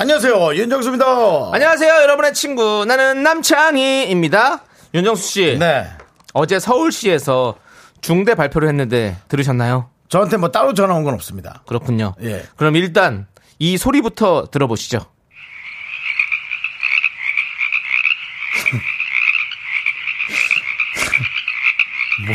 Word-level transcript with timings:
안녕하세요. 0.00 0.54
윤정수입니다. 0.54 1.04
안녕하세요, 1.52 1.92
여러분의 2.02 2.32
친구. 2.32 2.84
나는 2.86 3.24
남창희입니다. 3.24 4.60
윤정수 4.94 5.28
씨. 5.28 5.56
네. 5.58 5.88
어제 6.34 6.60
서울시에서 6.60 7.56
중대 8.00 8.36
발표를 8.36 8.68
했는데 8.68 9.16
들으셨나요? 9.28 9.90
저한테 10.08 10.36
뭐 10.36 10.50
따로 10.52 10.72
전화 10.72 10.94
온 10.94 11.02
건 11.04 11.14
없습니다. 11.14 11.62
그렇군요. 11.66 12.14
예. 12.22 12.44
그럼 12.56 12.76
일단 12.76 13.26
이 13.58 13.76
소리부터 13.76 14.46
들어보시죠. 14.52 15.00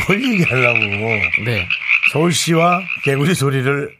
뭘 0.08 0.22
얘기하려고. 0.22 0.78
네. 1.44 1.68
서울시와 2.12 2.80
개구리 3.02 3.34
소리를 3.34 3.94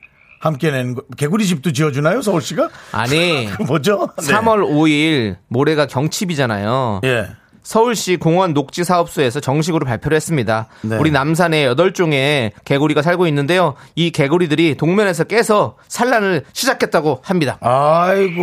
함께 0.45 0.71
낸, 0.71 0.95
거- 0.95 1.03
개구리 1.17 1.47
집도 1.47 1.73
지어주나요? 1.73 2.21
서울시가? 2.21 2.69
아니, 2.93 3.49
뭐죠? 3.67 4.11
네. 4.21 4.27
3월 4.33 4.59
5일 4.63 5.37
모레가 5.49 5.87
경칩이잖아요. 5.87 7.01
예. 7.05 7.29
서울시 7.63 8.17
공원 8.19 8.53
녹지 8.53 8.85
사업소에서 8.85 9.41
정식으로 9.41 9.87
발표를 9.87 10.17
했습니다. 10.17 10.67
네. 10.83 10.97
우리 10.99 11.11
남산에 11.11 11.67
8종의 11.75 12.51
개구리가 12.67 13.01
살고 13.01 13.27
있는데요. 13.29 13.75
이 13.95 14.11
개구리들이 14.11 14.75
동면에서 14.77 15.25
깨서 15.25 15.79
산란을 15.89 16.45
시작했다고 16.53 17.23
합니다. 17.25 17.57
아이고. 17.63 18.43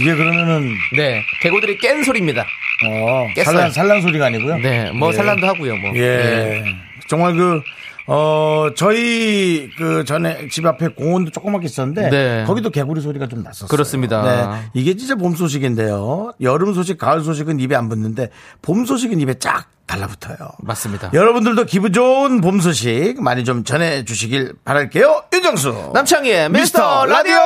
이게 0.00 0.14
그러면은, 0.16 0.72
네. 0.96 1.22
개구리들이 1.42 1.76
깬 1.76 2.02
소리입니다. 2.02 2.40
어, 2.86 3.26
깼어요. 3.34 3.44
산란, 3.44 3.70
산란 3.70 4.00
소리가 4.00 4.26
아니고요? 4.26 4.56
네. 4.56 4.90
뭐 4.92 5.10
예. 5.10 5.12
산란도 5.12 5.46
하고요. 5.46 5.76
뭐. 5.76 5.94
예. 5.94 6.64
정말 7.06 7.34
그, 7.34 7.60
어, 8.08 8.68
저희 8.76 9.68
그 9.76 10.04
전에 10.04 10.48
집 10.48 10.64
앞에 10.64 10.88
공원도 10.88 11.32
조그맣게 11.32 11.66
있었는데 11.66 12.10
네. 12.10 12.44
거기도 12.46 12.70
개구리 12.70 13.00
소리가 13.00 13.26
좀 13.26 13.42
났었어요. 13.42 13.68
그렇습니다. 13.68 14.22
네. 14.22 14.70
이게 14.74 14.96
진짜 14.96 15.16
봄 15.16 15.34
소식인데요. 15.34 16.32
여름 16.40 16.72
소식, 16.74 16.98
가을 16.98 17.22
소식은 17.22 17.58
입에 17.60 17.74
안 17.74 17.88
붙는데 17.88 18.30
봄 18.62 18.84
소식은 18.84 19.20
입에 19.20 19.34
쫙 19.34 19.66
달라붙어요. 19.86 20.36
맞습니다. 20.58 21.10
여러분들도 21.12 21.64
기분 21.64 21.92
좋은 21.92 22.40
봄 22.40 22.60
소식 22.60 23.20
많이 23.20 23.44
좀 23.44 23.64
전해 23.64 24.04
주시길 24.04 24.54
바랄게요. 24.64 25.24
윤정수. 25.32 25.92
남창희의 25.94 26.50
미스터 26.50 27.06
라디오! 27.06 27.36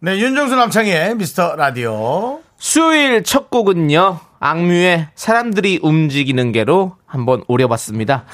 네, 0.00 0.18
윤정수 0.18 0.54
남창희의 0.56 1.14
미스터 1.16 1.56
라디오. 1.56 2.40
수요일 2.58 3.22
첫 3.22 3.50
곡은요, 3.50 4.18
악뮤의 4.40 5.08
사람들이 5.14 5.80
움직이는 5.82 6.52
게로 6.52 6.96
한번 7.06 7.42
오려봤습니다. 7.48 8.24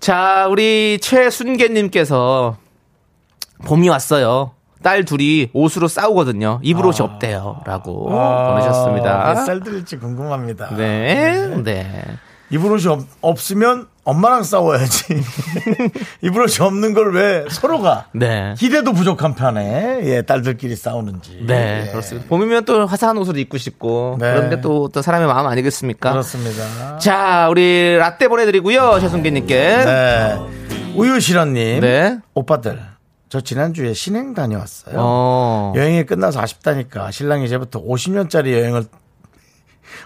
자, 0.00 0.46
우리 0.50 0.98
최순계님께서 1.00 2.56
봄이 3.66 3.88
왔어요. 3.88 4.52
딸 4.82 5.04
둘이 5.04 5.50
옷으로 5.52 5.88
싸우거든요. 5.88 6.60
입을 6.62 6.86
옷이 6.86 7.00
없대요. 7.00 7.62
라고 7.64 8.04
보내셨습니다. 8.08 9.24
아, 9.30 9.34
몇살 9.34 9.60
들일지 9.60 9.96
궁금합니다. 9.98 10.76
네, 10.76 11.48
네. 11.64 12.04
입을 12.50 12.72
옷이 12.72 12.86
없, 12.88 13.04
없으면 13.20 13.86
엄마랑 14.04 14.42
싸워야지. 14.42 15.22
입을 16.22 16.42
옷이 16.42 16.64
없는 16.66 16.94
걸 16.94 17.08
왜 17.14 17.44
서로가 17.50 18.06
네. 18.12 18.54
기대도 18.56 18.92
부족한 18.94 19.34
편에 19.34 20.00
예, 20.04 20.22
딸들끼리 20.22 20.76
싸우는지. 20.76 21.44
네, 21.46 21.84
예, 21.86 21.90
그렇습니다. 21.90 22.26
봄이면 22.28 22.64
또 22.64 22.86
화사한 22.86 23.18
옷을 23.18 23.36
입고 23.38 23.58
싶고, 23.58 24.16
네. 24.18 24.32
그런 24.32 24.50
게 24.50 24.60
또, 24.60 24.88
또 24.88 25.02
사람의 25.02 25.26
마음 25.26 25.46
아니겠습니까? 25.46 26.10
그렇습니다. 26.12 26.98
자, 26.98 27.48
우리 27.50 27.96
라떼 27.98 28.28
보내드리고요, 28.28 28.98
최순계님께. 29.00 29.54
네. 29.84 30.38
우유실언님. 30.96 31.80
네. 31.80 32.18
오빠들. 32.34 32.80
저 33.28 33.42
지난주에 33.42 33.92
신행 33.92 34.32
다녀왔어요. 34.32 34.94
어. 34.96 35.72
여행이 35.76 36.06
끝나서 36.06 36.40
아쉽다니까 36.40 37.10
신랑이 37.10 37.44
이제부터 37.44 37.82
50년짜리 37.84 38.52
여행을 38.54 38.84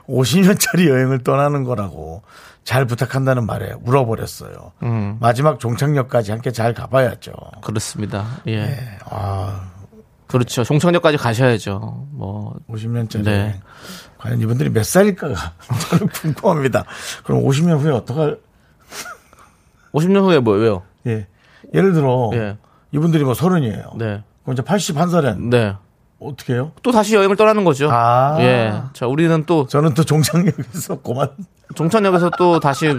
50년짜리 0.08 0.88
여행을 0.88 1.22
떠나는 1.24 1.64
거라고 1.64 2.22
잘 2.64 2.86
부탁한다는 2.86 3.46
말에 3.46 3.72
울어버렸어요. 3.84 4.72
음. 4.82 5.16
마지막 5.20 5.58
종착역까지 5.58 6.30
함께 6.30 6.52
잘 6.52 6.74
가봐야죠. 6.74 7.32
그렇습니다. 7.62 8.26
예. 8.46 8.78
아, 9.04 9.70
그렇죠. 10.26 10.62
종착역까지 10.64 11.16
가셔야죠. 11.16 12.06
뭐 12.12 12.54
50년짜리 12.68 13.24
네. 13.24 13.60
과연 14.18 14.40
이분들이 14.40 14.70
몇 14.70 14.84
살일까가 14.84 15.34
저는 15.90 16.08
궁금합니다. 16.08 16.84
그럼 17.24 17.42
50년 17.42 17.80
후에 17.80 17.92
어떡할, 17.92 18.38
50년 19.92 20.22
후에 20.22 20.38
뭐 20.38 20.54
왜요? 20.56 20.82
예. 21.06 21.26
예를 21.74 21.92
들어, 21.92 22.30
예. 22.34 22.56
이분들이 22.92 23.24
뭐 23.24 23.34
서른이에요. 23.34 23.92
네. 23.96 24.22
그럼 24.44 24.52
이제 24.54 24.62
81살엔 24.62 25.48
네. 25.50 25.74
어떻게 26.26 26.54
해요? 26.54 26.72
또 26.82 26.92
다시 26.92 27.14
여행을 27.14 27.36
떠나는 27.36 27.64
거죠. 27.64 27.88
아. 27.90 28.36
예. 28.40 28.72
자, 28.92 29.06
우리는 29.06 29.44
또 29.46 29.66
저는 29.66 29.94
또 29.94 30.04
종착역에서 30.04 31.00
그만. 31.02 31.28
종착역에서 31.74 32.30
또 32.38 32.60
다시 32.60 32.92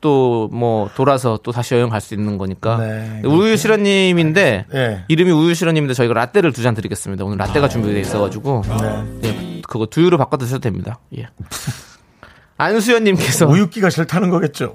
또 0.00 0.48
뭐 0.50 0.88
돌아서 0.96 1.38
또 1.42 1.52
다시 1.52 1.74
여행 1.74 1.90
갈 1.90 2.00
수 2.00 2.14
있는 2.14 2.38
거니까. 2.38 2.78
네, 2.78 3.20
우유실현님인데 3.24 4.66
예. 4.74 5.04
이름이 5.08 5.30
우유실현님인데 5.30 5.92
저희가 5.94 6.14
라떼를 6.14 6.52
두 6.52 6.62
잔 6.62 6.74
드리겠습니다. 6.74 7.24
오늘 7.24 7.36
라떼가 7.36 7.68
준비되어 7.68 8.00
있어가지고 8.00 8.62
네. 8.80 9.20
예, 9.24 9.62
그거 9.68 9.84
두유로 9.86 10.16
바꿔 10.16 10.38
드셔도 10.38 10.60
됩니다. 10.60 10.98
예. 11.18 11.28
안수현님께서 12.56 13.46
우유기가 13.46 13.88
싫다는 13.90 14.28
거겠죠. 14.30 14.74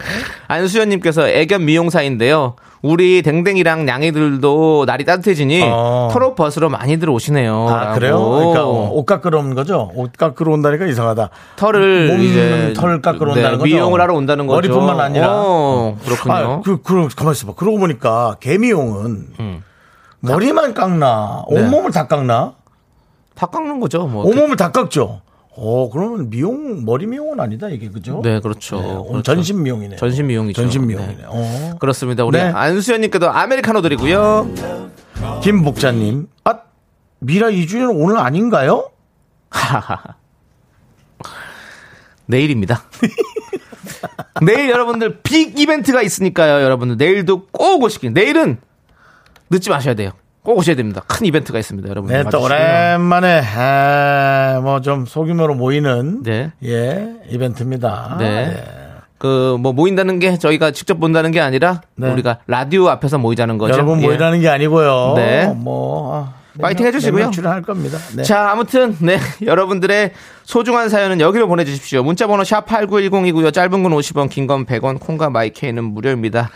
안수현님께서 0.48 1.28
애견 1.28 1.64
미용사인데요. 1.64 2.56
우리 2.86 3.22
댕댕이랑 3.22 3.84
냥이들도 3.84 4.84
날이 4.86 5.04
따뜻해지니 5.04 5.62
어. 5.64 6.08
털옷 6.12 6.36
벗으러 6.36 6.68
많이들 6.68 7.10
오시네요. 7.10 7.68
아. 7.68 7.92
그래요? 7.94 8.18
그러니까 8.18 8.64
옷 8.66 9.04
깎으러 9.04 9.40
온 9.40 9.54
거죠? 9.54 9.90
옷 9.94 10.12
깎으러 10.12 10.52
온다니까 10.52 10.86
이상하다. 10.86 11.30
털을 11.56 12.08
몸 12.08 12.20
이제 12.22 12.72
털 12.76 13.02
깎으러 13.02 13.34
네, 13.34 13.40
온다는 13.40 13.58
거죠? 13.58 13.74
미용을 13.74 14.00
하러 14.00 14.14
온다는 14.14 14.46
거죠. 14.46 14.56
머리뿐만 14.56 15.00
아니라. 15.00 15.26
어, 15.30 15.96
그렇군요. 16.04 16.34
아, 16.34 16.60
그, 16.64 16.80
그, 16.82 17.08
가만 17.14 17.32
있어 17.32 17.46
봐. 17.46 17.54
그러고 17.56 17.78
보니까 17.78 18.36
개미용은 18.40 19.26
머리만 20.20 20.74
깎나? 20.74 21.44
네. 21.50 21.60
온몸을 21.60 21.90
다 21.90 22.06
깎나? 22.06 22.54
다 23.34 23.46
깎는 23.46 23.80
거죠. 23.80 24.06
뭐. 24.06 24.24
온몸을 24.24 24.56
다 24.56 24.70
깎죠? 24.72 25.20
어, 25.58 25.88
그러면 25.90 26.28
미용, 26.28 26.84
머리 26.84 27.06
미용은 27.06 27.40
아니다, 27.40 27.68
이게, 27.68 27.88
그죠? 27.88 28.20
네, 28.22 28.40
그렇죠. 28.40 28.76
네, 28.76 28.82
그렇죠. 29.08 29.22
전신 29.22 29.62
미용이네. 29.62 29.96
전신 29.96 30.26
미용이죠. 30.26 30.60
전신 30.60 30.86
미용이네. 30.86 31.16
네. 31.16 31.22
어. 31.26 31.76
그렇습니다. 31.80 32.24
우리 32.24 32.36
네. 32.38 32.44
안수현님께도 32.44 33.30
아메리카노 33.30 33.80
드리고요. 33.80 34.50
김복자님, 35.42 36.28
아, 36.44 36.60
미라 37.20 37.48
2주년 37.48 37.90
오늘 37.94 38.18
아닌가요? 38.18 38.90
내일입니다. 42.26 42.82
내일 44.44 44.68
여러분들 44.68 45.20
빅 45.22 45.58
이벤트가 45.58 46.02
있으니까요. 46.02 46.62
여러분들 46.62 46.98
내일도 46.98 47.46
꼭 47.46 47.82
오시길. 47.82 48.12
내일은 48.12 48.58
늦지 49.48 49.70
마셔야 49.70 49.94
돼요. 49.94 50.10
꼭 50.46 50.58
오셔야 50.58 50.76
됩니다. 50.76 51.02
큰 51.08 51.26
이벤트가 51.26 51.58
있습니다, 51.58 51.88
여러분. 51.88 52.12
네, 52.12 52.22
또 52.30 52.40
오랜만에, 52.40 53.42
아, 53.56 54.60
뭐좀 54.62 55.04
소규모로 55.06 55.56
모이는, 55.56 56.22
네. 56.22 56.52
예, 56.64 57.08
이벤트입니다. 57.28 58.14
네. 58.20 58.24
예. 58.56 58.64
그뭐 59.18 59.72
모인다는 59.72 60.20
게 60.20 60.38
저희가 60.38 60.70
직접 60.70 61.00
본다는 61.00 61.32
게 61.32 61.40
아니라 61.40 61.80
네. 61.96 62.08
우리가 62.12 62.38
라디오 62.46 62.88
앞에서 62.90 63.18
모이자는 63.18 63.58
거죠. 63.58 63.72
여러분 63.74 64.00
예. 64.02 64.06
모이라는 64.06 64.40
게 64.40 64.48
아니고요. 64.48 65.14
네. 65.16 65.46
뭐, 65.56 66.14
아, 66.14 66.34
파이팅 66.62 66.86
해주시고요. 66.86 67.32
출연할 67.32 67.62
겁니다. 67.62 67.98
네. 68.14 68.22
자, 68.22 68.50
아무튼, 68.52 68.96
네. 69.00 69.18
여러분들의 69.44 70.12
소중한 70.44 70.88
사연은 70.88 71.20
여기로 71.20 71.48
보내주십시오. 71.48 72.04
문자번호 72.04 72.44
샵 72.44 72.66
8910이고요. 72.66 73.52
짧은 73.52 73.82
건 73.82 73.90
50원, 73.92 74.30
긴 74.30 74.46
건 74.46 74.64
100원, 74.64 75.00
콩과 75.00 75.28
마이케이는 75.30 75.82
무료입니다. 75.82 76.50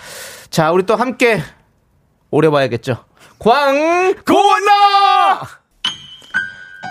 자, 0.48 0.70
우리 0.70 0.84
또 0.84 0.94
함께 0.94 1.40
오래 2.30 2.48
봐야겠죠. 2.48 2.98
광고나! 3.40 4.28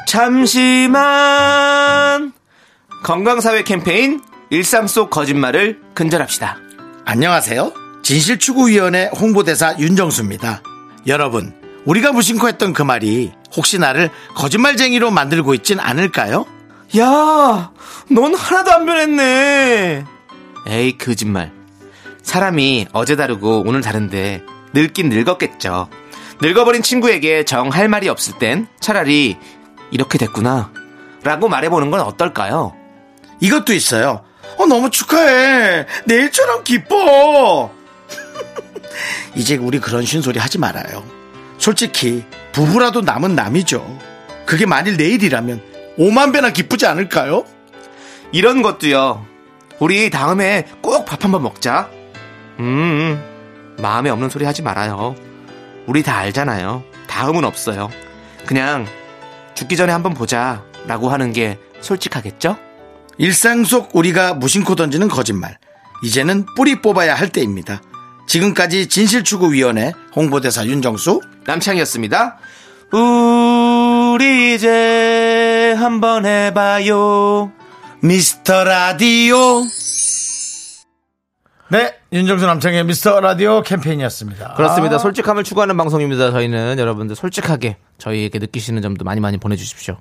잠시만. 0.07 1.04
건강사회 3.04 3.62
캠페인 3.63 4.22
일상 4.50 4.88
속 4.88 5.12
거짓말을 5.12 5.80
근절합시다. 5.94 6.57
안녕하세요. 7.06 7.72
진실추구위원회 8.01 9.12
홍보대사 9.16 9.78
윤정수입니다. 9.78 10.63
여러분, 11.06 11.54
우리가 11.86 12.12
무심코 12.13 12.48
했던 12.48 12.74
그 12.74 12.81
말이 12.81 13.31
혹시 13.56 13.78
나를 13.78 14.10
거짓말쟁이로 14.34 15.12
만들고 15.12 15.54
있진 15.54 15.80
않을까요? 15.80 16.48
야, 16.98 17.72
넌 18.10 18.34
하나도 18.34 18.72
안 18.72 18.88
변했네. 18.88 20.04
에이, 20.66 20.98
거짓말. 20.98 21.52
사람이 22.24 22.88
어제 22.92 23.16
다르고 23.16 23.66
오늘 23.68 23.81
다른데 23.81 24.42
늙긴 24.74 25.10
늙었겠죠. 25.10 25.90
늙어버린 26.42 26.82
친구에게 26.82 27.44
정 27.44 27.70
할 27.70 27.88
말이 27.90 28.08
없을 28.10 28.38
땐 28.38 28.68
차라리 28.80 29.38
이렇게 29.92 30.18
됐구나. 30.18 30.72
라고 31.24 31.50
말해보는 31.50 31.92
건 31.92 32.00
어떨까요? 32.02 32.74
이것도 33.42 33.74
있어요. 33.74 34.24
어, 34.58 34.66
너무 34.66 34.90
축하해. 34.90 35.86
내일처럼 36.06 36.64
기뻐. 36.64 37.72
이제 39.36 39.58
우리 39.58 39.80
그런 39.80 40.06
쉰소리 40.06 40.40
하지 40.40 40.58
말아요. 40.58 41.04
솔직히 41.58 42.24
부부라도 42.54 43.02
남은 43.02 43.36
남이죠. 43.36 44.00
그게 44.46 44.66
만일 44.66 44.98
내일이라면 44.98 45.62
5만 45.98 46.32
배나 46.34 46.52
기쁘지 46.52 46.86
않을까요? 46.86 47.44
이런 48.32 48.62
것도요. 48.62 49.26
우리 49.80 50.10
다음에 50.10 50.66
꼭 50.82 51.06
밥 51.06 51.24
한번 51.24 51.44
먹자. 51.44 51.90
음, 52.60 53.22
마음에 53.80 54.10
없는 54.10 54.30
소리 54.30 54.46
하지 54.46 54.62
말아요. 54.62 55.16
우리 55.90 56.04
다 56.04 56.20
알잖아요. 56.20 56.84
다음은 57.08 57.44
없어요. 57.44 57.90
그냥 58.46 58.86
죽기 59.56 59.76
전에 59.76 59.92
한번 59.92 60.14
보자. 60.14 60.64
라고 60.86 61.10
하는 61.10 61.34
게 61.34 61.58
솔직하겠죠? 61.82 62.58
일상 63.18 63.64
속 63.64 63.96
우리가 63.96 64.36
무심코 64.36 64.76
던지는 64.76 65.08
거짓말. 65.08 65.58
이제는 66.04 66.46
뿌리 66.56 66.80
뽑아야 66.80 67.16
할 67.16 67.30
때입니다. 67.30 67.82
지금까지 68.28 68.88
진실추구위원회 68.88 69.94
홍보대사 70.16 70.68
윤정수 70.68 71.22
남창이었습니다. 71.48 72.38
우리 72.94 74.54
이제 74.54 75.74
한번 75.76 76.28
해봐요. 76.28 77.52
미스터 78.02 78.64
라디오 78.64 79.64
네 81.71 81.94
윤정수 82.12 82.48
남창의 82.48 82.83
미스터 82.86 83.19
라디오 83.19 83.62
캠페인이었습니다. 83.62 84.56
그렇습니다. 84.56 84.98
솔직함을 84.98 85.44
추구하는 85.44 85.77
방송입니다. 85.77 86.31
저희는 86.31 86.80
여러분들 86.80 87.16
솔직하게 87.16 87.77
저희에게 88.00 88.39
느끼시는 88.39 88.81
점도 88.81 89.06
많이 89.06 89.21
많이 89.21 89.38
보내주십시오. 89.38 89.98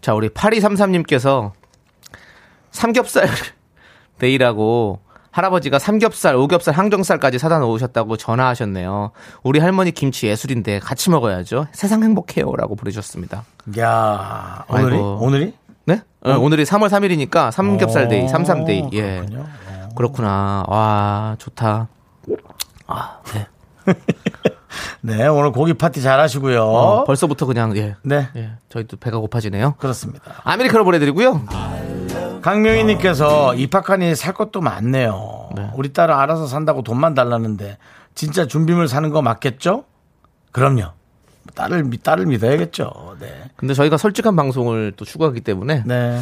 자, 0.00 0.14
우리 0.14 0.28
8233님께서 0.30 1.52
삼겹살 2.72 3.28
데이라고 4.18 4.98
할아버지가 5.30 5.78
삼겹살, 5.78 6.34
오겹살, 6.34 6.74
항정살까지 6.74 7.38
사다 7.38 7.60
놓으셨다고 7.60 8.16
전화하셨네요. 8.16 9.12
우리 9.44 9.60
할머니 9.60 9.92
김치 9.92 10.26
예술인데 10.26 10.80
같이 10.80 11.08
먹어야죠. 11.10 11.68
세상 11.70 12.02
행복해요라고 12.02 12.74
보내주셨습니다. 12.74 13.44
야 13.78 14.64
오늘이 14.68 14.94
아이고. 14.96 15.18
오늘이 15.20 15.54
네? 15.84 16.02
어, 16.24 16.32
오늘이 16.32 16.64
3월 16.64 16.88
3일이니까 16.88 17.52
삼겹살 17.52 18.08
데이, 18.08 18.24
오, 18.24 18.28
삼삼 18.28 18.64
데이. 18.64 18.88
예. 18.92 19.02
그렇군요. 19.20 19.46
그렇구나. 20.00 20.64
와, 20.66 21.36
좋다. 21.38 21.88
아, 22.86 23.18
네. 23.34 23.46
네 25.02 25.26
오늘 25.26 25.52
고기 25.52 25.74
파티 25.74 26.00
잘 26.00 26.18
하시고요. 26.20 26.62
어, 26.64 27.04
벌써부터 27.04 27.44
그냥 27.44 27.76
예. 27.76 27.96
네 28.02 28.28
예. 28.36 28.52
저희도 28.70 28.96
배가 28.96 29.18
고파지네요. 29.18 29.74
그렇습니다. 29.78 30.22
아메리카노 30.44 30.84
보내드리고요. 30.84 31.42
강명희님께서 32.40 33.54
입학하니 33.56 34.14
살 34.14 34.32
것도 34.32 34.60
많네요. 34.62 35.50
우리 35.74 35.92
딸은 35.92 36.14
알아서 36.14 36.46
산다고 36.46 36.82
돈만 36.82 37.12
달라는데 37.14 37.76
진짜 38.14 38.46
준비물 38.46 38.88
사는 38.88 39.10
거 39.10 39.20
맞겠죠? 39.20 39.84
그럼요. 40.52 40.84
딸을 41.54 41.84
믿- 41.84 42.02
딸을 42.02 42.24
믿어야겠죠. 42.26 43.16
네. 43.20 43.50
근데 43.56 43.74
저희가 43.74 43.96
솔직한 43.98 44.34
방송을 44.36 44.92
또 44.96 45.04
추구하기 45.04 45.40
때문에 45.42 45.82
네. 45.84 46.20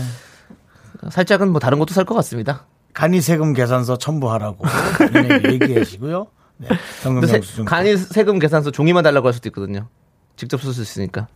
살짝은 1.10 1.50
뭐 1.52 1.60
다른 1.60 1.78
것도 1.78 1.94
살 1.94 2.04
것 2.04 2.14
같습니다. 2.16 2.64
간이 2.98 3.20
세금 3.20 3.52
계산서 3.52 3.96
첨부하라고 3.98 4.64
얘기하시고요. 5.52 6.26
네. 6.56 6.68
세-. 7.28 7.62
간이 7.64 7.96
세금 7.96 8.40
계산서 8.40 8.72
종이만 8.72 9.04
달라고 9.04 9.28
할 9.28 9.34
수도 9.34 9.48
있거든요. 9.50 9.86
직접 10.34 10.60
쓸 10.60 10.72
수 10.72 10.82
있으니까. 10.82 11.28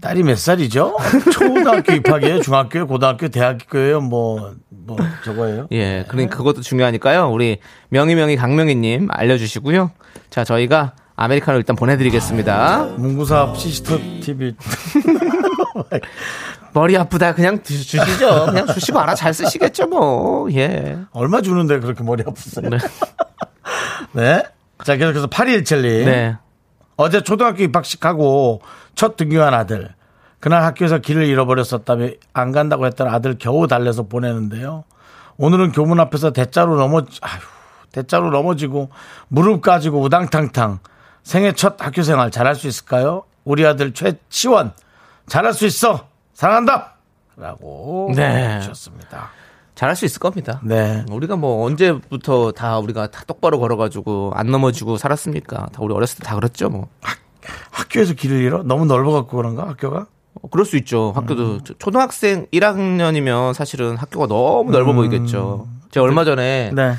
딸이 0.00 0.22
몇 0.22 0.38
살이죠? 0.38 0.96
초등학교 1.32 1.94
입학이에요? 1.94 2.42
중학교요? 2.42 2.86
고등학교? 2.86 3.26
대학교예요? 3.26 4.00
뭐, 4.02 4.54
뭐, 4.68 4.96
저거예요? 5.24 5.66
예, 5.72 6.04
그러니까 6.06 6.36
그것도 6.36 6.60
중요하니까요. 6.60 7.28
우리 7.32 7.58
명희명희 7.88 8.36
강명희님 8.36 9.08
알려주시고요. 9.10 9.90
자, 10.30 10.44
저희가 10.44 10.92
아메리카노 11.16 11.58
일단 11.58 11.74
보내드리겠습니다. 11.74 12.84
문구사업 12.98 13.58
시스터 13.58 13.98
TV. 14.22 14.54
머리 16.72 16.96
아프다 16.96 17.34
그냥 17.34 17.62
주- 17.62 17.84
주시죠. 17.84 18.46
그냥 18.46 18.66
주시고 18.66 18.98
알아 18.98 19.14
잘 19.14 19.34
쓰시겠죠 19.34 19.86
뭐. 19.88 20.50
예. 20.52 20.98
얼마 21.12 21.40
주는데 21.40 21.80
그렇게 21.80 22.02
머리 22.04 22.22
아프세요? 22.26 22.68
네. 22.68 22.78
네. 24.12 24.42
자, 24.84 24.96
계속해서 24.96 25.26
8217님. 25.28 26.04
네. 26.04 26.36
어제 26.96 27.22
초등학교 27.22 27.62
입학식하고 27.62 28.62
첫 28.94 29.16
등교한 29.16 29.54
아들. 29.54 29.94
그날 30.38 30.62
학교에서 30.64 30.98
길을 30.98 31.26
잃어버렸었다며 31.26 32.08
안 32.32 32.52
간다고 32.52 32.86
했던 32.86 33.08
아들 33.08 33.36
겨우 33.38 33.66
달래서 33.66 34.04
보내는데요. 34.04 34.84
오늘은 35.36 35.72
교문 35.72 36.00
앞에서 36.00 36.32
대자로 36.32 36.76
넘어, 36.76 36.98
아휴, 37.20 37.40
대자로 37.92 38.30
넘어지고 38.30 38.90
무릎 39.28 39.62
까지고 39.62 40.00
우당탕탕. 40.00 40.78
생애 41.22 41.52
첫 41.52 41.76
학교 41.84 42.02
생활 42.02 42.30
잘할 42.30 42.54
수 42.54 42.66
있을까요? 42.68 43.24
우리 43.44 43.66
아들 43.66 43.92
최치원. 43.92 44.72
잘할 45.30 45.54
수 45.54 45.64
있어. 45.64 46.08
사랑한다. 46.34 46.94
라고. 47.36 48.10
네. 48.16 48.60
주셨습니다. 48.60 49.30
잘할 49.76 49.94
수 49.96 50.04
있을 50.04 50.18
겁니다. 50.18 50.60
네. 50.64 51.04
우리가 51.10 51.36
뭐 51.36 51.64
언제부터 51.64 52.50
다 52.52 52.78
우리가 52.80 53.10
다 53.12 53.22
똑바로 53.26 53.58
걸어가지고 53.60 54.32
안 54.34 54.48
넘어지고 54.50 54.96
살았습니까? 54.98 55.68
다 55.72 55.78
우리 55.80 55.94
어렸을 55.94 56.18
때 56.18 56.24
다 56.24 56.34
그랬죠 56.34 56.68
뭐. 56.68 56.88
학교에서 57.70 58.12
길을 58.14 58.40
잃어? 58.42 58.62
너무 58.64 58.84
넓어갖고 58.84 59.36
그런가? 59.36 59.68
학교가? 59.68 60.06
어, 60.42 60.48
그럴 60.50 60.66
수 60.66 60.76
있죠. 60.78 61.12
학교도 61.14 61.62
초- 61.62 61.74
초등학생 61.74 62.46
1학년이면 62.52 63.54
사실은 63.54 63.96
학교가 63.96 64.26
너무 64.26 64.70
넓어 64.72 64.92
보이겠죠. 64.92 65.68
제가 65.92 66.04
얼마 66.04 66.24
전에 66.24 66.72
네. 66.74 66.94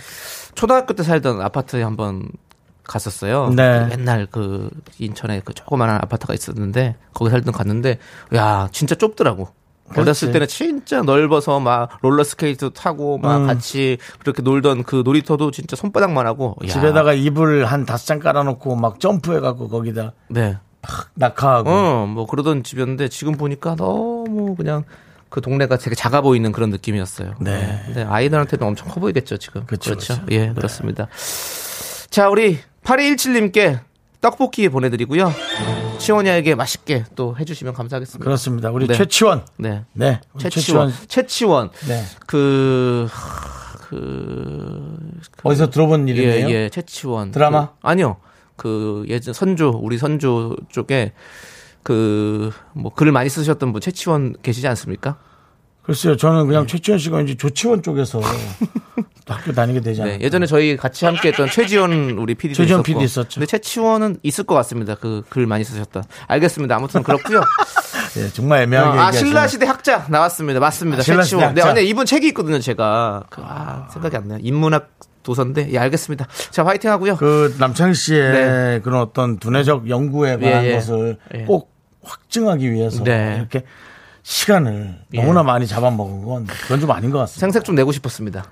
초등학교 0.55 0.93
때 0.93 1.03
살던 1.03 1.41
아파트에 1.41 1.83
한번 1.83 2.29
갔었어요. 2.91 3.49
네. 3.55 3.87
그 3.87 3.99
옛날 3.99 4.27
그 4.29 4.69
인천에 4.99 5.41
그 5.43 5.53
조그만한 5.53 5.97
아파트가 6.01 6.33
있었는데 6.33 6.95
거기 7.13 7.31
살던 7.31 7.53
갔는데 7.53 7.97
야 8.35 8.67
진짜 8.71 8.95
좁더라고. 8.95 9.49
어렸을 9.97 10.31
그렇지. 10.31 10.31
때는 10.31 10.47
진짜 10.47 11.01
넓어서 11.01 11.59
막 11.59 11.97
롤러스케이트 12.01 12.71
타고 12.71 13.17
막 13.17 13.37
음. 13.37 13.47
같이 13.47 13.97
그렇게 14.19 14.41
놀던 14.41 14.83
그 14.83 15.01
놀이터도 15.03 15.51
진짜 15.51 15.75
손바닥만 15.75 16.25
하고 16.27 16.55
야, 16.63 16.67
집에다가 16.69 17.13
이불 17.13 17.65
한 17.65 17.85
다섯 17.85 18.05
장 18.05 18.19
깔아놓고 18.19 18.75
막 18.77 18.99
점프해갖고 19.01 19.67
거기다 19.67 20.13
네. 20.29 20.57
낙하하고. 21.15 21.69
어, 21.69 22.05
뭐 22.07 22.25
그러던 22.25 22.63
집이었는데 22.63 23.09
지금 23.09 23.33
보니까 23.33 23.75
너무 23.75 24.55
그냥 24.55 24.83
그 25.29 25.41
동네가 25.41 25.77
되게 25.77 25.95
작아 25.95 26.21
보이는 26.21 26.51
그런 26.51 26.69
느낌이었어요. 26.69 27.35
네. 27.39 27.81
근데 27.85 28.03
아이들한테는 28.03 28.67
엄청 28.67 28.87
커 28.89 28.99
보이겠죠, 28.99 29.37
지금. 29.37 29.65
그쵸, 29.65 29.91
렇죠 29.91 30.15
그쵸. 30.15 30.25
예, 30.31 30.53
그렇습니다. 30.53 31.07
자, 32.09 32.29
우리 32.29 32.59
8217님께 32.83 33.79
떡볶이 34.21 34.69
보내드리고요. 34.69 35.31
치원이에게 35.97 36.55
맛있게 36.55 37.05
또 37.15 37.35
해주시면 37.37 37.73
감사하겠습니다. 37.73 38.23
그렇습니다. 38.23 38.71
우리 38.71 38.87
네. 38.87 38.95
최치원. 38.95 39.45
네. 39.57 39.83
네. 39.93 40.19
최치원. 40.37 40.93
최치원. 41.07 41.69
네. 41.87 42.03
그, 42.27 43.07
하, 43.09 43.77
그, 43.77 44.97
어디서 45.43 45.69
들어본 45.69 46.07
예, 46.09 46.13
이름이에요? 46.13 46.49
예, 46.49 46.69
최치원. 46.69 47.31
드라마? 47.31 47.67
그, 47.67 47.73
아니요. 47.81 48.17
그 48.55 49.05
예전 49.07 49.33
선조 49.33 49.69
우리 49.69 49.97
선조 49.97 50.55
쪽에 50.69 51.13
그 51.83 52.51
뭐 52.73 52.93
글을 52.93 53.11
많이 53.11 53.29
쓰셨던 53.29 53.71
분 53.73 53.81
최치원 53.81 54.35
계시지 54.41 54.67
않습니까? 54.67 55.17
글쎄요. 55.83 56.15
저는 56.15 56.47
그냥 56.47 56.67
최치원 56.67 56.99
씨가 56.99 57.21
이제 57.21 57.35
조치원 57.35 57.81
쪽에서 57.81 58.21
또 58.21 58.27
학교 59.31 59.51
다니게 59.51 59.79
되지 59.81 60.01
않아요? 60.01 60.17
네, 60.17 60.23
예전에 60.23 60.45
저희 60.45 60.77
같이 60.77 61.05
함께했던 61.05 61.49
최지원 61.49 61.91
우리 62.17 62.35
PD도 62.35 62.55
최지원. 62.57 62.83
PD 62.83 63.03
있었죠. 63.03 63.35
근데 63.39 63.45
최치원은 63.45 64.17
있을 64.23 64.43
것 64.43 64.55
같습니다. 64.55 64.95
그 64.95 65.23
글 65.29 65.45
많이 65.47 65.63
쓰셨던. 65.63 66.03
알겠습니다. 66.27 66.75
아무튼 66.75 67.03
그렇고요. 67.03 67.41
예, 68.17 68.27
정말 68.29 68.63
애매하게 68.63 68.89
아, 68.89 68.91
얘기하시네요. 68.91 69.25
신라 69.25 69.47
시대 69.47 69.65
학자 69.65 70.05
나왔습니다. 70.09 70.59
맞습니다. 70.59 70.99
아, 70.99 71.03
신라시대 71.03 71.37
최치원. 71.37 71.53
네. 71.55 71.61
아니, 71.61 71.87
이분 71.87 72.05
책이 72.05 72.27
있거든요. 72.29 72.59
제가 72.59 73.23
그, 73.29 73.41
아, 73.45 73.87
생각이 73.93 74.15
안 74.17 74.27
나요. 74.27 74.39
인문학 74.41 74.89
도서인데, 75.23 75.71
예, 75.71 75.77
알겠습니다. 75.77 76.27
자, 76.49 76.65
화이팅 76.65 76.89
하고요. 76.91 77.15
그 77.15 77.55
남창희 77.59 77.93
씨의 77.93 78.31
네. 78.33 78.79
그런 78.83 79.01
어떤 79.01 79.37
두뇌적 79.37 79.87
연구에 79.89 80.37
관한 80.37 80.63
예, 80.65 80.69
예. 80.71 80.75
것을 80.75 81.17
예. 81.35 81.43
꼭 81.43 81.71
확증하기 82.03 82.71
위해서 82.71 83.03
네. 83.03 83.35
이렇게 83.37 83.63
시간을 84.23 84.95
예. 85.13 85.21
너무나 85.21 85.43
많이 85.43 85.67
잡아먹은 85.67 86.25
건 86.25 86.47
그건 86.63 86.79
좀 86.79 86.91
아닌 86.91 87.11
것 87.11 87.19
같습니다. 87.19 87.39
생색 87.39 87.63
좀 87.63 87.75
내고 87.75 87.91
싶었습니다. 87.91 88.45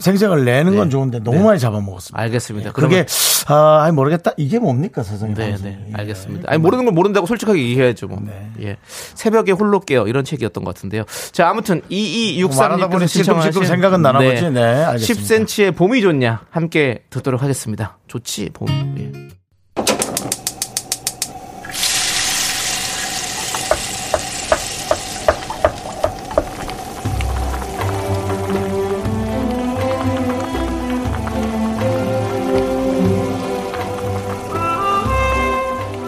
생생을 0.00 0.44
내는 0.44 0.76
건 0.76 0.90
좋은데 0.90 1.20
너무 1.20 1.44
많이 1.44 1.60
잡아먹었습니다. 1.60 2.20
알겠습니다. 2.20 2.72
그게 2.72 3.06
아, 3.46 3.82
아니 3.84 3.94
모르겠다. 3.94 4.32
이게 4.36 4.58
뭡니까 4.58 5.02
세상에. 5.02 5.34
네, 5.34 5.50
방송이. 5.50 5.70
네, 5.70 5.90
알겠습니다. 5.92 6.50
아니 6.50 6.58
모르는 6.58 6.84
걸 6.86 6.94
모른다고 6.94 7.26
솔직하게 7.26 7.60
얘기해야죠. 7.60 8.08
뭐. 8.08 8.18
네. 8.20 8.50
예, 8.62 8.76
새벽에 9.14 9.52
홀로 9.52 9.80
깨요 9.80 10.06
이런 10.06 10.24
책이었던 10.24 10.64
것 10.64 10.74
같은데요. 10.74 11.04
자, 11.32 11.48
아무튼 11.48 11.82
말하다 11.88 12.88
보니 12.88 13.04
2263님께서 13.06 13.08
찔끔찔끔 13.08 13.08
신청하신 13.08 13.64
생각은 13.64 14.02
나나 14.02 14.18
보지. 14.18 14.50
네, 14.50 14.62
알겠습니다. 14.62 15.44
10cm의 15.44 15.76
봄이 15.76 16.00
좋냐 16.00 16.42
함께 16.50 17.04
듣도록 17.10 17.42
하겠습니다. 17.42 17.98
좋지 18.08 18.50
봄. 18.52 18.68
예. 18.98 19.39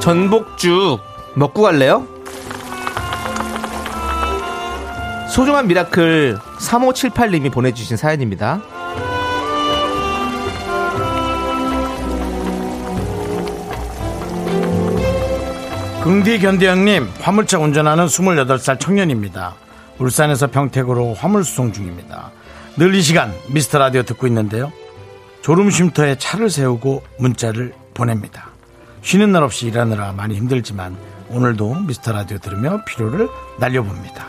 전복죽 0.02 0.98
먹고 1.36 1.62
갈래요? 1.62 2.04
소중한 5.30 5.68
미라클 5.68 6.36
3578님이 6.58 7.52
보내주신 7.52 7.96
사연입니다. 7.96 8.60
긍디 16.02 16.40
견디 16.40 16.66
형님, 16.66 17.08
화물차 17.20 17.58
운전하는 17.60 18.06
28살 18.06 18.80
청년입니다. 18.80 19.54
울산에서 20.00 20.48
평택으로 20.48 21.14
화물 21.14 21.44
수송 21.44 21.72
중입니다. 21.72 22.32
늘 22.76 22.92
이 22.94 23.02
시간 23.02 23.32
미스터 23.48 23.78
라디오 23.78 24.02
듣고 24.02 24.26
있는데요. 24.26 24.72
졸음 25.42 25.70
쉼터에 25.70 26.16
차를 26.18 26.50
세우고 26.50 27.04
문자를 27.18 27.72
보냅니다. 27.94 28.51
쉬는 29.02 29.32
날 29.32 29.42
없이 29.42 29.66
일하느라 29.66 30.12
많이 30.12 30.34
힘들지만 30.36 30.96
오늘도 31.28 31.74
미스터 31.86 32.12
라디오 32.12 32.38
들으며 32.38 32.82
피로를 32.84 33.28
날려봅니다. 33.58 34.26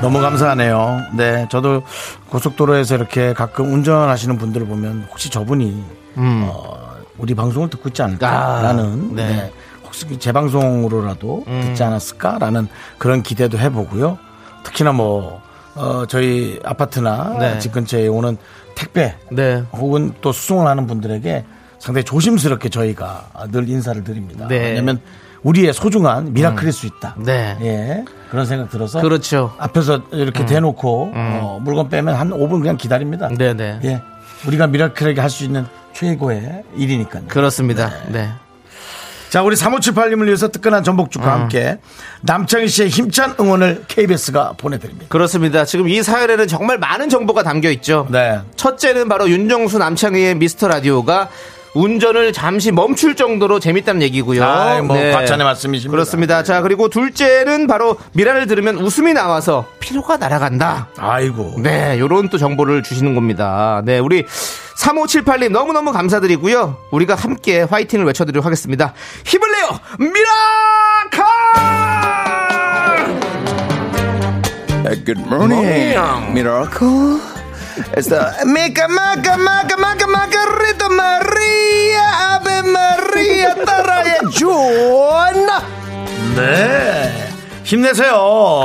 너무 0.00 0.18
감사하네요. 0.18 1.08
네, 1.14 1.46
저도 1.50 1.82
고속도로에서 2.30 2.94
이렇게 2.94 3.34
가끔 3.34 3.70
운전하시는 3.70 4.38
분들을 4.38 4.66
보면 4.66 5.06
혹시 5.10 5.28
저분이 5.28 5.84
어, 6.16 6.96
우리 7.18 7.34
방송을 7.34 7.68
듣고 7.68 7.90
있지 7.90 8.02
않을까라는 8.02 8.84
음. 8.84 9.10
아, 9.12 9.14
네. 9.14 9.22
음. 9.22 9.36
네. 9.36 9.52
혹시 9.84 10.06
제 10.18 10.32
방송으로라도 10.32 11.44
듣지 11.46 11.82
않았을까라는 11.82 12.68
그런 12.96 13.22
기대도 13.22 13.58
해보고요. 13.58 14.18
특히나 14.62 14.92
뭐 14.92 15.42
어, 15.80 16.06
저희 16.06 16.58
아파트나 16.64 17.36
네. 17.38 17.58
집 17.58 17.72
근처에 17.72 18.06
오는 18.08 18.36
택배 18.74 19.14
네. 19.30 19.62
혹은 19.72 20.12
또 20.20 20.32
수송을 20.32 20.66
하는 20.66 20.86
분들에게 20.86 21.44
상당히 21.78 22.04
조심스럽게 22.04 22.68
저희가 22.68 23.28
늘 23.50 23.68
인사를 23.68 24.02
드립니다. 24.04 24.46
네. 24.48 24.58
왜냐하면 24.58 25.00
우리의 25.42 25.72
소중한 25.72 26.32
미라클일 26.34 26.72
수 26.72 26.86
있다. 26.86 27.14
네. 27.18 27.56
예. 27.62 28.04
그런 28.30 28.44
생각 28.44 28.68
들어서 28.70 29.00
그렇죠. 29.00 29.54
앞에서 29.58 30.02
이렇게 30.12 30.44
대놓고 30.44 31.12
어, 31.14 31.58
물건 31.62 31.88
빼면 31.88 32.14
한 32.14 32.30
5분 32.30 32.60
그냥 32.60 32.76
기다립니다. 32.76 33.28
네네. 33.28 33.80
예. 33.84 34.02
우리가 34.46 34.66
미라클에게 34.66 35.20
할 35.20 35.30
수 35.30 35.44
있는 35.44 35.64
최고의 35.94 36.62
일이니까요. 36.76 37.24
그렇습니다. 37.28 37.90
네. 38.08 38.28
자, 39.30 39.42
우리 39.42 39.54
3578님을 39.54 40.26
위해서 40.26 40.48
뜨끈한 40.48 40.82
전복죽과 40.82 41.32
함께 41.32 41.78
남창희 42.22 42.66
씨의 42.66 42.88
힘찬 42.88 43.36
응원을 43.38 43.84
KBS가 43.86 44.54
보내드립니다. 44.58 45.06
그렇습니다. 45.08 45.64
지금 45.64 45.88
이 45.88 46.02
사연에는 46.02 46.48
정말 46.48 46.78
많은 46.78 47.08
정보가 47.08 47.44
담겨 47.44 47.70
있죠. 47.70 48.08
네. 48.10 48.40
첫째는 48.56 49.08
바로 49.08 49.30
윤정수 49.30 49.78
남창희의 49.78 50.34
미스터 50.34 50.66
라디오가 50.66 51.28
운전을 51.74 52.32
잠시 52.32 52.72
멈출 52.72 53.14
정도로 53.14 53.60
재밌다는 53.60 54.02
얘기고요. 54.02 54.44
아이, 54.44 54.82
뭐 54.82 54.96
과찬의 54.96 55.44
말씀이십니다. 55.44 55.90
그렇습니다. 55.90 56.42
자, 56.42 56.62
그리고 56.62 56.88
둘째는 56.88 57.66
바로 57.66 57.96
미라를 58.12 58.46
들으면 58.46 58.76
웃음이 58.76 59.12
나와서 59.12 59.66
피로가 59.78 60.16
날아간다. 60.16 60.88
아이고. 60.98 61.56
네, 61.58 61.98
요런 61.98 62.28
또 62.28 62.38
정보를 62.38 62.82
주시는 62.82 63.14
겁니다. 63.14 63.82
네, 63.84 63.98
우리 63.98 64.24
3578님 64.76 65.50
너무너무 65.52 65.92
감사드리고요. 65.92 66.76
우리가 66.90 67.14
함께 67.14 67.62
화이팅을 67.62 68.06
외쳐드리도록 68.06 68.44
하겠습니다. 68.44 68.94
힘을 69.24 69.48
내요! 69.52 69.68
미라클! 69.98 71.24
Good 75.04 75.20
morning, 75.20 75.94
Miracle. 76.32 77.39
The 77.74 78.44
Mica 78.46 78.88
Maca 78.88 79.36
Maca 79.36 79.76
Maca 79.76 80.06
Margarita 80.06 80.88
Maria 80.90 82.04
Ave 82.34 82.62
Maria 82.68 83.64
따라해 83.64 84.18
존나 84.36 85.62
네. 86.36 87.28
힘내세요. 87.64 88.12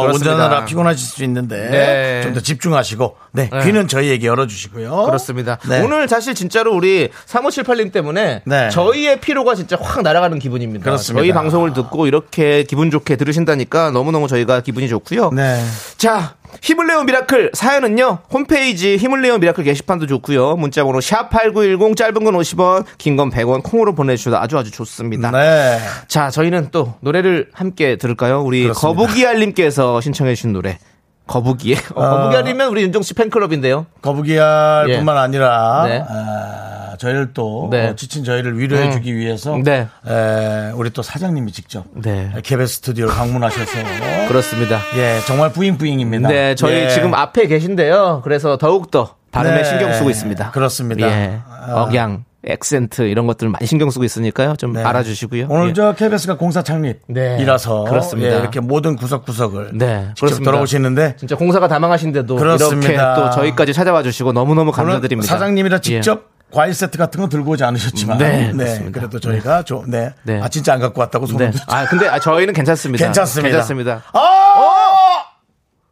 그렇습니다. 0.01 0.31
운전하느라 0.31 0.65
피곤하실 0.65 1.07
수 1.07 1.23
있는데 1.23 1.69
네. 1.69 2.21
좀더 2.23 2.39
집중하시고 2.41 3.15
네, 3.35 3.49
네. 3.51 3.63
귀는 3.65 3.87
저희에게 3.87 4.27
열어주시고요. 4.27 5.03
그렇습니다. 5.05 5.57
네. 5.69 5.81
오늘 5.81 6.07
사실 6.07 6.33
진짜로 6.33 6.73
우리 6.75 7.09
3578님 7.27 7.91
때문에 7.91 8.41
네. 8.45 8.69
저희의 8.69 9.19
피로가 9.19 9.55
진짜 9.55 9.77
확 9.79 10.01
날아가는 10.01 10.39
기분입니다. 10.39 10.83
그렇습니다. 10.83 11.21
저희 11.21 11.31
방송을 11.33 11.73
듣고 11.73 12.07
이렇게 12.07 12.63
기분 12.63 12.89
좋게 12.91 13.15
들으신다니까 13.17 13.91
너무너무 13.91 14.27
저희가 14.27 14.61
기분이 14.61 14.87
좋고요. 14.87 15.31
네. 15.31 15.61
자, 15.97 16.35
힘을 16.61 16.87
내요 16.87 17.03
미라클 17.03 17.51
사연은요. 17.53 18.19
홈페이지 18.31 18.95
힘을 18.95 19.21
내요 19.21 19.37
미라클 19.37 19.63
게시판도 19.65 20.07
좋고요. 20.07 20.55
문자번호 20.55 21.01
샵 21.01 21.29
8910 21.29 21.97
짧은 21.97 22.23
건 22.23 22.33
50원, 22.35 22.85
긴 22.97 23.17
건 23.17 23.29
100원 23.29 23.61
콩으로 23.63 23.93
보내주셔도 23.95 24.37
아주 24.37 24.57
아주 24.57 24.71
좋습니다. 24.71 25.31
네. 25.31 25.79
자, 26.07 26.29
저희는 26.29 26.69
또 26.71 26.93
노래를 27.01 27.49
함께 27.53 27.97
들을까요? 27.97 28.41
우리 28.41 28.63
그렇습니다. 28.63 28.87
거북이알님께서 28.87 29.99
신청해주신 30.01 30.53
노래. 30.53 30.77
거북이. 31.27 31.75
어, 31.95 32.09
거북이 32.09 32.35
알이면 32.37 32.69
우리 32.69 32.83
윤정 32.83 33.01
씨 33.01 33.13
팬클럽인데요. 33.13 33.85
거북이알 34.01 34.85
예. 34.89 34.97
뿐만 34.97 35.17
아니라 35.17 35.85
네. 35.87 36.03
아, 36.07 36.95
저희를 36.97 37.33
또 37.33 37.67
네. 37.71 37.89
어, 37.89 37.95
지친 37.95 38.23
저희를 38.23 38.57
위로해주기 38.59 39.15
위해서 39.15 39.57
네. 39.63 39.87
에, 40.07 40.71
우리 40.75 40.91
또 40.91 41.01
사장님이 41.01 41.51
직접 41.51 41.85
네. 41.93 42.31
KBS 42.43 42.75
스튜디오를 42.75 43.13
방문하셔서 43.13 43.71
그렇습니다. 44.27 44.79
예 44.97 45.19
정말 45.25 45.51
뿌잉뿌잉입니다. 45.51 46.29
네, 46.29 46.55
저희 46.55 46.83
예. 46.83 46.89
지금 46.89 47.13
앞에 47.13 47.47
계신데요. 47.47 48.21
그래서 48.23 48.57
더욱 48.57 48.91
더 48.91 49.15
발음에 49.31 49.57
네, 49.57 49.63
신경 49.63 49.91
쓰고 49.93 50.09
있습니다. 50.09 50.51
그렇습니다. 50.51 51.07
예. 51.07 51.39
아. 51.49 51.81
억양, 51.83 52.23
액센트 52.47 53.03
이런 53.03 53.27
것들 53.27 53.49
많이 53.49 53.65
신경 53.65 53.89
쓰고 53.89 54.03
있으니까요. 54.03 54.55
좀 54.55 54.73
네. 54.73 54.83
알아주시고요. 54.83 55.47
오늘 55.49 55.69
예. 55.69 55.73
저 55.73 55.93
KBS가 55.93 56.37
공사 56.37 56.61
창립이라서 56.63 57.83
네, 57.85 57.89
그렇습니다. 57.89 58.35
예, 58.35 58.39
이렇게 58.39 58.59
모든 58.59 58.95
구석구석을 58.95 59.71
네, 59.73 60.07
직접 60.09 60.25
그렇습니다. 60.27 60.51
돌아오시는데 60.51 61.15
진짜 61.17 61.35
공사가 61.35 61.67
다망하신데도 61.67 62.35
그렇습니다. 62.35 62.91
이렇게 62.91 63.21
또 63.21 63.29
저희까지 63.31 63.73
찾아와 63.73 64.03
주시고 64.03 64.33
너무너무 64.33 64.71
감사드립니다. 64.71 65.27
사장님이라 65.27 65.77
예. 65.77 65.81
직접 65.81 66.35
과일 66.51 66.73
세트 66.73 66.97
같은 66.97 67.19
거 67.19 67.27
들고 67.27 67.51
오지 67.51 67.63
않으셨지만 67.63 68.17
네, 68.17 68.51
그렇습니다. 68.51 68.99
그래도 68.99 69.19
저희가 69.19 69.63
좀 69.63 69.89
네. 69.89 70.13
네. 70.23 70.39
아 70.41 70.47
진짜 70.47 70.73
안 70.73 70.79
갖고 70.79 71.01
왔다고 71.01 71.25
소문 71.25 71.51
네. 71.51 71.57
아, 71.67 71.85
근데 71.85 72.07
아, 72.07 72.19
저희는 72.19 72.53
괜찮습니다. 72.53 73.03
괜찮습니다. 73.03 73.49
괜찮습니다. 73.49 74.03
아! 74.13 75.24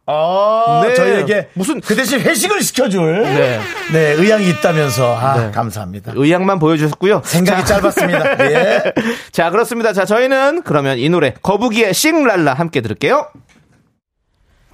아, 0.06 0.82
네. 0.86 0.94
저희에게 0.94 1.48
무슨- 1.54 1.80
그 1.80 1.94
대신 1.96 2.20
회식을 2.20 2.60
시켜줄 2.62 3.22
네. 3.22 3.60
네. 3.92 3.98
의향이 4.12 4.48
있다면서 4.50 5.16
아 5.16 5.40
네. 5.46 5.50
감사합니다. 5.50 6.12
의향만 6.14 6.58
보여주셨고요. 6.58 7.22
생각이 7.24 7.64
자, 7.64 7.80
짧았습니다. 7.80 8.44
예. 8.52 8.92
자, 9.32 9.50
그렇습니다. 9.50 9.92
자, 9.94 10.04
저희는 10.04 10.62
그러면 10.62 10.98
이 10.98 11.08
노래 11.08 11.32
거북이의 11.42 11.94
싱랄라 11.94 12.52
함께 12.54 12.80
들을게요. 12.82 13.28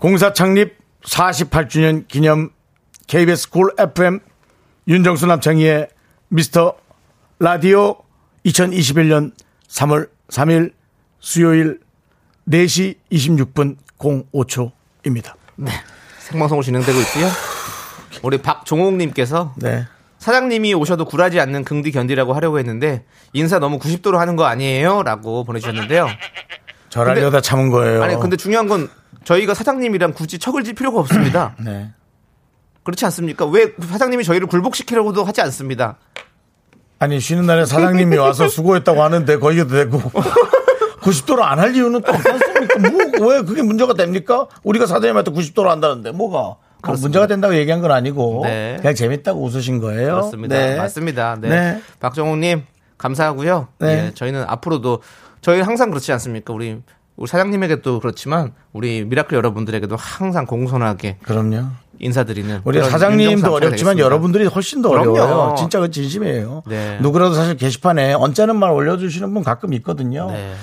공사 0.01 0.33
창립 0.33 0.77
48주년 1.05 2.09
기념 2.09 2.51
KBS 3.07 3.51
쿨 3.51 3.73
FM 3.79 4.21
윤정수 4.89 5.27
남창희의 5.27 5.89
미스터 6.29 6.75
라디오 7.39 7.97
2021년 8.47 9.33
3월 9.69 10.09
3일 10.29 10.73
수요일 11.21 11.79
4시 12.49 12.97
26분 13.13 13.77
05초 13.99 14.73
입니다. 15.07 15.35
생방송으로 16.19 16.63
진행되고 16.63 16.99
있고요. 17.01 17.29
우리 18.23 18.39
박종옥님께서 18.39 19.55
네. 19.57 19.87
사장님이 20.19 20.75
오셔도 20.75 21.05
굴하지 21.07 21.41
않는 21.41 21.65
긍디 21.65 21.93
견디라고 21.93 22.35
하려고 22.35 22.59
했는데 22.59 23.05
인사 23.33 23.59
너무 23.59 23.79
90도로 23.79 24.17
하는 24.17 24.37
거 24.37 24.45
아니에요? 24.45 25.03
라고 25.03 25.45
보내주셨는데요. 25.45 26.09
절하려다 26.91 27.41
참은 27.41 27.71
거예요. 27.71 28.03
아니 28.03 28.19
근데 28.19 28.37
중요한 28.37 28.69
건 28.69 28.89
저희가 29.25 29.55
사장님이랑 29.55 30.13
굳이 30.13 30.39
척을 30.39 30.65
질 30.65 30.75
필요가 30.75 31.01
없습니다. 31.01 31.55
네. 31.65 31.91
그렇지 32.83 33.05
않습니까? 33.07 33.47
왜 33.47 33.73
사장님이 33.89 34.25
저희를 34.25 34.47
굴복시키려고도 34.49 35.25
하지 35.25 35.41
않습니다. 35.43 35.97
아니 36.99 37.19
쉬는 37.21 37.47
날에 37.47 37.65
사장님이 37.65 38.17
와서 38.17 38.49
수고했다고 38.49 39.03
하는데 39.03 39.39
거기도 39.39 39.69
되고 39.69 39.99
90도로 41.01 41.41
안 41.43 41.59
할 41.59 41.75
이유는 41.75 42.03
또 42.03 42.13
없지 42.13 42.29
않습니까? 42.29 42.50
뭐, 42.81 43.29
왜 43.29 43.43
그게 43.43 43.63
문제가 43.63 43.95
됩니까? 43.95 44.47
우리가 44.63 44.87
사장님한테 44.87 45.31
90도로 45.33 45.65
한다는데 45.65 46.13
뭐가? 46.13 46.57
그 46.83 46.93
문제가 46.93 47.27
된다고 47.27 47.55
얘기한 47.57 47.81
건 47.81 47.91
아니고 47.93 48.43
네. 48.45 48.77
그냥 48.81 48.95
재밌다고 48.95 49.43
웃으신 49.43 49.81
거예요. 49.81 50.15
그렇습니다. 50.15 50.57
네. 50.57 50.77
맞습니다. 50.77 51.37
네. 51.41 51.49
네. 51.49 51.83
박정우님 52.01 52.63
감사하고요. 52.97 53.69
네. 53.79 53.89
예, 53.89 54.11
저희는 54.15 54.45
앞으로도 54.47 55.03
저희 55.41 55.61
항상 55.61 55.91
그렇지 55.91 56.13
않습니까? 56.13 56.53
우리 56.53 56.81
우리 57.17 57.29
사장님에게도 57.29 58.01
그렇지만 58.01 58.53
우리 58.73 59.05
미라클 59.05 59.37
여러분들에게도 59.37 59.95
항상 59.97 60.47
공손하게 60.47 61.19
그럼요. 61.23 61.67
인사드리는 61.99 62.63
우리 62.65 62.83
사장님도 62.83 63.53
어렵지만 63.53 63.71
되겠습니다. 63.71 64.05
여러분들이 64.05 64.47
훨씬 64.47 64.81
더 64.81 64.89
그럼요. 64.89 65.11
어려워요. 65.13 65.55
진짜 65.59 65.81
그 65.81 65.91
진심이에요. 65.91 66.63
네. 66.67 66.99
누구라도 67.03 67.35
사실 67.35 67.59
게시판에 67.59 68.15
언짢은 68.15 68.57
말 68.57 68.71
올려주시는 68.71 69.35
분 69.35 69.45
가끔 69.45 69.75
있거든요. 69.75 70.31
네. 70.31 70.55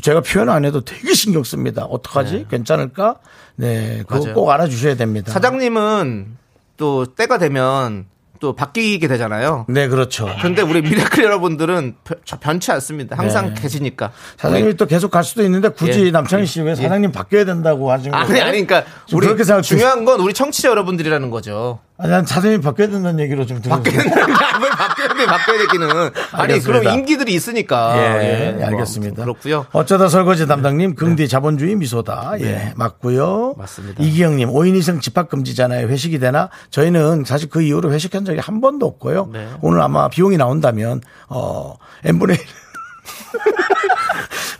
제가 0.00 0.20
표현 0.20 0.48
안 0.48 0.64
해도 0.64 0.82
되게 0.82 1.14
신경 1.14 1.42
씁니다. 1.44 1.84
어떡하지? 1.84 2.46
괜찮을까? 2.50 3.16
네, 3.56 4.02
그거 4.06 4.20
맞아요. 4.20 4.34
꼭 4.34 4.50
알아주셔야 4.50 4.94
됩니다. 4.94 5.32
사장님은 5.32 6.36
또 6.76 7.06
때가 7.06 7.38
되면 7.38 8.06
또 8.38 8.54
바뀌게 8.54 9.06
되잖아요. 9.06 9.66
네, 9.68 9.86
그렇죠. 9.88 10.26
근데 10.40 10.62
우리 10.62 10.80
미라클 10.80 11.22
여러분들은 11.24 11.96
변- 12.04 12.18
변치 12.40 12.72
않습니다. 12.72 13.14
항상 13.18 13.52
네. 13.52 13.60
계시니까. 13.60 14.12
사장님이 14.38 14.76
또 14.78 14.86
계속 14.86 15.10
갈 15.10 15.24
수도 15.24 15.42
있는데 15.44 15.68
굳이 15.68 16.06
예. 16.06 16.10
남창희 16.10 16.46
씨 16.46 16.62
왜 16.62 16.74
사장님 16.74 17.12
바뀌어야 17.12 17.44
된다고 17.44 17.90
하시는 17.92 18.12
거예요? 18.12 18.24
아니 18.26 18.40
아니 18.40 18.64
그러니까 18.66 18.90
좀 19.04 19.18
우리 19.18 19.26
그렇게 19.26 19.44
생각 19.44 19.60
중요한 19.60 20.06
건 20.06 20.20
우리 20.20 20.32
청취자 20.32 20.70
여러분들이라는 20.70 21.28
거죠. 21.28 21.80
아니, 22.02 22.10
난 22.10 22.24
사장님이 22.24 22.62
바뀌어야 22.62 22.88
된다는 22.88 23.20
얘기로 23.20 23.44
좀 23.44 23.60
들었어요. 23.60 23.82
왜 23.84 23.90
바뀌어야 24.70 25.08
돼 25.08 25.26
바뀌어야 25.26 25.58
되기는 25.58 25.88
아니. 26.32 26.60
그럼 26.60 26.84
인기들이 26.84 27.34
있으니까 27.34 28.22
예, 28.22 28.52
뭐 28.52 28.66
알겠습니다. 28.68 29.22
그렇고요. 29.22 29.66
어쩌다 29.72 30.08
설거지 30.08 30.46
담당님, 30.46 30.94
긍디 30.94 31.28
자본주의 31.28 31.76
미소다. 31.76 32.40
예, 32.40 32.72
맞고요. 32.76 33.54
네. 33.56 33.60
맞습니다. 33.62 34.02
이기영님, 34.02 34.48
5인 34.48 34.76
이상 34.76 35.00
집합금지잖아요. 35.00 35.88
회식이 35.88 36.18
되나? 36.18 36.48
저희는 36.70 37.24
사실 37.26 37.50
그 37.50 37.60
이후로 37.60 37.92
회식한 37.92 38.24
적이 38.24 38.38
한 38.40 38.62
번도 38.62 38.86
없고요. 38.86 39.28
네. 39.32 39.48
오늘 39.60 39.82
아마 39.82 40.08
비용이 40.08 40.38
나온다면, 40.38 41.02
어, 41.28 41.74
n분의 42.04 42.36
1. 42.38 42.42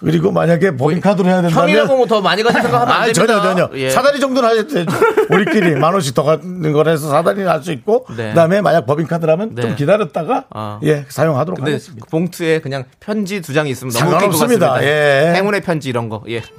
그리고 0.01 0.33
만약에 0.33 0.77
법인카드로 0.77 1.29
해야 1.29 1.43
된다면. 1.43 1.69
형이라고 1.69 1.97
뭐 1.97 2.07
더 2.07 2.21
많이 2.21 2.43
가진 2.43 2.63
생각하면 2.63 2.95
안 2.95 3.03
아, 3.03 3.05
됩니다. 3.07 3.41
전혀, 3.43 3.43
전혀. 3.69 3.79
예. 3.79 3.91
사다리 3.91 4.19
정도는 4.19 4.49
하셔도 4.49 4.69
되죠. 4.75 4.91
우리끼리 5.31 5.75
만 5.77 5.93
원씩 5.93 6.15
더 6.15 6.23
가는 6.23 6.73
거라서 6.73 7.09
사다리는 7.11 7.49
할수 7.49 7.71
있고. 7.73 8.07
네. 8.17 8.31
그 8.31 8.35
다음에 8.35 8.61
만약 8.61 8.87
법인카드라면 8.87 9.55
네. 9.55 9.63
좀 9.63 9.77
기다렸다가, 9.77 10.45
아. 10.51 10.81
예, 10.83 11.05
사용하도록 11.09 11.57
근데 11.59 11.73
하겠습니다. 11.73 12.05
그 12.05 12.11
봉투에 12.11 12.61
그냥 12.61 12.85
편지 12.99 13.41
두장 13.43 13.67
있으면 13.69 13.93
너무 13.93 14.11
상관없습니다. 14.11 14.83
예. 14.85 15.33
행운의 15.37 15.61
편지 15.61 15.89
이런 15.91 16.09
거. 16.09 16.23
예. 16.29 16.43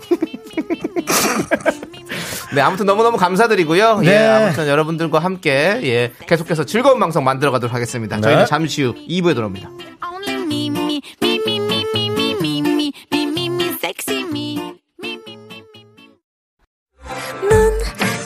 네, 2.53 2.59
아무튼 2.61 2.85
너무너무 2.85 3.15
감사드리고요. 3.17 3.99
네. 3.99 4.11
예, 4.11 4.17
아무튼 4.27 4.67
여러분들과 4.67 5.19
함께 5.19 5.79
예, 5.83 6.11
계속해서 6.27 6.65
즐거운 6.65 6.99
방송 6.99 7.23
만들어 7.23 7.49
가도록 7.51 7.73
하겠습니다. 7.73 8.17
네. 8.17 8.21
저희는 8.21 8.45
잠시 8.45 8.83
후 8.83 8.93
2부에 9.07 9.33
돌아옵니다. 9.35 9.69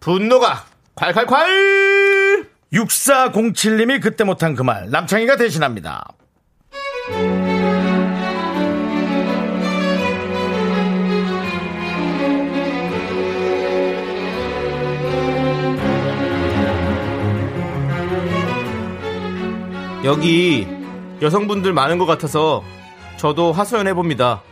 분노가 0.00 0.64
콸콸콸! 0.96 2.48
6407님이 2.72 4.00
그때 4.00 4.24
못한 4.24 4.54
그 4.54 4.62
말, 4.62 4.88
남창희가 4.90 5.36
대신합니다. 5.36 6.08
여기 20.02 20.66
여성분들 21.20 21.74
많은 21.74 21.98
것 21.98 22.06
같아서 22.06 22.64
저도 23.18 23.52
하소연해 23.52 23.92
봅니다. 23.92 24.42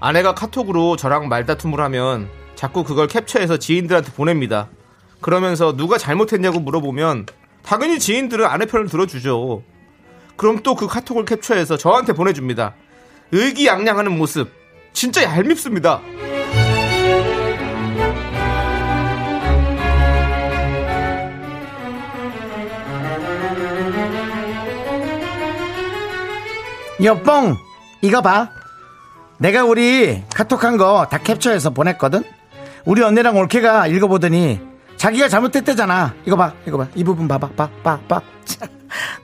아내가 0.00 0.34
카톡으로 0.34 0.96
저랑 0.96 1.28
말다툼을 1.28 1.80
하면 1.80 2.28
자꾸 2.56 2.82
그걸 2.84 3.06
캡처해서 3.06 3.58
지인들한테 3.58 4.12
보냅니다. 4.12 4.68
그러면서 5.20 5.76
누가 5.76 5.98
잘못했냐고 5.98 6.58
물어보면 6.58 7.26
당연히 7.62 7.98
지인들은 7.98 8.44
아내 8.46 8.66
편을 8.66 8.88
들어주죠. 8.88 9.62
그럼 10.36 10.62
또 10.62 10.74
그 10.74 10.86
카톡을 10.86 11.24
캡처해서 11.24 11.76
저한테 11.76 12.12
보내줍니다. 12.12 12.74
의기양양하는 13.32 14.16
모습 14.16 14.50
진짜 14.92 15.22
얄밉습니다. 15.22 16.00
여뽕, 27.02 27.56
이거 28.02 28.22
봐. 28.22 28.50
내가 29.38 29.64
우리 29.64 30.22
카톡한 30.34 30.78
거 30.78 31.06
다 31.10 31.18
캡처해서 31.18 31.70
보냈거든? 31.70 32.24
우리 32.86 33.02
언니랑 33.02 33.36
올케가 33.36 33.88
읽어보더니 33.88 34.60
자기가 34.96 35.28
잘못했대잖아. 35.28 36.14
이거 36.24 36.36
봐, 36.36 36.52
이거 36.66 36.78
봐. 36.78 36.86
이 36.94 37.04
부분 37.04 37.28
봐봐, 37.28 37.50
봐, 37.56 37.68
봐, 37.82 37.98
봐. 38.08 38.22
참, 38.44 38.68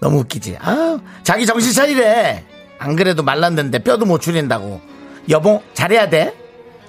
너무 0.00 0.18
웃기지. 0.18 0.58
아, 0.60 0.98
자기 1.22 1.46
정신 1.46 1.72
차리래. 1.72 2.44
안 2.78 2.96
그래도 2.96 3.22
말랐는데 3.22 3.78
뼈도 3.78 4.04
못 4.04 4.20
추린다고. 4.20 4.80
여봉, 5.30 5.62
잘해야 5.72 6.10
돼. 6.10 6.34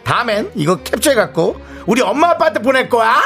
다음엔 0.04 0.52
이거 0.56 0.76
캡처해갖고 0.78 1.62
우리 1.86 2.02
엄마 2.02 2.32
아빠한테 2.32 2.60
보낼 2.62 2.90
거야? 2.90 3.22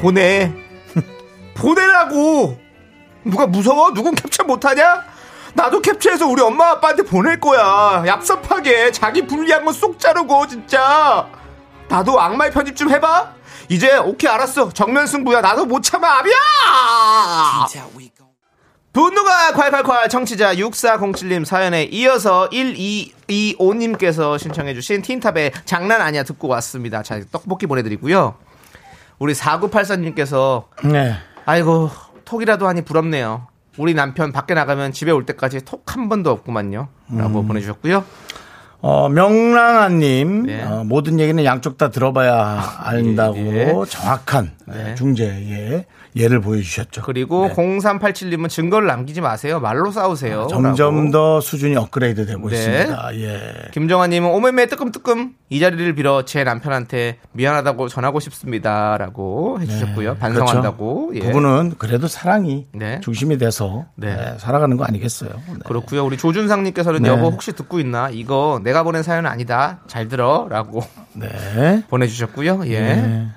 보내. 0.00 0.52
보내라고. 1.56 2.58
누가 3.24 3.46
무서워? 3.46 3.92
누군 3.94 4.14
캡처 4.14 4.44
못하냐? 4.44 5.04
나도 5.54 5.80
캡처해서 5.80 6.26
우리 6.26 6.40
엄마 6.42 6.70
아빠한테 6.70 7.02
보낼 7.02 7.38
거야. 7.40 8.02
얍삽하게 8.06 8.92
자기 8.92 9.26
불리한 9.26 9.64
건 9.64 9.74
쏙 9.74 9.98
자르고 9.98 10.46
진짜. 10.46 11.26
나도 11.88 12.20
악마의 12.20 12.50
편집 12.52 12.76
좀 12.76 12.90
해봐. 12.90 13.34
이제 13.68 13.96
오케이 13.96 14.30
알았어. 14.30 14.70
정면 14.72 15.06
승부야. 15.06 15.40
나도 15.40 15.66
못 15.66 15.82
참아. 15.82 16.18
아비야. 16.18 16.34
분노가 18.92 19.52
콸콸콸 19.52 20.10
청취자 20.10 20.54
6407님 20.56 21.44
사연에 21.46 21.84
이어서 21.84 22.48
1225님께서 22.50 24.38
신청해 24.38 24.74
주신 24.74 25.00
틴탑의 25.00 25.52
장난 25.64 26.02
아니야 26.02 26.22
듣고 26.24 26.48
왔습니다. 26.48 27.02
자, 27.02 27.18
떡볶이 27.32 27.66
보내드리고요. 27.66 28.34
우리 29.18 29.32
4984님께서 29.32 30.64
네. 30.84 31.16
아이고 31.46 31.90
톡이라도 32.26 32.68
하니 32.68 32.82
부럽네요. 32.82 33.48
우리 33.78 33.94
남편 33.94 34.32
밖에 34.32 34.54
나가면 34.54 34.92
집에 34.92 35.10
올 35.10 35.24
때까지 35.26 35.64
톡 35.64 35.82
한 35.92 36.08
번도 36.08 36.30
없구만요. 36.30 36.88
라고 37.16 37.40
음. 37.40 37.48
보내주셨고요. 37.48 38.04
어, 38.80 39.08
명랑아님, 39.10 40.42
네. 40.44 40.62
어, 40.62 40.84
모든 40.84 41.20
얘기는 41.20 41.44
양쪽 41.44 41.76
다 41.78 41.90
들어봐야 41.90 42.78
안다고 42.78 43.36
예. 43.38 43.74
정확한 43.88 44.52
네. 44.66 44.94
중재의 44.96 45.86
예를 46.14 46.40
보여주셨죠. 46.40 47.02
그리고 47.02 47.48
네. 47.48 47.54
0387님은 47.54 48.48
증거를 48.48 48.86
남기지 48.86 49.20
마세요. 49.20 49.60
말로 49.60 49.90
싸우세요. 49.90 50.46
점점 50.50 50.96
라고. 50.96 51.10
더 51.10 51.40
수준이 51.40 51.76
업그레이드 51.76 52.26
되고 52.26 52.48
네. 52.48 52.56
있습니다. 52.56 53.16
예. 53.16 53.52
김정아님은 53.72 54.28
오메메 54.30 54.66
뜨끔뜨끔 54.66 55.34
이 55.48 55.60
자리를 55.60 55.94
빌어 55.94 56.24
제 56.24 56.44
남편한테 56.44 57.18
미안하다고 57.32 57.88
전하고 57.88 58.20
싶습니다 58.20 58.96
라고 58.98 59.58
해주셨고요. 59.60 60.16
반성한다고. 60.16 61.12
예. 61.14 61.20
그렇죠. 61.20 61.32
부부는 61.38 61.74
그래도 61.78 62.08
사랑이 62.08 62.66
네. 62.72 63.00
중심이 63.02 63.38
돼서 63.38 63.86
네. 63.94 64.14
네, 64.14 64.34
살아가는 64.38 64.76
거 64.76 64.84
아니겠어요. 64.84 65.30
네. 65.30 65.54
그렇고요. 65.64 66.04
우리 66.04 66.16
조준상님께서는 66.16 67.02
네. 67.02 67.08
여보 67.08 67.28
혹시 67.30 67.52
듣고 67.52 67.80
있나? 67.80 68.10
이거 68.10 68.60
내가 68.62 68.82
보낸 68.82 69.02
사연은 69.02 69.30
아니다. 69.30 69.80
잘 69.86 70.08
들어 70.08 70.46
라고 70.50 70.82
네. 71.14 71.82
보내주셨고요. 71.88 72.62
예. 72.66 72.80
네. 72.80 73.28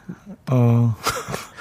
어, 0.51 0.95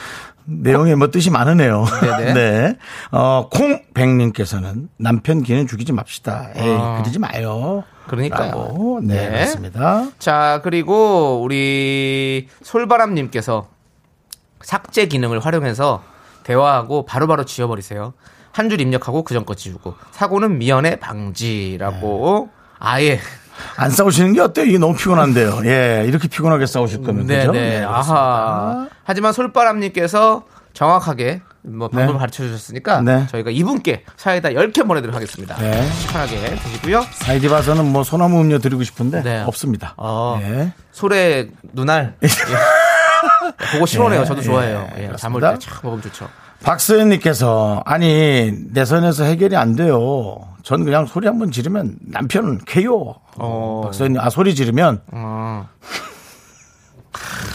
내용에 0.46 0.94
뭐 0.94 1.11
뜻이 1.11 1.30
많으네요. 1.30 1.85
네. 2.35 2.76
어, 3.11 3.48
콩백님께서는 3.50 4.88
남편 4.98 5.42
기는 5.42 5.66
죽이지 5.66 5.92
맙시다. 5.92 6.48
에이, 6.57 6.76
아. 6.78 6.98
그러지 7.02 7.18
마요. 7.18 7.85
그러니까요. 8.07 8.50
라고. 8.50 9.00
네, 9.02 9.28
네. 9.30 9.40
맞습니다. 9.40 10.09
자, 10.18 10.61
그리고 10.62 11.40
우리 11.42 12.48
솔바람님께서 12.62 13.68
삭제 14.61 15.07
기능을 15.07 15.40
활용해서 15.40 16.02
대화하고 16.44 17.07
바로바로 17.07 17.44
지워버리세요. 17.44 18.12
한 18.52 18.68
줄 18.70 18.80
입력하고 18.80 19.24
그 19.24 19.35
전 19.35 19.44
거 19.44 19.54
지우고 19.54 19.94
사고는 20.12 20.59
미연의 20.59 21.00
방지라고 21.00 22.48
네. 22.50 22.52
아예 22.78 23.20
안 23.76 23.90
싸우시는 23.90 24.32
게 24.32 24.40
어때요? 24.40 24.66
이게 24.66 24.78
너무 24.78 24.94
피곤한데요. 24.94 25.60
예, 25.64 26.04
이렇게 26.06 26.28
피곤하게 26.28 26.66
싸우실 26.66 27.02
거면. 27.02 27.26
그죠? 27.26 27.52
네네 27.52 27.78
네, 27.80 27.84
아하 27.84 28.88
하지만 29.04 29.32
솔바람님께서 29.32 30.44
정확하게 30.72 31.42
뭐 31.62 31.88
방법을 31.88 32.14
네. 32.14 32.18
가르쳐 32.18 32.42
주셨으니까 32.42 33.00
네. 33.00 33.26
저희가 33.30 33.50
이분께 33.50 34.04
사이다 34.16 34.50
10개 34.50 34.86
보내드리도록 34.86 35.14
하겠습니다. 35.14 35.56
네. 35.56 35.88
시원하게 35.92 36.56
드시고요. 36.56 37.04
사이디 37.12 37.48
봐서는 37.48 37.86
뭐 37.90 38.02
소나무 38.04 38.40
음료 38.40 38.58
드리고 38.58 38.82
싶은데 38.82 39.22
네. 39.22 39.42
없습니다. 39.46 39.94
어, 39.96 40.38
예. 40.42 40.72
소래 40.92 41.48
눈알 41.72 42.16
예. 42.22 42.28
그거 43.72 43.86
싫어해요. 43.86 44.22
예, 44.22 44.24
저도 44.24 44.42
좋아해요. 44.42 44.88
예, 44.98 45.04
예, 45.10 45.16
잠올 45.16 45.40
그렇습니다. 45.40 45.54
때참 45.54 45.78
먹으면 45.82 46.02
좋죠. 46.02 46.28
박서연님께서 46.64 47.83
아니 47.85 48.53
내 48.72 48.85
선에서 48.85 49.24
해결이 49.24 49.55
안 49.55 49.77
돼요. 49.77 50.48
전 50.62 50.85
그냥 50.85 51.05
소리 51.05 51.27
한번 51.27 51.50
지르면 51.50 51.96
남편은 52.00 52.61
캐요. 52.66 53.14
어. 53.37 53.83
박서연님 53.85 54.18
아 54.20 54.31
소리 54.31 54.55
지르면 54.55 55.03
어. 55.12 55.68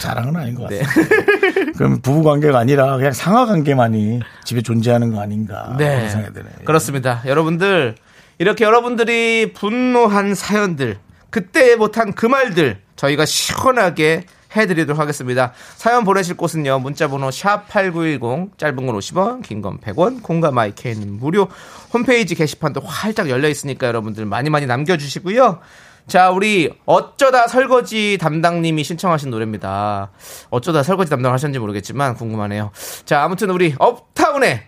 자랑은 0.00 0.36
아닌 0.36 0.54
것 0.54 0.68
네. 0.68 0.78
같아요. 0.80 1.72
그럼 1.76 2.00
부부 2.00 2.22
관계가 2.22 2.58
아니라 2.58 2.96
그냥 2.96 3.12
상하 3.12 3.46
관계만이 3.46 4.20
집에 4.44 4.62
존재하는 4.62 5.12
거 5.12 5.20
아닌가 5.20 5.74
네. 5.76 6.08
생각이 6.08 6.32
드네요. 6.32 6.52
예. 6.60 6.64
그렇습니다. 6.64 7.20
여러분들 7.26 7.96
이렇게 8.38 8.64
여러분들이 8.64 9.52
분노한 9.52 10.34
사연들 10.34 10.98
그때 11.30 11.76
못한 11.76 12.12
그 12.12 12.26
말들 12.26 12.78
저희가 12.96 13.26
시원하게 13.26 14.24
해드리도록 14.56 14.98
하겠습니다. 15.00 15.52
사연 15.76 16.04
보내실 16.04 16.36
곳은요. 16.36 16.78
문자번호 16.80 17.28
샵8910 17.28 18.58
짧은 18.58 18.86
건 18.86 18.98
50원 18.98 19.42
긴 19.42 19.62
건 19.62 19.78
100원 19.78 20.22
콩과 20.22 20.50
마이케이는 20.50 21.18
무료 21.18 21.48
홈페이지 21.92 22.34
게시판도 22.34 22.80
활짝 22.80 23.28
열려 23.30 23.48
있으니까 23.48 23.86
여러분들 23.86 24.24
많이 24.26 24.50
많이 24.50 24.66
남겨주시고요. 24.66 25.60
자 26.06 26.30
우리 26.30 26.72
어쩌다 26.86 27.46
설거지 27.46 28.18
담당님이 28.20 28.82
신청하신 28.82 29.30
노래입니다. 29.30 30.10
어쩌다 30.50 30.82
설거지 30.82 31.10
담당을 31.10 31.34
하셨는지 31.34 31.58
모르겠지만 31.60 32.14
궁금하네요. 32.14 32.72
자 33.04 33.22
아무튼 33.22 33.50
우리 33.50 33.74
업타운의 33.78 34.66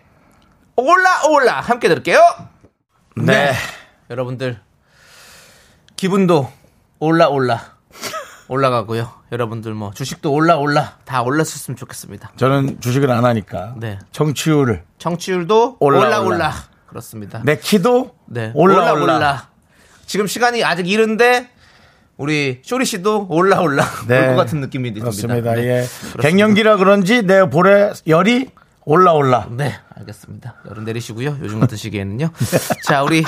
올라 0.76 1.26
올라 1.28 1.60
함께 1.60 1.88
들을게요. 1.88 2.20
네. 3.16 3.52
여러분들 4.10 4.60
기분도 5.96 6.50
올라 6.98 7.28
올라 7.28 7.71
올라가고요. 8.48 9.10
여러분들 9.30 9.74
뭐 9.74 9.92
주식도 9.92 10.32
올라 10.32 10.56
올라 10.56 10.98
다 11.04 11.22
올랐으면 11.22 11.76
좋겠습니다. 11.76 12.32
저는 12.36 12.80
주식을 12.80 13.10
안 13.10 13.24
하니까 13.24 13.74
네. 13.78 13.98
청취율 14.12 14.82
청취율도 14.98 15.76
올라, 15.80 15.98
올라 15.98 16.20
올라, 16.20 16.36
올라. 16.36 16.52
그렇습니다. 16.86 17.42
내 17.44 17.56
키도 17.56 18.14
네. 18.26 18.52
올라 18.54 18.92
올라. 18.92 19.48
지금 20.06 20.26
시간이 20.26 20.62
아직 20.64 20.88
이른데 20.88 21.48
우리 22.16 22.60
쇼리 22.62 22.84
씨도 22.84 23.28
올라 23.30 23.60
올라 23.60 23.84
올것 24.02 24.36
같은 24.36 24.60
느낌이 24.60 24.92
듭니다. 24.92 25.04
그렇습니다. 25.10 25.54
네. 25.54 25.62
예. 25.62 25.72
그렇습니다. 25.86 26.22
갱년기라 26.22 26.76
그런지 26.76 27.22
내 27.22 27.48
볼에 27.48 27.92
열이 28.06 28.50
올라 28.84 29.12
올라. 29.12 29.46
네, 29.50 29.74
알겠습니다. 29.96 30.56
열은 30.68 30.84
내리시고요. 30.84 31.38
요즘 31.40 31.60
같은 31.60 31.76
시기에는요. 31.76 32.30
자, 32.84 33.02
우리 33.02 33.24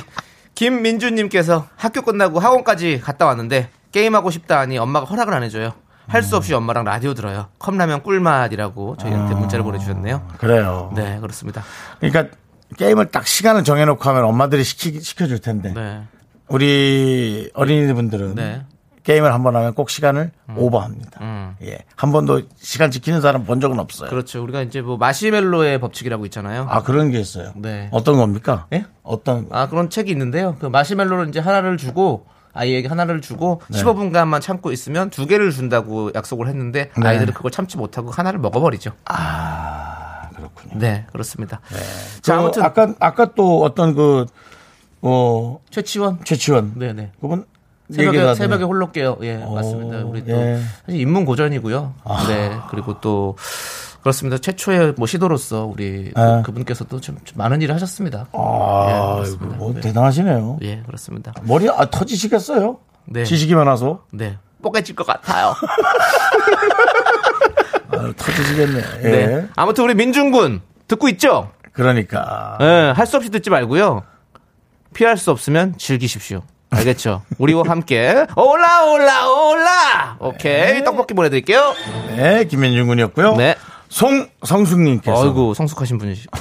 김민주님께서 0.54 1.68
학교 1.76 2.02
끝나고 2.02 2.38
학원까지 2.40 3.00
갔다 3.00 3.26
왔는데 3.26 3.70
게임하고 3.94 4.30
싶다 4.32 4.58
하니 4.58 4.76
엄마가 4.76 5.06
허락을 5.06 5.32
안 5.34 5.44
해줘요. 5.44 5.72
할수 6.08 6.36
없이 6.36 6.52
엄마랑 6.52 6.84
라디오 6.84 7.14
들어요. 7.14 7.46
컵라면 7.60 8.02
꿀맛이라고 8.02 8.96
저희한테 8.96 9.34
문자를 9.36 9.62
보내주셨네요. 9.62 10.26
그래요. 10.38 10.92
네, 10.96 11.18
그렇습니다. 11.20 11.62
그러니까 12.00 12.36
게임을 12.76 13.06
딱 13.06 13.24
시간을 13.26 13.62
정해놓고 13.62 14.02
하면 14.10 14.24
엄마들이 14.24 14.64
시키, 14.64 15.00
시켜줄 15.00 15.38
텐데 15.38 15.72
네, 15.72 16.02
우리 16.48 17.48
어린이분들은 17.54 18.34
네. 18.34 18.62
게임을 19.04 19.32
한 19.32 19.42
번 19.44 19.54
하면 19.54 19.74
꼭 19.74 19.90
시간을 19.90 20.32
오버합니다. 20.56 21.20
음. 21.22 21.54
예, 21.62 21.78
한 21.94 22.10
번도 22.10 22.42
시간 22.58 22.90
지키는 22.90 23.20
사람 23.20 23.44
본 23.44 23.60
적은 23.60 23.78
없어요. 23.78 24.10
그렇죠. 24.10 24.42
우리가 24.42 24.62
이제 24.62 24.80
뭐 24.80 24.96
마시멜로의 24.96 25.78
법칙이라고 25.78 26.24
있잖아요. 26.26 26.66
아 26.68 26.82
그런 26.82 27.10
게 27.12 27.20
있어요. 27.20 27.52
네. 27.54 27.88
어떤 27.92 28.16
겁니까? 28.16 28.66
예? 28.72 28.86
어떤 29.04 29.46
아 29.52 29.68
그런 29.68 29.88
책이 29.88 30.10
있는데요. 30.10 30.56
그 30.58 30.66
마시멜로를 30.66 31.28
이제 31.28 31.38
하나를 31.38 31.76
주고 31.76 32.26
아이에게 32.54 32.88
하나를 32.88 33.20
주고 33.20 33.60
15분간만 33.70 34.40
참고 34.40 34.72
있으면 34.72 35.10
두 35.10 35.26
개를 35.26 35.50
준다고 35.50 36.10
약속을 36.14 36.48
했는데 36.48 36.90
네. 36.96 37.08
아이들은 37.08 37.34
그걸 37.34 37.50
참지 37.50 37.76
못하고 37.76 38.10
하나를 38.10 38.38
먹어버리죠. 38.38 38.92
아 39.06 40.28
그렇군요. 40.34 40.78
네, 40.78 41.06
그렇습니다. 41.12 41.60
자 42.22 42.22
자, 42.22 42.38
아무튼 42.38 42.62
아까 42.62 42.94
아까 43.00 43.34
또 43.34 43.62
어떤 43.62 43.94
그 43.94 44.26
어, 45.02 45.58
최치원. 45.70 46.20
최치원 46.24 46.78
네네. 46.78 47.12
그분 47.20 47.44
새벽에 47.90 48.16
얘기가 48.16 48.34
새벽에 48.34 48.60
네. 48.60 48.64
홀로 48.64 48.90
깨요. 48.90 49.18
예, 49.22 49.42
오, 49.42 49.54
맞습니다. 49.54 49.98
우리 50.06 50.24
또 50.24 50.32
예. 50.32 50.60
사실 50.86 51.00
인문 51.00 51.26
고전이고요. 51.26 51.94
아. 52.04 52.26
네, 52.28 52.56
그리고 52.70 53.00
또 53.00 53.36
그렇습니다. 54.04 54.36
최초의 54.36 54.94
뭐 54.98 55.06
시도로서 55.06 55.64
우리 55.64 56.12
아. 56.14 56.42
그분께서도 56.44 57.00
좀, 57.00 57.16
좀 57.24 57.38
많은 57.38 57.62
일을 57.62 57.74
하셨습니다. 57.74 58.26
아, 58.32 59.22
예. 59.24 59.46
뭐 59.56 59.72
네. 59.72 59.80
대단하시네요. 59.80 60.58
예, 60.60 60.82
그렇습니다. 60.86 61.32
머리 61.42 61.70
아, 61.70 61.86
터지시겠어요? 61.86 62.76
네. 63.06 63.24
지식이 63.24 63.54
많아서 63.54 64.04
네. 64.12 64.36
뽀개질 64.62 64.94
것 64.94 65.06
같아요. 65.06 65.54
아, 67.92 68.12
터지시겠네. 68.14 68.82
예. 69.04 69.08
네. 69.08 69.48
아무튼 69.56 69.84
우리 69.84 69.94
민중군 69.94 70.60
듣고 70.86 71.08
있죠? 71.08 71.50
그러니까 71.72 72.58
예, 72.60 72.92
할 72.94 73.06
수 73.06 73.16
없이 73.16 73.30
듣지 73.30 73.48
말고요. 73.48 74.02
피할 74.92 75.16
수 75.16 75.30
없으면 75.30 75.78
즐기십시오. 75.78 76.42
알겠죠? 76.68 77.22
우리와 77.38 77.62
함께 77.66 78.26
올라 78.36 78.84
올라 78.84 79.28
올라. 79.30 80.16
오케이 80.20 80.84
떡볶이 80.84 81.14
보내드릴게요. 81.14 81.74
네, 82.08 82.44
김현중 82.44 82.86
군이었고요. 82.88 83.36
네. 83.36 83.54
송성숙님께서 83.88 85.22
아이고 85.22 85.54
성숙하신 85.54 85.98
분이시. 85.98 86.26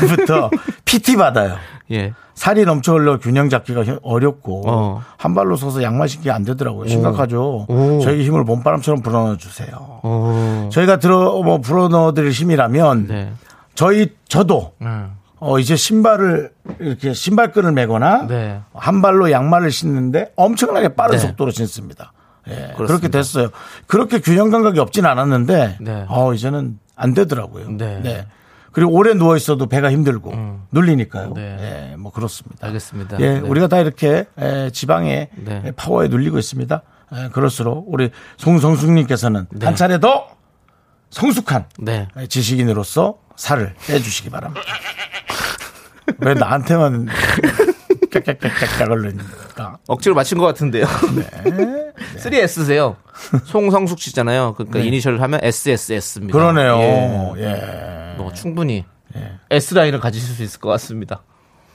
내일부터 0.00 0.50
PT 0.84 1.16
받아요. 1.16 1.56
예. 1.90 2.12
살이 2.34 2.64
넘쳐 2.64 2.94
흘러 2.94 3.18
균형 3.18 3.48
잡기가 3.50 3.84
힘- 3.84 3.98
어렵고 4.02 4.62
어. 4.66 5.02
한 5.18 5.34
발로 5.34 5.56
서서 5.56 5.82
양말 5.82 6.08
신기 6.08 6.30
안 6.30 6.44
되더라고요. 6.44 6.88
심각하죠. 6.88 7.66
오. 7.68 8.00
저에게 8.02 8.24
힘을 8.24 8.44
몸바람처럼 8.44 9.02
불어넣어 9.02 9.36
주세요. 9.36 10.00
오. 10.02 10.68
저희가 10.72 10.98
들어 10.98 11.40
뭐 11.42 11.58
불어넣어 11.58 12.14
드릴 12.14 12.30
힘이라면 12.32 13.06
네. 13.06 13.32
저희 13.74 14.08
저도 14.28 14.72
음. 14.82 15.12
어 15.38 15.58
이제 15.58 15.76
신발을 15.76 16.52
이렇게 16.80 17.12
신발끈을 17.12 17.72
매거나 17.72 18.26
네. 18.26 18.60
한 18.74 19.02
발로 19.02 19.30
양말을 19.30 19.70
신는데 19.70 20.32
엄청나게 20.36 20.94
빠른 20.94 21.16
네. 21.16 21.18
속도로 21.18 21.50
신습니다. 21.50 22.12
예, 22.48 22.52
그렇습니다. 22.54 22.86
그렇게 22.86 23.08
됐어요. 23.08 23.48
그렇게 23.86 24.18
균형 24.20 24.50
감각이 24.50 24.78
없진 24.80 25.06
않았는데, 25.06 25.78
네. 25.80 26.06
어, 26.08 26.34
이제는 26.34 26.78
안 26.96 27.14
되더라고요. 27.14 27.70
네. 27.70 28.00
음. 28.04 28.24
그리고 28.72 28.92
오래 28.92 29.12
누워 29.14 29.36
있어도 29.36 29.66
배가 29.66 29.90
힘들고 29.92 30.32
눌리니까요. 30.72 31.34
네. 31.34 31.90
예, 31.92 31.96
뭐 31.96 32.10
그렇습니다. 32.10 32.66
알겠습니다. 32.66 33.20
예, 33.20 33.34
네. 33.34 33.38
우리가 33.40 33.68
다 33.68 33.78
이렇게 33.78 34.24
에, 34.38 34.70
지방의 34.70 35.28
네. 35.36 35.62
에, 35.66 35.70
파워에 35.72 36.08
눌리고 36.08 36.38
있습니다. 36.38 36.82
에, 37.12 37.28
그럴수록 37.28 37.84
우리 37.92 38.10
송성숙님께서는 38.38 39.46
네. 39.50 39.66
한 39.66 39.76
차례 39.76 40.00
더 40.00 40.26
성숙한 41.10 41.66
네. 41.80 42.08
에, 42.16 42.26
지식인으로서 42.26 43.18
살을 43.36 43.74
빼주시기 43.86 44.30
바랍니다. 44.30 44.62
왜 46.20 46.32
나한테만 46.32 47.08
깍깍깍깍 48.10 48.88
걸리니까. 48.88 49.78
억지로 49.86 50.14
맞힌 50.14 50.38
것 50.38 50.46
같은데요. 50.46 50.86
네. 51.14 51.81
3S세요. 52.16 52.96
송성숙 53.44 53.98
씨잖아요. 54.00 54.54
그러니까 54.54 54.78
이니셜을 54.80 55.20
하면 55.22 55.40
SSS입니다. 55.42 56.36
그러네요. 56.38 57.34
예. 57.38 57.42
예. 57.42 58.14
뭐 58.16 58.32
충분히 58.32 58.84
S 59.50 59.74
라인을 59.74 60.00
가지실 60.00 60.34
수 60.34 60.42
있을 60.42 60.60
것 60.60 60.68
같습니다. 60.70 61.22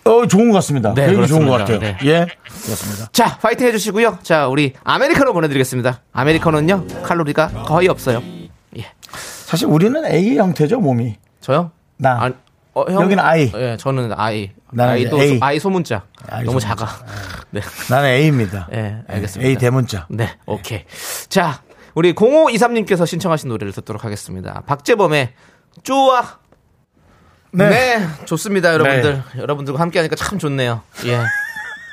어, 0.06 0.26
좋은 0.26 0.50
것 0.50 0.56
같습니다. 0.56 0.94
네, 0.94 1.14
좋은 1.28 1.46
것. 1.48 1.58
같아요. 1.58 1.80
네. 1.80 1.98
예. 2.06 2.26
그렇습니다. 2.64 3.10
자, 3.12 3.38
파이팅 3.40 3.68
해주시고요. 3.68 4.20
자, 4.24 4.48
우리 4.48 4.74
아메리카노 4.84 5.34
보내드리겠습니다. 5.34 6.02
아메리카노는요 6.14 6.88
칼로리가 7.04 7.50
거의 7.66 7.90
없어요. 7.90 8.24
예, 8.78 8.86
사실 9.46 9.68
우리는 9.68 10.06
A 10.06 10.38
형태죠, 10.38 10.80
몸이. 10.80 11.18
저요? 11.42 11.72
나. 11.98 12.22
아니, 12.22 12.36
어, 12.74 12.86
형? 12.90 13.04
여기는 13.04 13.22
I. 13.24 13.52
예, 13.56 13.78
저는 13.78 14.14
I. 14.16 14.52
나는 14.72 14.94
아이도 14.94 15.18
I 15.42 15.60
소문자. 15.60 16.04
I 16.30 16.44
너무 16.46 16.60
소문자. 16.60 16.76
작아. 16.76 17.06
네. 17.52 17.62
나는 17.90 18.10
A입니다. 18.10 18.68
예, 18.74 19.04
알겠습니다. 19.08 19.48
A 19.48 19.56
대문자. 19.58 20.06
네, 20.10 20.38
오케이. 20.46 20.84
자, 21.30 21.62
우리 21.96 22.14
0523님께서 22.14 23.06
신청하신 23.06 23.50
노래를 23.50 23.74
듣도록 23.74 24.04
하겠습니다. 24.04 24.62
박재범의 24.66 25.34
쪼아. 25.84 26.40
네. 27.52 28.06
좋습니다, 28.26 28.74
여러분들. 28.74 29.24
여러분들과 29.38 29.80
함께 29.80 30.00
하니까 30.00 30.16
참 30.16 30.38
좋네요. 30.38 30.82
예. 31.06 31.20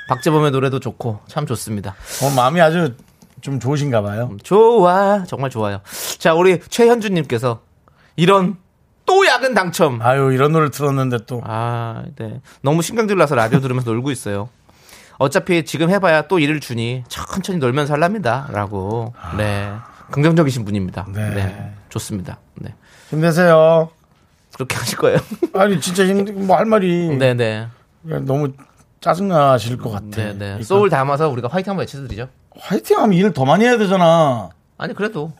박재범의 0.09 0.51
노래도 0.51 0.79
좋고 0.79 1.21
참 1.27 1.47
좋습니다. 1.47 1.95
어, 2.21 2.29
마음이 2.35 2.61
아주 2.61 2.95
좀 3.41 3.59
좋으신가 3.59 4.01
봐요. 4.01 4.35
좋아. 4.43 5.23
정말 5.25 5.49
좋아요. 5.49 5.81
자, 6.19 6.33
우리 6.33 6.59
최현주 6.59 7.09
님께서 7.09 7.61
이런 8.15 8.57
또 9.05 9.25
야근 9.25 9.53
당첨. 9.53 10.01
아유, 10.01 10.31
이런 10.33 10.51
노래 10.51 10.69
틀었는데 10.69 11.25
또. 11.27 11.41
아, 11.45 12.03
네. 12.17 12.41
너무 12.61 12.81
신경질 12.81 13.17
나서 13.17 13.35
라디오 13.35 13.59
들으면서 13.59 13.89
놀고 13.91 14.11
있어요. 14.11 14.49
어차피 15.17 15.63
지금 15.65 15.89
해봐야 15.89 16.23
또 16.23 16.39
일을 16.39 16.59
주니 16.59 17.03
천천히 17.07 17.59
놀면서 17.59 17.93
할랍니다. 17.93 18.47
라고. 18.51 19.13
네. 19.37 19.71
긍정적이신 20.11 20.65
분입니다. 20.65 21.07
네. 21.13 21.29
네. 21.33 21.73
좋습니다. 21.89 22.39
네. 22.55 22.73
힘내세요. 23.09 23.89
그렇게 24.53 24.75
하실 24.75 24.97
거예요. 24.97 25.17
아니, 25.53 25.79
진짜 25.79 26.05
힘, 26.05 26.47
뭐할 26.47 26.65
말이. 26.65 27.17
네네. 27.17 27.67
그냥 28.03 28.25
너무 28.25 28.53
짜증나실 29.01 29.77
것 29.77 29.91
같아. 29.91 30.05
네네. 30.09 30.37
그러니까 30.37 30.63
소울 30.63 30.89
담아서 30.89 31.29
우리가 31.29 31.47
화이팅 31.47 31.71
한번 31.71 31.83
외쳐드리죠. 31.83 32.29
화이팅 32.57 32.97
하면 32.99 33.13
일을 33.13 33.33
더 33.33 33.45
많이 33.45 33.65
해야 33.65 33.77
되잖아. 33.77 34.49
아니, 34.77 34.93
그래도. 34.93 35.31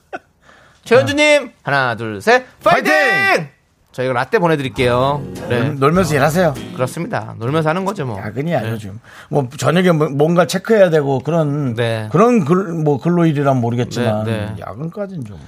최현주님, 0.84 1.52
하나, 1.64 1.96
둘, 1.96 2.22
셋, 2.22 2.46
파이팅! 2.62 2.92
파이팅! 2.94 3.48
저희가 3.96 4.12
라떼 4.14 4.40
보내드릴게요. 4.40 5.24
네. 5.48 5.60
놀- 5.70 5.80
놀면서 5.80 6.16
일하세요. 6.16 6.54
그렇습니다. 6.74 7.34
놀면서 7.40 7.70
하는 7.70 7.86
거죠, 7.86 8.06
뭐. 8.06 8.18
야근이야, 8.20 8.70
요즘. 8.72 9.00
뭐, 9.30 9.48
저녁에 9.58 9.94
뭐- 9.94 10.10
뭔가 10.10 10.46
체크해야 10.46 10.90
되고, 10.90 11.20
그런, 11.20 11.76
네. 11.76 12.10
그런 12.12 12.44
글, 12.44 12.74
뭐, 12.74 13.00
근로일이란 13.00 13.56
모르겠지만, 13.62 14.26
네, 14.26 14.32
네. 14.48 14.56
야근까지는 14.60 15.24
좀. 15.24 15.40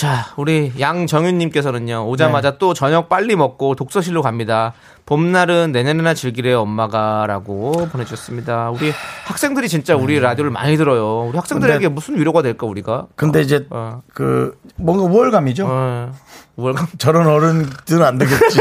자, 0.00 0.32
우리 0.38 0.72
양정윤님께서는요, 0.80 2.08
오자마자 2.08 2.52
네. 2.52 2.56
또 2.58 2.72
저녁 2.72 3.10
빨리 3.10 3.36
먹고 3.36 3.74
독서실로 3.74 4.22
갑니다. 4.22 4.72
봄날은 5.04 5.72
내년에나 5.72 6.14
즐기래요, 6.14 6.60
엄마가. 6.62 7.26
라고 7.28 7.72
보내주셨습니다. 7.92 8.70
우리 8.70 8.94
학생들이 9.26 9.68
진짜 9.68 9.94
우리 9.96 10.18
라디오를 10.18 10.50
많이 10.50 10.78
들어요. 10.78 11.26
우리 11.28 11.36
학생들에게 11.36 11.74
네. 11.80 11.84
근데- 11.84 11.94
무슨 11.94 12.16
위로가 12.18 12.40
될까, 12.40 12.66
우리가? 12.66 13.08
근데 13.14 13.42
이제, 13.42 13.66
어. 13.68 14.00
그, 14.14 14.56
뭔가 14.76 15.04
우월감이죠? 15.04 15.66
어, 15.68 16.12
우월감. 16.56 16.86
저런 16.96 17.26
어른들은 17.26 18.02
안 18.02 18.16
되겠지. 18.16 18.58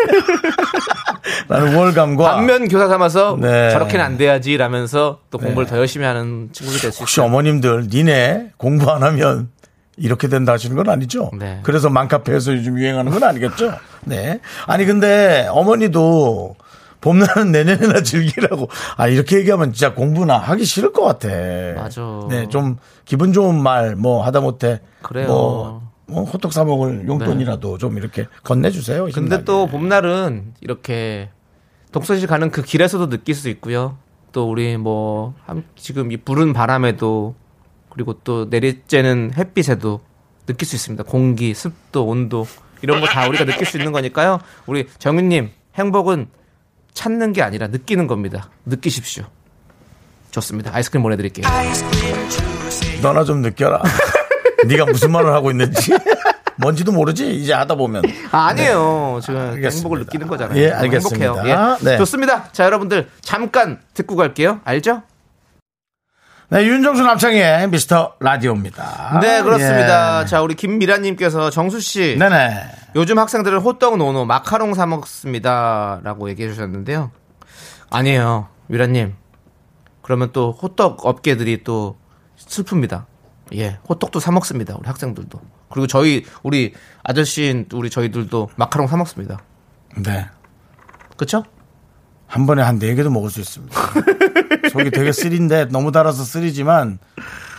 나는 1.48 1.74
우월감과. 1.74 2.36
반면 2.36 2.68
교사 2.68 2.90
삼아서 2.90 3.38
네. 3.40 3.70
저렇게는 3.70 4.04
안 4.04 4.18
돼야지 4.18 4.58
라면서 4.58 5.20
또 5.32 5.38
공부를 5.38 5.70
더 5.70 5.78
열심히 5.78 6.06
하는 6.06 6.50
친구들 6.52 6.82
될수 6.82 7.00
혹시 7.00 7.22
있어요. 7.22 7.28
어머님들, 7.28 7.88
니네 7.90 8.52
공부 8.58 8.92
안 8.92 9.04
하면 9.04 9.52
이렇게 10.00 10.28
된다 10.28 10.54
하시는 10.54 10.76
건 10.76 10.90
아니죠? 10.90 11.30
네. 11.38 11.60
그래서 11.64 11.90
맘카페에서 11.90 12.54
요즘 12.54 12.78
유행하는 12.80 13.12
건 13.12 13.24
아니겠죠? 13.24 13.74
네. 14.06 14.40
아니, 14.66 14.86
근데 14.86 15.48
어머니도 15.52 16.56
봄날은 17.02 17.52
내년에나 17.54 18.02
즐기라고. 18.02 18.68
아, 18.98 19.08
이렇게 19.08 19.38
얘기하면 19.38 19.74
진짜 19.74 19.94
공부나 19.94 20.38
하기 20.38 20.66
싫을 20.66 20.92
것 20.94 21.04
같아. 21.04 21.28
맞아. 21.76 22.02
네, 22.30 22.48
좀 22.50 22.78
기분 23.06 23.32
좋은 23.34 23.62
말 23.62 23.96
뭐 23.96 24.24
하다 24.26 24.42
못해. 24.42 24.82
그래요. 25.02 25.28
뭐, 25.28 25.92
뭐 26.08 26.24
호떡 26.24 26.52
사 26.54 26.64
먹을 26.64 27.08
용돈이라도 27.08 27.78
좀 27.78 27.98
이렇게 27.98 28.28
건네주세요. 28.44 29.04
근데 29.06 29.20
힘나게. 29.20 29.44
또 29.46 29.68
봄날은 29.68 30.54
이렇게 30.62 31.30
독서실 31.92 32.28
가는 32.28 32.52
그 32.52 32.62
길에서도 32.62 33.10
느낄 33.10 33.34
수 33.36 33.50
있고요. 33.50 33.98
또 34.32 34.50
우리 34.50 34.78
뭐 34.78 35.34
함- 35.46 35.64
지금 35.76 36.12
이 36.12 36.18
부른 36.18 36.54
바람에도 36.54 37.36
그리고 37.90 38.14
또 38.24 38.50
내리쬐는 38.50 39.36
햇빛에도 39.38 40.02
느낄 40.46 40.68
수 40.68 40.76
있습니다. 40.76 41.04
공기, 41.04 41.54
습도, 41.54 42.06
온도 42.06 42.48
이런 42.82 43.02
거 43.02 43.08
다 43.08 43.28
우리가 43.28 43.46
느낄 43.46 43.66
수 43.68 43.78
있는 43.78 43.92
거니까요. 43.92 44.40
우리 44.66 44.88
정윤님 45.00 45.50
행복은 45.76 46.28
찾는 46.94 47.34
게 47.34 47.42
아니라 47.42 47.68
느끼는 47.68 48.08
겁니다. 48.08 48.50
느끼십시오. 48.66 49.26
좋습니다. 50.32 50.72
아이스크림 50.74 51.02
보내드릴게요. 51.04 51.46
너나 53.02 53.24
좀 53.24 53.42
느껴라. 53.42 53.82
네가 54.68 54.86
무슨 54.86 55.12
말을 55.12 55.34
하고 55.34 55.52
있는지. 55.52 55.92
뭔지도 56.58 56.92
모르지 56.92 57.36
이제 57.38 57.54
하다 57.54 57.76
보면 57.76 58.04
아, 58.32 58.48
아니에요. 58.48 59.20
지금 59.24 59.40
알겠습니다. 59.40 59.70
행복을 59.76 60.00
느끼는 60.00 60.28
거잖아요. 60.28 60.60
예, 60.62 60.72
알겠습니다. 60.72 61.26
행복해요. 61.26 61.78
예. 61.82 61.86
네. 61.92 61.98
좋습니다. 61.98 62.50
자, 62.52 62.66
여러분들 62.66 63.10
잠깐 63.22 63.80
듣고 63.94 64.18
갈게요. 64.18 64.60
알죠? 64.66 65.04
네 66.52 66.66
윤정수 66.66 67.04
남창의 67.04 67.70
미스터 67.70 68.16
라디오입니다. 68.20 69.20
네, 69.22 69.44
그렇습니다. 69.44 70.24
예. 70.24 70.26
자, 70.26 70.42
우리 70.42 70.56
김미라님께서 70.56 71.52
정수 71.52 71.80
씨, 71.80 72.18
네네. 72.18 72.72
요즘 72.96 73.20
학생들은 73.20 73.60
호떡 73.60 73.98
노노 73.98 74.26
마카롱 74.26 74.74
사 74.74 74.88
먹습니다 74.88 76.02
라고 76.04 76.28
얘기해 76.28 76.50
주셨는데요. 76.50 77.12
아니에요, 77.92 78.48
미라님. 78.66 79.14
그러면 80.02 80.32
또 80.34 80.52
호떡 80.52 81.06
업계들이 81.06 81.64
또 81.64 82.00
슬픕니다. 82.40 83.06
예, 83.54 83.78
호떡도 83.88 84.20
사 84.20 84.32
먹습니다. 84.32 84.76
우리 84.76 84.88
학생들도. 84.88 85.40
그리고 85.70 85.86
저희 85.86 86.26
우리 86.42 86.74
아저씨인 87.04 87.68
우리 87.74 87.92
저희들도 87.92 88.50
마카롱 88.56 88.88
사 88.88 88.98
먹습니다. 88.98 89.38
네. 89.98 90.26
그렇죠? 91.16 91.44
한 92.30 92.46
번에 92.46 92.62
한 92.62 92.80
네 92.80 92.96
개도 92.96 93.10
먹을 93.10 93.30
수 93.30 93.42
있습니다. 93.42 93.76
속이 94.72 94.92
되게 94.92 95.12
쓰린데 95.12 95.66
너무 95.66 95.92
달아서 95.92 96.24
쓰리지만 96.24 97.00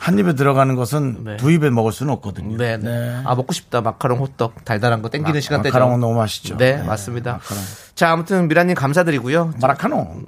한 0.01 0.19
입에 0.19 0.35
들어가는 0.35 0.77
것은 0.77 1.25
네. 1.25 1.37
두 1.37 1.51
입에 1.51 1.69
먹을 1.71 1.93
수는 1.93 2.13
없거든요. 2.15 2.57
네, 2.57 2.77
네. 2.79 3.21
아 3.25 3.35
먹고 3.35 3.53
싶다 3.53 3.81
마카롱 3.81 4.21
호떡 4.21 4.65
달달한 4.65 5.03
거 5.03 5.09
땡기는 5.11 5.41
시간대죠. 5.41 5.73
마카롱은 5.75 6.01
너무 6.01 6.15
맛있죠. 6.15 6.57
네, 6.57 6.81
맞습니다. 6.83 7.33
마카롱. 7.35 7.63
자, 7.97 8.11
아무튼 8.13 8.47
미라님 8.49 8.75
감사드리고요. 8.77 9.55
마라카노. 9.61 10.23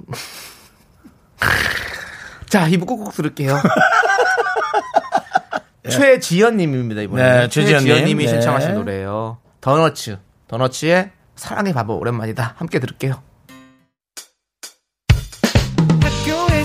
자, 2.49 2.67
이부 2.67 2.85
꼭꼭 2.85 3.13
들을게요. 3.13 3.57
최지연님입니다 5.89 7.01
이번에. 7.01 7.23
네, 7.23 7.47
최지연님. 7.49 7.87
최지연님이 7.87 8.25
네. 8.25 8.29
신청하신 8.29 8.75
노래예요. 8.75 9.37
더너츠, 9.61 10.17
더너츠의 10.47 11.11
사랑의 11.35 11.73
바보 11.73 11.95
오랜만이다. 11.97 12.55
함께 12.57 12.79
들을게요. 12.79 13.21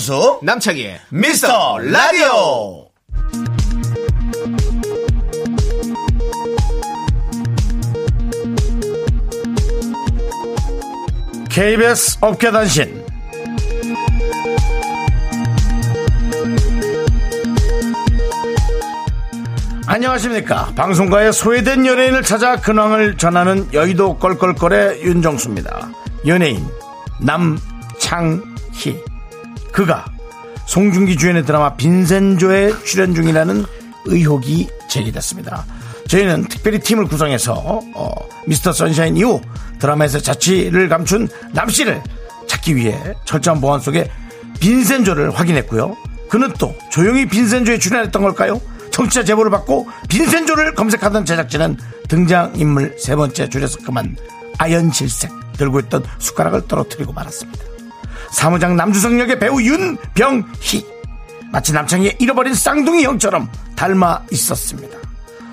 윤정수 0.00 0.40
남창희의 0.42 0.98
미스터 1.10 1.78
라디오. 1.78 2.88
KBS 11.50 12.18
업계단신. 12.22 13.04
안녕하십니까. 19.86 20.72
방송가의 20.76 21.32
소외된 21.34 21.84
연예인을 21.84 22.22
찾아 22.22 22.56
근황을 22.56 23.18
전하는 23.18 23.68
여의도 23.74 24.16
껄껄껄의 24.18 25.02
윤정수입니다. 25.02 25.90
연예인 26.26 26.66
남창희 27.20 29.09
그가 29.80 30.04
송중기 30.66 31.16
주연의 31.16 31.46
드라마 31.46 31.74
빈센조에 31.74 32.70
출연 32.84 33.14
중이라는 33.14 33.64
의혹이 34.04 34.68
제기됐습니다. 34.90 35.64
저희는 36.06 36.48
특별히 36.48 36.80
팀을 36.80 37.06
구성해서 37.06 37.80
어, 37.94 38.12
미스터 38.46 38.74
선샤인 38.74 39.16
이후 39.16 39.40
드라마에서 39.78 40.20
자취를 40.20 40.90
감춘 40.90 41.28
남씨를 41.52 42.02
찾기 42.46 42.76
위해 42.76 42.94
철저한 43.24 43.62
보안 43.62 43.80
속에 43.80 44.10
빈센조를 44.60 45.30
확인했고요. 45.30 45.96
그는 46.28 46.52
또 46.58 46.76
조용히 46.90 47.26
빈센조에 47.26 47.78
출연했던 47.78 48.20
걸까요? 48.20 48.60
청취자 48.90 49.24
제보를 49.24 49.50
받고 49.50 49.88
빈센조를 50.10 50.74
검색하던 50.74 51.24
제작진은 51.24 51.78
등장인물 52.06 52.96
세 52.98 53.16
번째 53.16 53.48
줄에서 53.48 53.78
그만 53.78 54.14
아연실색 54.58 55.30
들고 55.54 55.80
있던 55.80 56.04
숟가락을 56.18 56.68
떨어뜨리고 56.68 57.14
말았습니다. 57.14 57.69
사무장 58.32 58.76
남주성 58.76 59.18
역의 59.20 59.38
배우 59.38 59.60
윤병희 59.60 60.86
마치 61.52 61.72
남창희의 61.72 62.16
잃어버린 62.20 62.54
쌍둥이 62.54 63.04
형처럼 63.04 63.50
닮아 63.76 64.22
있었습니다. 64.30 64.96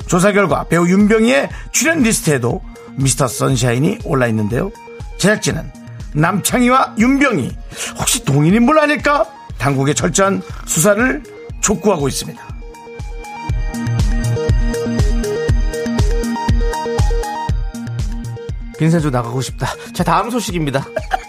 조사 0.06 0.32
결과 0.32 0.64
배우 0.66 0.88
윤병희의 0.88 1.50
출연 1.72 2.00
리스트에도 2.00 2.62
미스터 2.96 3.28
선샤인이 3.28 4.00
올라 4.06 4.28
있는데요. 4.28 4.72
제작진은 5.18 5.72
남창희와 6.14 6.96
윤병희 6.98 7.56
혹시 8.00 8.24
동일인물 8.24 8.80
아닐까? 8.80 9.26
당국의 9.58 9.96
철저한 9.96 10.42
수사를 10.66 11.24
촉구하고 11.62 12.08
있습니다. 12.08 12.48
빈센조 18.78 19.10
나가고 19.10 19.42
싶다. 19.42 19.68
자, 19.94 20.04
다음 20.04 20.30
소식입니다. 20.30 20.86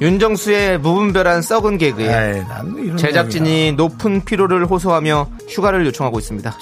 윤정수의 0.00 0.78
무분별한 0.78 1.42
썩은 1.42 1.78
개그에 1.78 2.36
에이, 2.36 2.96
제작진이 2.96 3.72
높은 3.72 4.24
피로를 4.24 4.66
호소하며 4.66 5.28
휴가를 5.48 5.84
요청하고 5.86 6.18
있습니다. 6.18 6.56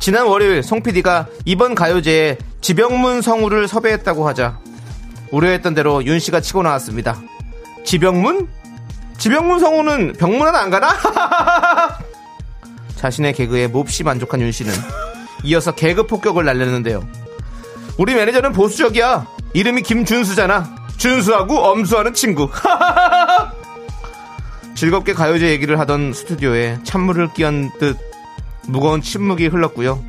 지난 0.00 0.26
월요일 0.26 0.62
송 0.62 0.82
PD가 0.82 1.28
이번 1.44 1.74
가요제에 1.74 2.38
지병문 2.60 3.22
성우를 3.22 3.68
섭외했다고 3.68 4.26
하자 4.26 4.58
우려했던 5.30 5.74
대로 5.74 6.04
윤 6.04 6.18
씨가 6.18 6.40
치고 6.40 6.62
나왔습니다. 6.62 7.20
지병문? 7.84 8.48
지병문 9.18 9.60
성우는 9.60 10.14
병문 10.18 10.46
하나 10.46 10.60
안 10.60 10.70
가나? 10.70 10.88
자신의 12.96 13.34
개그에 13.34 13.68
몹시 13.68 14.02
만족한 14.02 14.40
윤 14.40 14.50
씨는 14.50 14.72
이어서 15.44 15.74
개그 15.74 16.06
폭격을 16.06 16.44
날렸는데요. 16.44 17.06
우리 17.98 18.14
매니저는 18.14 18.52
보수적이야. 18.52 19.26
이름이 19.52 19.82
김준수잖아. 19.82 20.83
준수하고 20.96 21.58
엄수하는 21.58 22.14
친구. 22.14 22.50
즐겁게 24.74 25.12
가요제 25.12 25.50
얘기를 25.50 25.78
하던 25.80 26.12
스튜디오에 26.12 26.78
찬물을 26.84 27.32
끼얹 27.34 27.78
듯 27.78 27.96
무거운 28.66 29.00
침묵이 29.00 29.46
흘렀고요. 29.46 30.02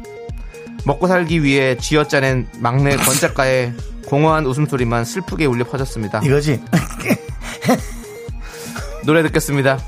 먹고 0.86 1.08
살기 1.08 1.44
위해 1.44 1.78
쥐어짜낸 1.78 2.48
막내 2.60 2.96
권 2.96 3.16
작가의 3.16 3.74
공허한 4.08 4.46
웃음소리만 4.46 5.06
슬프게 5.06 5.46
울려 5.46 5.66
퍼졌습니다. 5.66 6.22
이거지. 6.24 6.62
노래 9.06 9.24
듣겠습니다. 9.24 9.80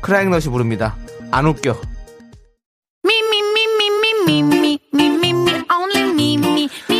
크라잉넛이 0.00 0.44
부릅니다. 0.44 0.96
안 1.30 1.46
웃겨. 1.46 1.80
Me, 4.26 4.69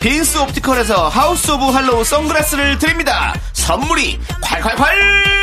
빈스 0.00 0.38
옵티컬에서 0.38 1.08
하우스 1.08 1.50
오브 1.50 1.64
할로우 1.66 2.04
선글라스를 2.04 2.78
드립니다 2.78 3.32
선물이 3.52 4.18
콸콸콸. 4.42 5.36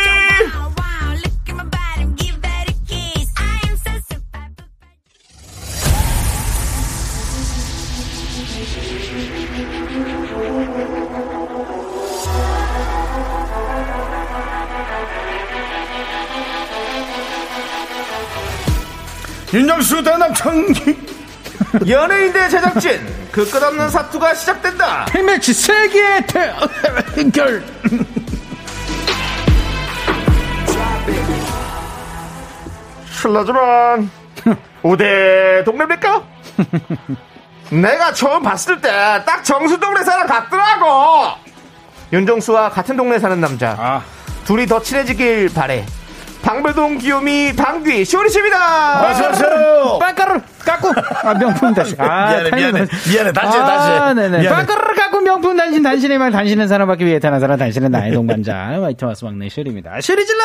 윤정수 19.54 20.02
대남창 20.04 20.66
연예인대 21.88 22.50
제작진 22.50 23.02
그 23.32 23.50
끝없는 23.50 23.90
사투가 23.90 24.36
시작된다. 24.36 25.06
팬매치 25.06 25.54
세계의 25.54 26.28
대결. 27.16 27.64
실례지만 33.12 34.10
우대 34.82 35.64
동네입니까? 35.64 36.24
내가 37.72 38.14
처음 38.14 38.44
봤을 38.44 38.80
때 38.82 38.90
딱 39.26 39.44
정수 39.44 39.80
동네 39.80 40.04
사람 40.04 40.28
같더라고. 40.28 41.36
윤정수와 42.12 42.70
같은 42.70 42.96
동네 42.96 43.18
사는 43.20 43.40
남자. 43.40 44.02
둘이 44.46 44.66
더 44.68 44.82
친해지길 44.82 45.52
바래 45.54 45.86
방배동 46.44 46.98
귀요미 46.98 47.54
방귀 47.56 48.04
쇼리씨입니다 48.06 49.10
어서 49.10 49.30
오세요 49.30 49.98
빵가루 50.00 50.42
깎고 50.66 50.92
아 51.24 51.34
명품 51.36 51.74
단신 51.74 51.96
아 52.00 52.28
미안해, 52.32 52.52
미안해. 52.52 52.88
미안해. 53.10 53.34
다시 53.34 53.58
해, 53.58 53.62
아, 53.62 53.66
다시 53.66 53.92
해. 53.92 54.14
네네 54.14 54.40
미안해. 54.42 54.50
빵가루 54.50 54.82
명품 55.24 55.56
단신 55.58 55.82
단신의 55.84 56.18
말 56.18 56.32
단신은 56.32 56.68
사랑받기 56.68 57.06
위해 57.06 57.20
태어나서라 57.20 57.58
단신은 57.58 57.92
나의 57.92 58.14
동반자. 58.14 58.54
화이트 58.82 59.06
마스 59.06 59.26
막내 59.26 59.50
슈리입니다. 59.50 60.00
슈리 60.02 60.26
질러! 60.26 60.40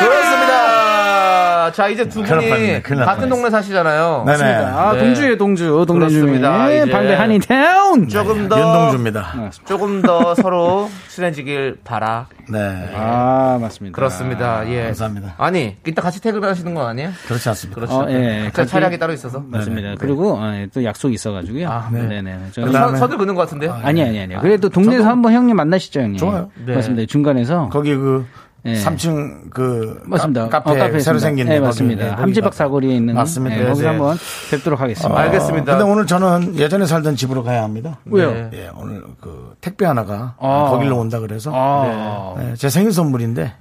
그렇습니다. 0.00 1.72
자 1.72 1.88
이제 1.88 2.08
두 2.08 2.22
분이 2.22 2.82
큰일 2.82 2.98
날 3.00 3.06
같은 3.06 3.28
뻔했어. 3.28 3.28
동네 3.28 3.50
사시잖아요. 3.50 4.24
네네. 4.26 4.42
아 4.54 4.92
네. 4.94 4.98
동주에 5.00 5.36
동주 5.36 5.84
동네 5.86 6.06
이제 6.06 6.90
방배 6.90 7.14
한인타운. 7.14 8.08
조금 8.08 8.48
더 8.48 8.58
윤동주입니다. 8.58 9.50
조금 9.66 10.00
더 10.02 10.34
서로 10.34 10.88
친해지길 11.08 11.78
바라. 11.84 12.26
네. 12.50 12.90
아 12.94 13.58
맞습니다. 13.60 13.94
그렇습니다. 13.94 14.66
예. 14.70 14.84
감사합니다. 14.84 15.34
아니 15.36 15.76
이따 15.86 16.00
같이 16.00 16.22
퇴근하시는 16.22 16.72
거 16.74 16.86
아니에요? 16.86 17.10
그렇지 17.26 17.48
않습니다. 17.50 17.74
그렇죠. 17.80 17.94
어, 18.00 18.06
예. 18.10 18.44
각자 18.46 18.64
차량이 18.64 18.98
따로 18.98 19.12
있어서. 19.12 19.42
맞습니다. 19.46 19.94
그리고 19.98 20.36
어, 20.38 20.50
예, 20.54 20.68
또 20.72 20.82
약속이 20.82 21.14
있어가지고요. 21.14 21.68
아, 21.68 21.88
네. 21.92 22.00
네. 22.02 22.22
네네. 22.22 22.38
그다음에- 22.54 22.72
선, 22.72 22.96
선을 22.96 23.18
그는 23.18 23.34
것 23.34 23.42
같은데요? 23.42 23.78
아니 23.82 24.00
아니 24.08 24.20
아니요 24.20 24.38
그래도 24.40 24.68
동네에서 24.68 25.08
한번 25.08 25.32
형님 25.32 25.56
만나시죠 25.56 26.00
형님 26.00 26.16
좋아요. 26.18 26.50
네. 26.64 26.74
맞습니다 26.74 27.06
중간에서 27.06 27.68
거기 27.70 27.94
그 27.94 28.26
예. 28.66 28.74
3층 28.74 29.50
그 29.50 30.00
맞습니다. 30.04 30.48
카, 30.48 30.58
어, 30.58 30.72
페 30.72 30.78
카페 30.78 31.00
새로. 31.00 31.18
생긴 31.18 31.46
네, 31.46 31.54
데 31.54 31.60
맞습니다. 31.60 32.04
네, 32.04 32.10
함지박. 32.10 32.52
사거리에 32.52 32.94
있는 32.94 33.14
맞습니다. 33.14 33.54
네, 33.56 33.62
네, 33.62 33.68
거기서 33.68 33.82
네. 33.82 33.88
한번 33.88 34.18
뵙도록 34.50 34.80
하겠습니다. 34.80 35.20
알겠습니다. 35.20 35.76
근데 35.76 35.90
오늘 35.90 36.06
저는 36.06 36.56
예전에 36.56 36.86
살던 36.86 37.16
집으로 37.16 37.44
가야 37.44 37.62
합니다. 37.62 37.98
왜요? 38.06 38.32
네. 38.32 38.50
예, 38.54 38.70
오늘 38.76 39.04
그 39.20 39.54
택배 39.60 39.86
하나가 39.86 40.34
아. 40.40 40.68
거길로 40.70 40.98
온다 40.98 41.20
그래서 41.20 41.52
아, 41.54 42.34
네, 42.36 42.54
제 42.56 42.68
생일 42.68 42.92
선물인데 42.92 43.54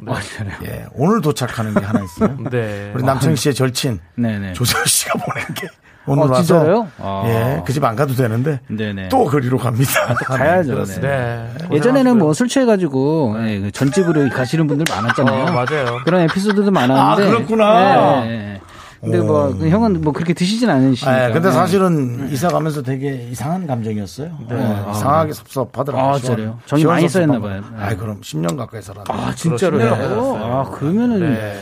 예, 0.66 0.86
오늘 0.94 1.22
도착하는 1.22 1.74
게 1.76 1.86
하나 1.86 2.02
있어요. 2.04 2.36
네. 2.50 2.92
우리 2.96 3.04
남창희 3.04 3.36
씨의 3.36 3.54
절친 3.54 4.00
네네. 4.16 4.54
조세호 4.54 4.84
씨가 4.86 5.14
보낸 5.20 5.46
게 5.54 5.68
오늘 6.08 6.24
어, 6.24 6.28
와서 6.32 6.42
진짜요? 6.44 6.88
아. 7.00 7.24
예, 7.28 7.62
그 7.66 7.74
집 7.74 7.84
안 7.84 7.96
가도 7.96 8.14
되는데 8.16 8.60
네네. 8.70 9.10
또 9.10 9.26
거리로 9.26 9.58
갑니다. 9.58 10.14
가야죠. 10.26 10.84
네. 10.86 11.02
네. 11.02 11.48
예전에는 11.72 12.18
뭐 12.18 12.34
술 12.34 12.48
취해가지고 12.48 13.36
예, 13.46 13.60
그 13.60 13.72
전집으로 13.72 14.30
가시는 14.30 14.68
분들 14.68 14.86
많았잖아요. 14.90 15.44
어, 15.46 15.52
맞아요. 15.52 16.00
그런 16.06 16.22
에피소드도 16.22 16.72
많았는데. 16.72 17.00
아, 17.02 17.32
그렇구나. 17.32 18.22
네, 18.22 18.28
네. 18.28 18.62
근데 19.00 19.20
뭐, 19.20 19.56
그 19.56 19.70
형은 19.70 20.02
뭐 20.02 20.12
그렇게 20.12 20.34
드시진 20.34 20.70
않으시니까. 20.72 21.26
예, 21.30 21.32
근데 21.32 21.50
네. 21.50 21.54
사실은 21.54 22.30
이사 22.32 22.48
가면서 22.48 22.82
되게 22.82 23.28
이상한 23.30 23.68
감정이었어요. 23.68 24.30
예, 24.52 24.92
이상하게 24.92 25.34
섭섭하더라고요. 25.34 26.12
아, 26.14 26.18
진짜요? 26.18 26.60
정이 26.66 26.84
많이 26.86 27.08
쌓였나 27.08 27.40
거. 27.40 27.48
봐요. 27.48 27.62
네. 27.62 27.84
아이, 27.84 27.96
그럼 27.96 28.22
10년 28.22 28.58
가까이 28.58 28.82
살았는데. 28.82 29.14
아, 29.14 29.34
진짜로요? 29.36 30.38
아, 30.42 30.70
그러면은 30.72 31.20
네. 31.34 31.60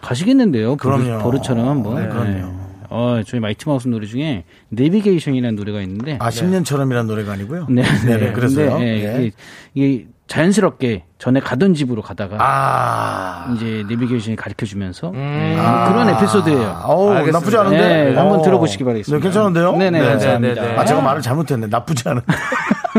가시겠는데요. 0.00 0.76
그럼요. 0.76 1.18
버릇처럼 1.22 1.68
한번. 1.68 1.96
네, 1.96 2.08
그럼요. 2.08 2.57
어, 2.90 3.20
저희 3.26 3.40
마이티 3.40 3.68
마우스 3.68 3.88
노래 3.88 4.06
중에 4.06 4.44
내비게이션이라는 4.70 5.56
노래가 5.56 5.80
있는데. 5.82 6.16
아, 6.20 6.30
10년처럼이라는 6.30 7.06
노래가 7.06 7.32
아니고요. 7.32 7.66
네, 7.68 7.82
네, 8.06 8.32
그래서요. 8.32 8.72
근데, 8.72 8.86
예, 8.86 9.04
예. 9.04 9.26
이게, 9.26 9.32
이게 9.74 10.06
자연스럽게 10.28 11.04
전에 11.18 11.40
가던 11.40 11.74
집으로 11.74 12.02
가다가 12.02 12.36
아. 12.38 13.54
이제 13.54 13.82
내비게이션이 13.88 14.36
가르쳐 14.36 14.66
주면서 14.66 15.10
음. 15.10 15.56
그런 15.88 16.08
에피소드예요. 16.10 16.82
어우, 16.84 17.10
알겠습니다. 17.10 17.38
나쁘지 17.38 17.56
않은데? 17.56 17.78
네, 18.10 18.14
한번 18.14 18.40
어. 18.40 18.42
들어보시기 18.42 18.84
바라겠습니다. 18.84 19.18
네, 19.18 19.22
괜찮은데요? 19.22 19.72
네네, 19.76 20.00
네, 20.00 20.06
감사합니다. 20.06 20.62
네, 20.62 20.68
네, 20.68 20.76
아, 20.76 20.84
제가 20.84 21.00
말을 21.00 21.22
잘못했네. 21.22 21.66
나쁘지 21.68 22.08
않은데. 22.08 22.26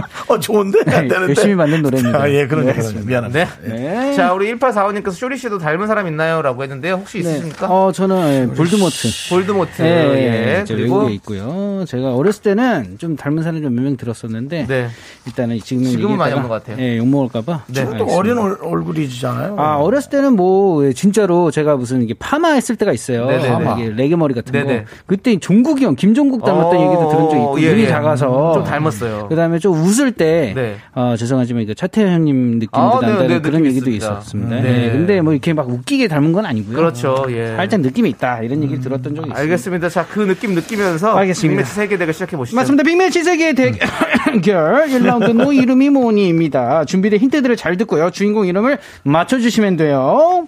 어, 0.28 0.40
좋은데? 0.40 0.80
안 0.88 1.08
되는데. 1.08 1.30
열심히 1.30 1.56
만든 1.56 1.82
노래입니다. 1.82 2.22
아, 2.22 2.30
예, 2.30 2.48
그러니까. 2.48 2.74
네. 2.74 2.80
그러니까. 2.80 3.08
미안합니다. 3.08 3.50
네. 3.64 3.70
네. 3.70 4.14
자, 4.16 4.34
우리 4.34 4.54
1845님께서 4.54 5.12
쇼리 5.12 5.38
씨도 5.38 5.58
닮은 5.58 5.88
사람 5.88 6.08
있나요? 6.08 6.42
라고 6.42 6.64
했는데요. 6.64 6.96
혹시 6.96 7.22
네. 7.22 7.32
있으십니까? 7.32 7.68
어, 7.68 7.92
저는 7.92 8.50
예, 8.52 8.56
볼드모트. 8.56 9.08
볼드모트. 9.30 9.82
예, 9.82 10.58
예. 10.60 10.64
저 10.66 10.76
그리고 10.76 10.96
외국에 10.96 11.14
있고요. 11.16 11.86
제가 11.88 12.16
어렸을 12.16 12.42
때는 12.44 12.98
좀 12.98 13.16
닮은 13.16 13.44
사람이 13.44 13.62
좀몇 13.62 13.84
명 13.84 13.98
들었었는데 13.98 14.66
네. 14.68 14.90
일단은 15.26 15.60
지금은 15.60 15.90
지금은 15.90 16.18
많이 16.18 16.32
얘기했다가, 16.32 16.36
없는 16.36 16.50
것 16.50 16.64
같아요. 16.64 16.86
예, 16.86 16.98
욕 16.98 17.08
먹을까 17.08 17.42
봐. 17.42 17.64
네. 17.68 17.86
또 17.98 18.06
어린 18.06 18.38
얼, 18.38 18.58
얼굴이잖아요. 18.62 19.56
아 19.58 19.78
어렸을 19.78 20.10
때는 20.10 20.36
뭐 20.36 20.86
예, 20.86 20.94
진짜로 20.94 21.52
제가 21.52 21.76
무슨 21.76 22.02
이게 22.02 22.14
파마 22.18 22.54
했을 22.54 22.76
때가 22.76 22.92
있어요. 22.94 23.28
파마. 23.28 23.78
이게 23.80 23.90
레게 23.90 24.16
머리 24.16 24.34
같은 24.34 24.52
네네. 24.52 24.84
거. 24.84 24.86
그때 25.06 25.38
종국이 25.40 25.86
형, 25.86 25.96
김종국 25.96 26.44
닮았던 26.44 26.78
어, 26.78 26.82
얘기도 26.82 27.10
들은 27.10 27.30
적 27.30 27.36
있고 27.36 27.62
예, 27.62 27.70
눈이 27.70 27.84
예. 27.84 27.88
작아서 27.88 28.54
좀 28.54 28.64
닮았어요. 28.64 29.28
그다음에 29.30 29.60
좀 29.60 29.74
웃을 29.90 30.12
때 30.12 30.54
네. 30.56 30.76
어, 30.94 31.16
죄송하지만 31.18 31.64
이거 31.64 31.74
차태현 31.74 32.12
형님 32.12 32.60
느낌도 32.60 32.78
아, 32.78 33.00
네, 33.02 33.08
난다는 33.08 33.28
네, 33.28 33.42
그런 33.42 33.64
느낌 33.64 33.66
얘기도 33.66 33.90
있습니다. 33.90 34.20
있었습니다. 34.20 34.56
음, 34.58 34.64
네. 34.64 34.72
네. 34.72 34.92
근데 34.92 35.22
뭐 35.22 35.34
이렇게 35.34 35.54
막 35.54 35.70
웃기게 35.70 36.08
닮은 36.08 36.32
건 36.32 36.46
아니고요. 36.46 36.76
그렇죠. 36.76 37.26
예. 37.30 37.56
살짝 37.56 37.82
느낌이 37.82 38.10
있다 38.12 38.42
이런 38.44 38.64
얘기를 38.64 38.82
들었던 38.82 39.04
적이 39.16 39.28
있습니다. 39.30 39.40
알겠습니다. 39.40 39.90
자, 39.90 40.06
그 40.08 40.20
느낌 40.20 40.54
느끼면서 40.54 41.16
알겠습니다. 41.18 41.50
빅매치 41.56 41.74
세계 41.74 41.98
대결 41.98 42.14
시작해 42.14 42.38
보시죠. 42.38 42.56
맞습니다. 42.56 42.84
빅매치 42.84 43.24
세계 43.24 43.54
대결 43.54 44.86
1라운드 44.88 45.34
너 45.36 45.52
이름이 45.52 45.90
뭐니입니다. 45.90 46.86
준비된 46.86 47.20
힌트들을 47.20 47.56
잘 47.56 47.78
듣고요. 47.78 48.12
주인공 48.12 48.46
이름을 48.46 48.78
맞춰 49.04 49.40
주시면 49.40 49.78
돼요. 49.78 50.48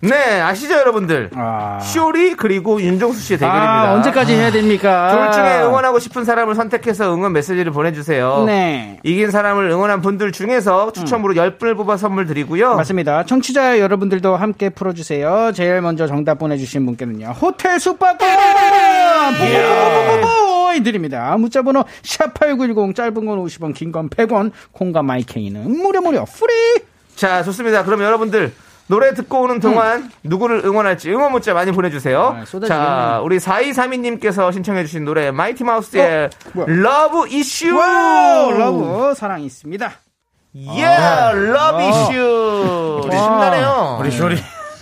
네, 0.00 0.40
아시죠, 0.40 0.74
여러분들? 0.74 1.30
아. 1.34 1.80
쇼리 1.82 2.34
그리고 2.34 2.80
윤정수 2.80 3.20
씨의 3.20 3.38
대결입니다. 3.40 3.82
아, 3.82 3.92
언제까지 3.94 4.32
해야 4.34 4.50
됩니까? 4.52 5.10
둘 5.10 5.32
중에 5.32 5.62
응원하고 5.62 5.98
싶은 5.98 6.24
사람을 6.24 6.54
선택해서 6.54 7.12
응원 7.12 7.32
메시지를 7.32 7.72
보내주세요. 7.72 8.44
네. 8.46 9.00
이긴 9.02 9.30
사람을 9.32 9.68
응원한 9.70 10.00
분들 10.00 10.30
중에서 10.30 10.92
추첨으로 10.92 11.34
10분을 11.34 11.76
뽑아 11.76 11.96
선물 11.96 12.26
드리고요. 12.26 12.76
맞습니다. 12.76 13.24
청취자 13.24 13.80
여러분들도 13.80 14.36
함께 14.36 14.68
풀어주세요. 14.68 15.50
제일 15.54 15.80
먼저 15.80 16.06
정답 16.06 16.38
보내주신 16.38 16.86
분께는요. 16.86 17.30
호텔 17.40 17.80
숙박권! 17.80 18.28
뽀뽀뽀뽀뽀뽀! 19.38 20.48
드립니다. 20.84 21.34
문자번호 21.36 21.82
샵8910 22.02 22.94
짧은 22.94 23.12
건 23.26 23.44
50원, 23.44 23.74
긴 23.74 23.90
건 23.90 24.08
100원, 24.08 24.52
콩과 24.70 25.02
마이케이는 25.02 25.76
무료 25.76 26.00
무료 26.00 26.24
free! 26.24 26.52
자, 27.16 27.42
좋습니다. 27.42 27.82
그럼 27.82 28.00
여러분들 28.02 28.52
노래 28.88 29.14
듣고 29.14 29.42
오는 29.42 29.60
동안 29.60 30.10
누구를 30.24 30.62
응원할지 30.64 31.10
응원 31.10 31.32
문자 31.32 31.54
많이 31.54 31.72
보내주세요. 31.72 32.38
아. 32.40 32.66
자, 32.66 33.20
우리 33.22 33.38
4232님께서 33.38 34.52
신청해주신 34.52 35.04
노래 35.04 35.30
마이티 35.30 35.62
마우스의 35.62 36.30
어? 36.56 36.64
Love 36.66 37.28
Issue. 37.28 37.76
와우! 37.76 38.52
Love, 38.52 39.14
사랑이 39.14 39.44
있습니다. 39.46 39.92
예, 40.56 40.84
Love 40.84 41.82
Issue. 41.82 43.02
우리 43.04 43.16
신나네요. 43.16 43.98
우리 44.00 44.10
쇼리. 44.10 44.36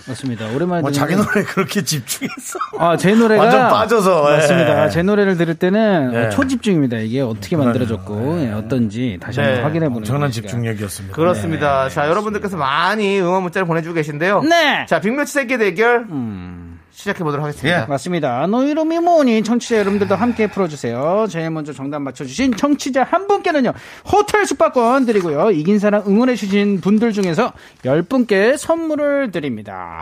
맞습니다. 0.07 0.47
오랜만에 0.55 0.81
뭐 0.81 0.91
자기 0.91 1.15
거- 1.15 1.23
노래 1.23 1.43
그렇게 1.43 1.83
집중했어. 1.83 2.59
아, 2.79 2.95
제 2.97 3.13
노래가 3.13 3.41
완전 3.43 3.69
빠져서, 3.69 4.31
예. 4.31 4.37
맞습니다. 4.37 4.89
제 4.89 5.03
노래를 5.03 5.37
들을 5.37 5.53
때는 5.55 6.11
예. 6.13 6.17
어, 6.25 6.29
초집중입니다. 6.29 6.97
이게 6.99 7.21
어떻게 7.21 7.55
만들어졌고 7.57 8.39
예, 8.41 8.51
어떤지 8.53 9.17
다시 9.21 9.39
네. 9.39 9.45
한번 9.45 9.63
확인해 9.65 9.87
보는 9.87 9.97
엄청난. 9.99 10.31
집중력이었습니다. 10.31 11.15
그렇습니다. 11.15 11.89
자, 11.89 12.07
여러분들께서 12.07 12.57
많이 12.57 13.19
응원 13.19 13.43
문자를 13.43 13.65
보내주고 13.67 13.95
계신데요. 13.95 14.41
네. 14.41 14.85
자, 14.87 14.99
빅매치 14.99 15.33
세계 15.33 15.57
대결 15.57 16.05
음. 16.09 16.66
시작해 16.97 17.23
보도록 17.23 17.45
하겠습니다. 17.45 17.85
맞습니다. 17.87 18.47
너 18.47 18.63
이름이 18.65 18.97
뭐니? 18.97 19.43
청취자 19.43 19.77
여러분들도 19.77 20.15
함께 20.15 20.47
풀어주세요. 20.47 21.27
제일 21.29 21.51
먼저 21.51 21.71
정답 21.71 21.99
맞춰주신 22.01 22.55
청취자 22.55 23.03
한 23.03 23.27
분께는요, 23.27 23.71
호텔 24.11 24.47
숙박권 24.47 25.05
드리고요. 25.05 25.51
이긴 25.51 25.77
사람 25.77 26.01
응원해 26.07 26.33
주신 26.35 26.81
분들 26.81 27.13
중에서 27.13 27.53
10분께 27.85 28.57
선물을 28.57 29.29
드립니다. 29.31 30.01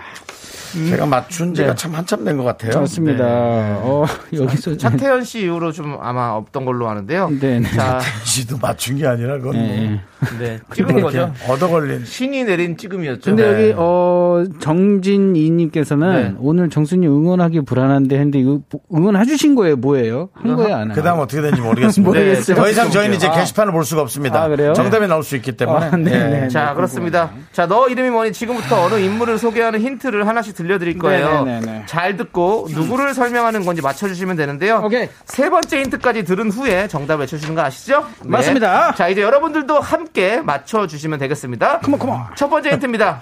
제가 0.90 1.06
맞춘 1.06 1.54
지가 1.54 1.68
네. 1.70 1.76
참 1.76 1.96
한참 1.96 2.24
된 2.24 2.38
것 2.38 2.44
같아요. 2.46 2.80
맞습니다. 2.80 3.26
어, 3.28 4.06
여기서. 4.34 4.78
차태현 4.78 5.26
씨 5.26 5.42
이후로 5.44 5.74
좀 5.74 5.98
아마 6.02 6.30
없던 6.32 6.64
걸로 6.64 6.88
아는데요. 6.90 7.30
네, 7.42 7.60
네. 7.60 7.70
자, 7.72 8.00
씨도 8.24 8.58
맞춘 8.62 8.96
게 8.98 9.06
아니라 9.06 9.38
그건 9.38 9.54
네. 9.54 9.90
뭐 9.90 10.00
네. 10.40 10.60
찍은 10.74 11.02
거죠. 11.02 11.34
얻어 11.48 11.68
걸린. 11.68 12.04
신이 12.06 12.44
내린 12.46 12.78
찍음이었죠. 12.78 13.32
근데 13.32 13.44
네. 13.44 13.64
여기 13.70 13.74
어 13.78 14.44
정진이님께서는 14.60 16.14
네. 16.14 16.34
오늘 16.40 16.70
정순이 16.70 17.08
응원하기 17.08 17.62
불안한데 17.62 18.16
했는데 18.16 18.40
이거 18.40 18.60
응원해 18.94 19.26
주신 19.26 19.56
거예요 19.56 19.76
뭐예요? 19.78 20.30
한 20.34 20.56
거예요 20.56 20.76
안? 20.76 20.92
그 20.92 21.02
다음 21.02 21.20
어떻게 21.20 21.42
되는지 21.42 21.62
모르겠습니다. 21.62 22.10
모르겠어요. 22.10 22.58
더 22.58 22.70
이상 22.70 22.90
저희는 22.92 23.16
이제 23.16 23.28
아. 23.28 23.32
게시판을 23.32 23.72
볼 23.74 23.84
수가 23.86 24.02
없습니다. 24.02 24.44
아, 24.44 24.48
그래요? 24.48 24.74
정답이 24.74 25.08
나올 25.08 25.24
수 25.24 25.36
있기 25.36 25.54
때문에. 25.54 25.86
아, 25.86 25.96
네, 25.96 26.12
예. 26.12 26.40
네. 26.42 26.48
자, 26.48 26.74
그렇습니다. 26.74 27.32
자, 27.52 27.68
너 27.68 27.88
이름이 27.88 28.10
뭐니? 28.10 28.34
지금부터 28.34 28.84
어느 28.84 28.96
인물을 28.96 29.38
소개하는 29.38 29.80
힌트를 29.82 30.28
하나씩 30.28 30.56
들려드릴 30.56 30.98
거예요. 30.98 31.44
네, 31.44 31.60
네, 31.60 31.66
네, 31.66 31.72
네. 31.72 31.84
잘 31.86 32.18
듣고 32.18 32.68
누구를 32.72 33.14
설명하는 33.14 33.66
건지 33.66 33.82
맞춰주시면 33.82 34.36
되는데요. 34.36 34.82
오케이. 34.84 35.10
세 35.26 35.50
번째 35.50 35.82
힌트까지 35.82 36.24
들은 36.24 36.50
후에 36.52 36.88
정답 36.88 37.20
외쳐주시는 37.20 37.56
거 37.56 37.62
아시죠? 37.62 38.06
네. 38.24 38.30
맞습니다. 38.30 38.94
자, 38.96 39.08
이제 39.10 39.22
여러분들도 39.22 39.80
함께 39.80 40.15
맞춰주시면 40.44 41.20
되겠습니다. 41.20 41.80
컴온 41.80 42.00
컴온. 42.00 42.20
첫 42.36 42.50
번째 42.50 42.72
힌트입니다. 42.72 43.22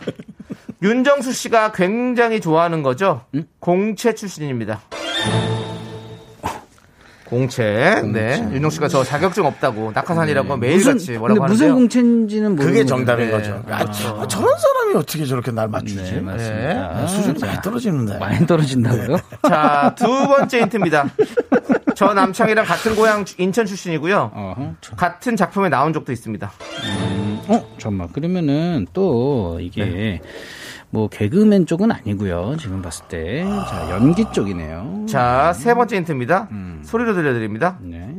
윤정수 0.81 1.31
씨가 1.33 1.71
굉장히 1.71 2.41
좋아하는 2.41 2.83
거죠? 2.83 3.25
공채 3.59 4.13
출신입니다. 4.13 4.81
공채. 7.33 8.01
네. 8.05 8.39
윤정수 8.53 8.75
씨가 8.75 8.87
저 8.87 9.03
자격증 9.03 9.45
없다고 9.45 9.91
낙하산이라고 9.93 10.57
매일같이 10.57 11.13
뭐라고 11.17 11.39
근데 11.41 11.51
무슨. 11.51 11.73
공채인지는 11.73 12.51
모르는 12.55 12.71
그게 12.71 12.85
정답인 12.85 13.25
네. 13.27 13.31
거죠. 13.31 13.63
아, 13.69 13.85
저- 13.91 14.27
저런 14.27 14.53
사람이 14.57 14.95
어떻게 14.95 15.25
저렇게 15.25 15.51
날 15.51 15.67
맞추지? 15.67 15.95
네, 16.13 16.19
맞습니다. 16.21 16.91
아, 16.95 17.07
수준이 17.07 17.39
많이 17.39 17.61
떨어지는데. 17.61 18.17
많이 18.19 18.45
떨어진다고요? 18.47 19.17
자, 19.47 19.93
두 19.97 20.05
번째 20.07 20.61
힌트입니다. 20.61 21.09
저 21.95 22.13
남창이랑 22.13 22.65
같은 22.65 22.95
고향 22.95 23.25
인천 23.37 23.65
출신이고요. 23.65 24.31
어허. 24.33 24.73
저- 24.81 24.95
같은 24.95 25.35
작품에 25.35 25.69
나온 25.69 25.93
적도 25.93 26.11
있습니다. 26.11 26.51
어, 27.47 27.65
잠깐만. 27.77 28.09
그러면은 28.13 28.87
또 28.93 29.57
이게 29.61 29.83
네. 29.85 30.21
뭐 30.93 31.09
개그맨 31.09 31.65
쪽은 31.65 31.91
아니고요. 31.91 32.55
지금 32.59 32.83
봤을 32.83 33.07
때. 33.07 33.43
자, 33.43 33.89
연기 33.89 34.25
쪽이네요. 34.31 35.07
자, 35.09 35.51
세 35.53 35.73
번째 35.73 35.95
힌트입니다. 35.97 36.49
소리로 36.83 37.15
들려드립니다. 37.15 37.79
네. 37.81 38.13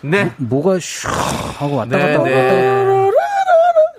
네. 0.00 0.32
뭐가 0.38 0.76
슉 0.76 1.06
하고 1.58 1.76
왔다 1.76 1.96
네, 1.98 2.02
갔다 2.02 2.18
왔다 2.20 2.30
네. 2.30 2.95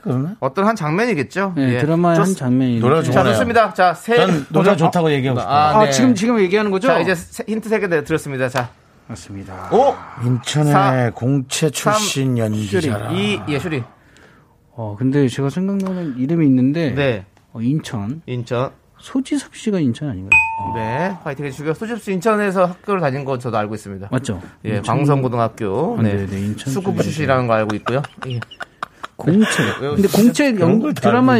갔다. 0.07 0.35
어떤 0.39 0.67
한 0.67 0.75
장면이겠죠? 0.75 1.53
네, 1.55 1.75
예. 1.75 1.77
드라마의 1.79 2.15
좋- 2.17 2.21
한 2.23 2.35
장면이. 2.35 2.79
노래가 2.79 3.03
자, 3.03 3.11
좋네요. 3.11 3.33
좋습니다. 3.33 3.73
자, 3.73 3.93
세. 3.93 4.15
전 4.15 4.45
노래가 4.49 4.75
좋다고 4.75 5.11
얘기하고 5.11 5.39
싶어요. 5.39 5.53
아, 5.55 5.79
아, 5.79 5.85
네. 5.85 5.91
지금 5.91 6.15
지금 6.15 6.39
얘기하는 6.39 6.71
거죠? 6.71 6.87
자, 6.87 6.99
이제 6.99 7.15
세- 7.15 7.43
힌트 7.47 7.69
세개 7.69 7.87
드렸습니다. 8.03 8.49
자, 8.49 8.69
맞습니다. 9.07 9.69
5, 9.71 9.95
인천의 10.25 10.71
사, 10.73 11.11
공채 11.13 11.69
출신 11.69 12.37
연기자라. 12.37 13.11
2, 13.11 13.41
예, 13.49 13.59
슈리. 13.59 13.83
어, 14.71 14.95
근데 14.97 15.27
제가 15.27 15.49
생각나는 15.49 16.15
이름이 16.17 16.45
있는데 16.45 16.93
네. 16.93 17.25
어, 17.53 17.61
인천 17.61 18.21
인천. 18.25 18.71
소지섭 18.99 19.55
씨가 19.55 19.79
인천 19.79 20.09
아닌가요? 20.09 20.31
어, 20.59 20.73
네. 20.75 21.15
화이팅 21.23 21.45
해주시고요. 21.45 21.75
소집수 21.75 22.11
인천에서 22.11 22.65
학교를 22.65 22.99
다닌 22.99 23.23
거 23.25 23.37
저도 23.37 23.55
알고 23.57 23.75
있습니다. 23.75 24.07
맞죠? 24.11 24.41
예, 24.65 24.77
인천 24.77 24.97
광성고등학교. 24.97 25.97
아, 25.99 26.01
네. 26.01 26.13
네, 26.15 26.25
네, 26.25 26.39
인천 26.39 26.73
수구부 26.73 27.03
출신이라는 27.03 27.45
거 27.45 27.53
알고 27.53 27.75
있고요. 27.75 28.01
예. 28.27 28.39
공채. 29.17 29.47
왜 29.81 29.89
근데 29.95 30.07
공채 30.07 30.45
연 30.59 30.93
드라마. 30.93 31.37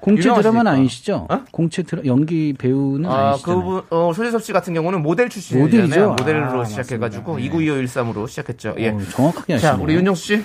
공채 0.00 0.22
드라마는 0.22 0.42
유명하시니까. 0.42 0.70
아니시죠? 0.70 1.26
어? 1.30 1.44
공채 1.52 1.82
드라, 1.82 2.02
연기 2.04 2.52
배우는 2.58 3.08
아, 3.10 3.28
아니시잖아요. 3.30 3.60
그분, 3.64 3.82
어, 3.90 4.12
소지섭 4.12 4.42
씨 4.42 4.52
같은 4.52 4.74
경우는 4.74 5.02
모델 5.02 5.28
출신이잖아요. 5.28 6.10
모델로 6.10 6.60
아, 6.60 6.64
시작해가지고 6.64 7.34
맞습니다. 7.34 7.56
292513으로 7.56 8.28
시작했죠. 8.28 8.74
예. 8.78 8.88
어, 8.90 8.98
정확하게 9.10 9.54
아시네요. 9.54 9.76
자, 9.76 9.80
우리 9.82 9.94
윤정수 9.94 10.22
씨. 10.24 10.44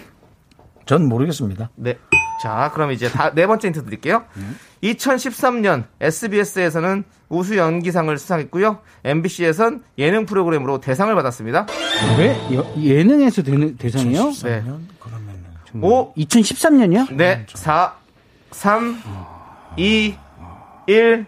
전 0.86 1.08
모르겠습니다. 1.10 1.70
네. 1.76 1.98
자, 2.44 2.72
그럼 2.74 2.92
이제 2.92 3.08
다, 3.10 3.32
네 3.34 3.46
번째 3.46 3.68
힌트 3.68 3.86
드릴게요. 3.86 4.24
2013년 4.84 5.84
SBS에서는 6.02 7.04
우수 7.30 7.56
연기상을 7.56 8.16
수상했고요. 8.18 8.80
MBC에선 9.04 9.84
예능 10.00 10.26
프로그램으로 10.26 10.80
대상을 10.80 11.14
받았습니다. 11.16 11.68
왜 12.18 12.36
여- 12.56 12.66
예능에서 12.78 13.42
되는 13.44 13.78
대상이요? 13.78 14.32
네. 14.44 14.64
음. 15.76 15.84
5, 15.84 16.14
2013년이요? 16.16 17.14
네, 17.16 17.46
4, 17.54 17.94
3, 18.52 19.02
2, 19.78 20.16
1. 20.88 21.26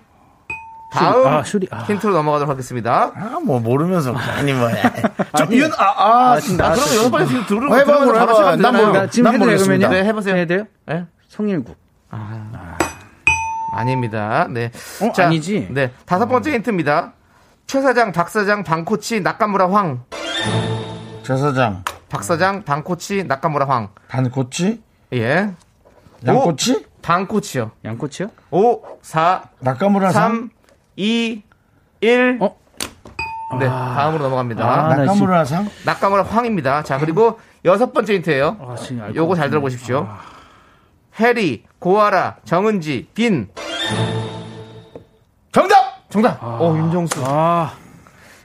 다음 0.91 1.25
아, 1.25 1.43
슈리. 1.43 1.67
아. 1.71 1.79
힌트로 1.83 2.13
넘어가도록 2.13 2.51
하겠습니다. 2.51 3.11
아, 3.15 3.39
뭐, 3.43 3.59
모르면서. 3.59 4.13
아니, 4.37 4.53
뭐. 4.53 4.69
좀, 5.37 5.51
윤, 5.53 5.71
아, 5.75 5.83
아, 5.85 6.31
아, 6.33 6.39
지금 6.39 6.55
아, 6.61 6.63
나왔어요. 6.65 6.85
그럼 6.85 6.97
여섯 6.99 7.09
번째 7.11 7.33
힌트 7.33 7.47
들으면 7.47 7.79
해봐, 7.79 7.99
들으면 7.99 8.21
해봐. 8.21 8.55
난. 8.57 8.75
모르- 8.75 8.91
나 8.91 9.07
지금 9.09 9.31
난 9.31 9.49
해도. 9.49 9.63
되면요? 9.63 9.89
네, 9.89 10.03
해보세요. 10.03 10.35
해야 10.35 10.45
돼요? 10.45 10.65
네? 10.85 11.05
성일국. 11.29 11.75
아닙니다. 13.71 14.45
네. 14.51 14.71
어, 15.01 15.21
아니지? 15.21 15.67
네. 15.71 15.91
다섯 16.05 16.27
번째 16.27 16.53
힌트입니다. 16.53 17.13
최 17.65 17.81
사장, 17.81 18.11
박 18.11 18.29
사장, 18.29 18.63
방 18.63 18.85
코치, 18.85 19.21
낙가무라 19.21 19.71
황. 19.71 20.03
최 21.23 21.35
사장, 21.37 21.83
박 22.13 22.23
사장, 22.23 22.63
방코치, 22.63 23.23
낙가무라 23.23 23.67
황. 23.67 23.89
단꼬치? 24.07 24.83
예. 25.13 25.49
양꼬치? 26.23 26.85
방코치요. 27.01 27.71
양꼬치요? 27.83 28.27
5, 28.51 28.99
4, 29.01 29.49
낙가무라 29.59 30.11
상? 30.11 30.31
3, 30.31 30.49
2, 30.95 31.41
1. 32.01 32.37
어? 32.39 32.55
네. 33.59 33.65
다음으로 33.65 34.25
넘어갑니다. 34.25 34.63
아, 34.63 34.89
나 34.89 34.95
낙가무라 34.97 35.43
상? 35.43 35.67
낙가무라 35.87 36.21
황입니다. 36.21 36.83
자, 36.83 36.99
그리고 36.99 37.39
여섯 37.65 37.91
번째 37.91 38.13
힌트예요. 38.13 38.57
아, 38.61 38.75
요거 39.15 39.35
잘. 39.35 39.49
들어보십시오. 39.49 40.07
해리, 41.19 41.65
고아라, 41.79 42.35
정은지, 42.45 43.09
빈. 43.15 43.49
정답! 45.51 46.07
정답. 46.11 46.37
어, 46.43 46.75
윤정수. 46.77 47.23
아, 47.25 47.73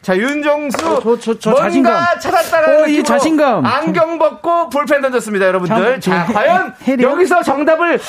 자, 0.09 0.17
윤정수. 0.17 0.87
어, 0.87 1.01
저- 1.03 1.19
저- 1.19 1.39
저 1.39 1.51
뭔가 1.51 1.69
자신감. 1.69 2.19
찾았다라는 2.19 2.83
어, 2.83 2.87
이 2.87 3.03
자신감. 3.05 3.67
안경 3.67 4.19
벗고 4.19 4.71
볼펜 4.71 5.03
던졌습니다, 5.03 5.45
여러분들. 5.49 6.01
참, 6.01 6.15
자, 6.15 6.23
해- 6.25 6.33
과연 6.33 6.75
해리요? 6.83 7.11
여기서 7.11 7.43
정답을 7.43 8.01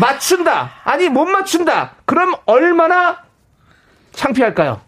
맞춘다. 0.00 0.70
아니, 0.84 1.08
못 1.08 1.24
맞춘다. 1.24 1.94
그럼 2.04 2.34
얼마나 2.46 3.24
창피할까요? 4.12 4.80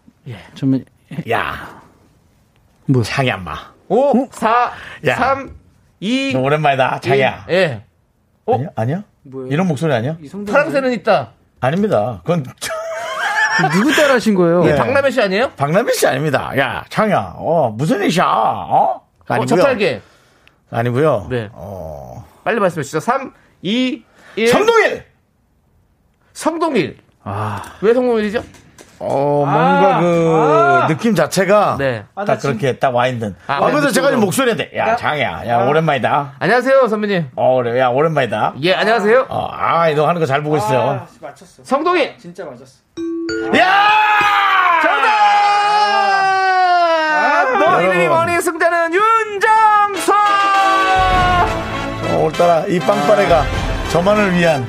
좀 0.55 0.81
야, 1.29 1.81
뭐 2.85 3.03
창이 3.03 3.29
안 3.29 3.43
마. 3.43 3.55
5, 3.89 4.29
4, 4.31 4.71
야. 5.07 5.15
3, 5.17 5.53
2, 5.99 6.31
너 6.35 6.39
오랜만이다, 6.39 7.01
창이야. 7.01 7.47
예. 7.49 7.83
어? 8.45 8.53
아니야? 8.53 8.69
아니야? 8.77 9.03
이런 9.49 9.67
목소리 9.67 9.93
아니야? 9.93 10.15
파랑새는 10.49 10.93
있다. 10.93 11.31
아닙니다. 11.59 12.21
그건 12.23 12.45
누구 13.71 13.91
따라 13.95 14.15
하신 14.15 14.35
거예요? 14.35 14.63
네. 14.63 14.75
박남현 14.75 15.11
씨 15.11 15.21
아니에요? 15.21 15.51
박남일 15.57 15.93
씨 15.93 16.07
아닙니다. 16.07 16.51
야, 16.57 16.83
창이야. 16.89 17.35
어, 17.37 17.73
무슨 17.77 18.01
일이야? 18.03 18.25
어? 18.25 19.01
어, 19.01 19.01
아니고요. 19.27 19.45
저팔계. 19.47 20.01
아니고요. 20.71 21.27
네. 21.29 21.49
어. 21.53 22.25
빨리 22.43 22.59
말씀해 22.59 22.83
주시죠. 22.83 22.99
3, 22.99 23.33
2, 23.61 24.03
1. 24.35 24.47
성동일! 24.47 25.05
성동일. 26.33 26.97
아, 27.23 27.61
왜 27.81 27.93
성동일이죠? 27.93 28.43
어, 29.01 29.45
뭔가 29.45 29.99
그, 30.01 30.93
느낌 30.93 31.15
자체가. 31.15 31.77
네. 31.79 32.03
딱 32.15 32.37
그렇게 32.39 32.77
딱 32.79 32.93
와 32.93 33.07
있는. 33.07 33.33
아, 33.47 33.55
아, 33.55 33.71
근데 33.71 33.87
네, 33.87 33.91
제가. 33.93 34.11
목소리인데. 34.17 34.71
야, 34.75 34.95
장이야. 34.97 35.47
야, 35.47 35.65
오랜만이다. 35.67 36.33
안녕하세요, 36.39 36.87
선배님. 36.89 37.29
어, 37.35 37.55
그래. 37.57 37.79
야, 37.79 37.87
오랜만이다. 37.89 38.55
예, 38.61 38.73
안녕하세요. 38.73 39.27
어, 39.29 39.47
아, 39.51 39.89
너 39.93 40.05
하는 40.07 40.19
거 40.19 40.25
잘 40.25 40.43
보고 40.43 40.57
있어요. 40.57 41.07
맞췄어. 41.21 41.63
성동일. 41.63 42.17
진짜 42.17 42.43
맞았어. 42.43 42.79
야! 43.57 43.89
정답! 46.29 47.59
너 47.59 47.81
이름이. 47.81 48.07
뭐니 48.07 48.41
승자는 48.41 48.93
윤정수! 48.93 50.11
어, 52.11 52.17
오늘따라 52.23 52.65
이 52.67 52.79
빵빠레가 52.79 53.45
저만을 53.91 54.33
위한, 54.37 54.65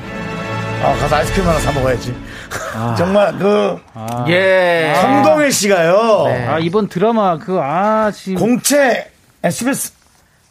어, 0.83 0.95
가서 0.99 1.15
아이스크림 1.17 1.47
하나 1.47 1.59
사 1.59 1.71
먹어야지. 1.71 2.15
정말 2.97 3.37
그, 3.37 3.79
예. 4.27 4.93
성동일 4.99 5.51
씨가요. 5.51 6.23
네. 6.25 6.47
아, 6.47 6.59
이번 6.59 6.87
드라마 6.89 7.37
그 7.37 7.59
아, 7.61 8.11
지금 8.11 8.39
공채 8.39 9.09
SBS 9.43 9.93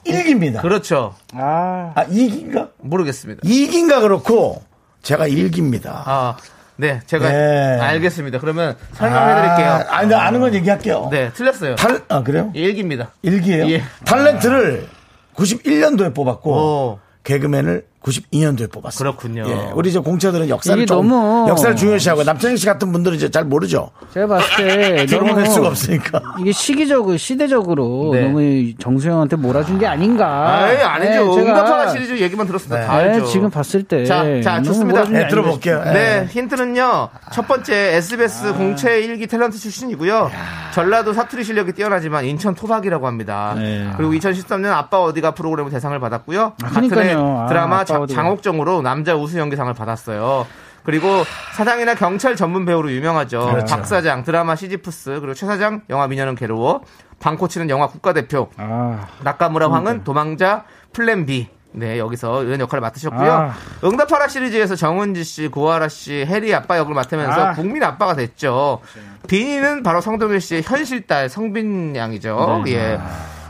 1기입니다. 0.06 0.62
그렇죠. 0.62 1.14
아, 1.34 1.92
아, 1.94 2.04
2기인가? 2.06 2.70
모르겠습니다. 2.78 3.42
2기인가 3.42 4.00
그렇고, 4.00 4.62
제가 5.02 5.28
1기입니다. 5.28 5.88
아, 6.06 6.36
네, 6.80 7.00
제가 7.06 7.28
네. 7.28 7.78
알겠습니다. 7.78 8.38
그러면 8.38 8.74
설명해드릴게요. 8.94 9.68
아, 9.68 9.84
아니, 9.98 10.14
아는 10.14 10.40
건 10.40 10.54
얘기할게요. 10.54 11.08
네, 11.10 11.30
틀렸어요. 11.34 11.76
탈, 11.76 12.00
아, 12.08 12.22
그래요? 12.22 12.50
일기입니다. 12.54 13.12
일기예요 13.22 13.68
예. 13.70 13.82
탤런트를 14.04 14.86
91년도에 15.34 16.14
뽑았고, 16.14 16.50
오. 16.52 16.98
개그맨을 17.24 17.84
92년도에 18.02 18.70
뽑았어요. 18.72 19.12
그렇군요. 19.12 19.44
예, 19.46 19.70
우리 19.74 19.92
저 19.92 20.00
공채들은 20.00 20.48
역사를 20.48 20.84
좀, 20.86 21.08
너무- 21.08 21.48
역사를 21.48 21.76
중요시하고, 21.76 22.24
남창희 22.24 22.56
씨 22.56 22.66
같은 22.66 22.90
분들은 22.92 23.16
이제 23.16 23.30
잘 23.30 23.44
모르죠. 23.44 23.90
제가 24.14 24.26
봤을 24.26 24.56
때 24.56 25.06
결혼할 25.06 25.46
수가 25.46 25.68
없으니까. 25.68 26.20
이게 26.40 26.52
시기적으로 26.52 27.16
시대적으로 27.16 28.10
네. 28.14 28.22
너무 28.22 28.72
정수영한테 28.78 29.36
몰아준 29.36 29.78
게 29.78 29.86
아닌가. 29.86 30.64
아이, 30.64 30.76
아니죠. 30.78 31.36
네, 31.36 31.42
응답하라 31.42 31.90
시리즈 31.90 32.18
얘기만 32.18 32.46
들었습니다. 32.46 32.86
다 32.86 32.98
네, 32.98 33.10
알죠. 33.10 33.26
지금 33.26 33.50
봤을 33.50 33.82
때 33.82 34.04
자, 34.04 34.24
자, 34.42 34.62
좋습니다. 34.62 35.04
네, 35.04 35.28
들어볼게요. 35.28 35.78
싶어요. 35.78 35.92
네, 35.92 36.26
힌트는요. 36.30 37.08
첫 37.32 37.46
번째 37.46 37.74
SBS 37.96 38.54
공채 38.54 39.00
일기 39.00 39.26
탤런트 39.26 39.58
출신이고요. 39.58 40.30
전라도 40.72 41.12
사투리 41.12 41.44
실력이 41.44 41.72
뛰어나지만 41.72 42.24
인천 42.24 42.54
토박이라고 42.54 43.06
합니다. 43.06 43.54
네. 43.56 43.88
그리고 43.96 44.12
2013년 44.12 44.66
아빠 44.72 45.00
어디가 45.00 45.32
프로그램 45.32 45.68
대상을 45.68 45.98
받았고요. 45.98 46.52
아, 46.62 46.66
같은 46.66 46.84
해 46.84 46.88
그러니까요. 46.88 47.40
아, 47.44 47.46
드라마 47.48 47.76
아빠 47.80 47.84
자-. 48.06 48.14
장옥정으로 48.14 48.82
남자 48.82 49.14
우수 49.14 49.38
연기상을 49.38 49.72
받았어요. 49.74 50.46
그리고 50.84 51.24
사장이나 51.54 51.94
경찰 51.94 52.36
전문 52.36 52.64
배우로 52.64 52.90
유명하죠. 52.90 53.50
그렇죠. 53.50 53.76
박 53.76 53.86
사장 53.86 54.24
드라마 54.24 54.56
시지프스 54.56 55.20
그리고 55.20 55.34
최 55.34 55.46
사장 55.46 55.82
영화 55.90 56.06
미녀는 56.08 56.34
괴로워 56.34 56.82
방코치는 57.20 57.68
영화 57.68 57.86
국가대표 57.86 58.48
아, 58.56 59.06
나까무라 59.22 59.70
황은 59.70 60.04
도망자 60.04 60.64
Plan 60.92 61.26
B. 61.26 61.48
네, 61.72 61.98
여기서 62.00 62.42
이런 62.42 62.58
역할을 62.60 62.80
맡으셨고요. 62.80 63.32
아. 63.32 63.54
응답하라 63.84 64.26
시리즈에서 64.26 64.74
정은지 64.74 65.22
씨, 65.22 65.46
고아라 65.46 65.88
씨, 65.88 66.24
혜리 66.26 66.52
아빠 66.52 66.76
역을 66.78 66.94
맡으면서 66.94 67.46
아. 67.46 67.52
국민 67.52 67.84
아빠가 67.84 68.16
됐죠. 68.16 68.80
빈이는 69.28 69.84
바로 69.84 70.00
성동일 70.00 70.40
씨의 70.40 70.62
현실 70.62 71.06
딸 71.06 71.28
성빈 71.28 71.94
양이죠. 71.94 72.62
네. 72.64 72.72
예. 72.72 73.00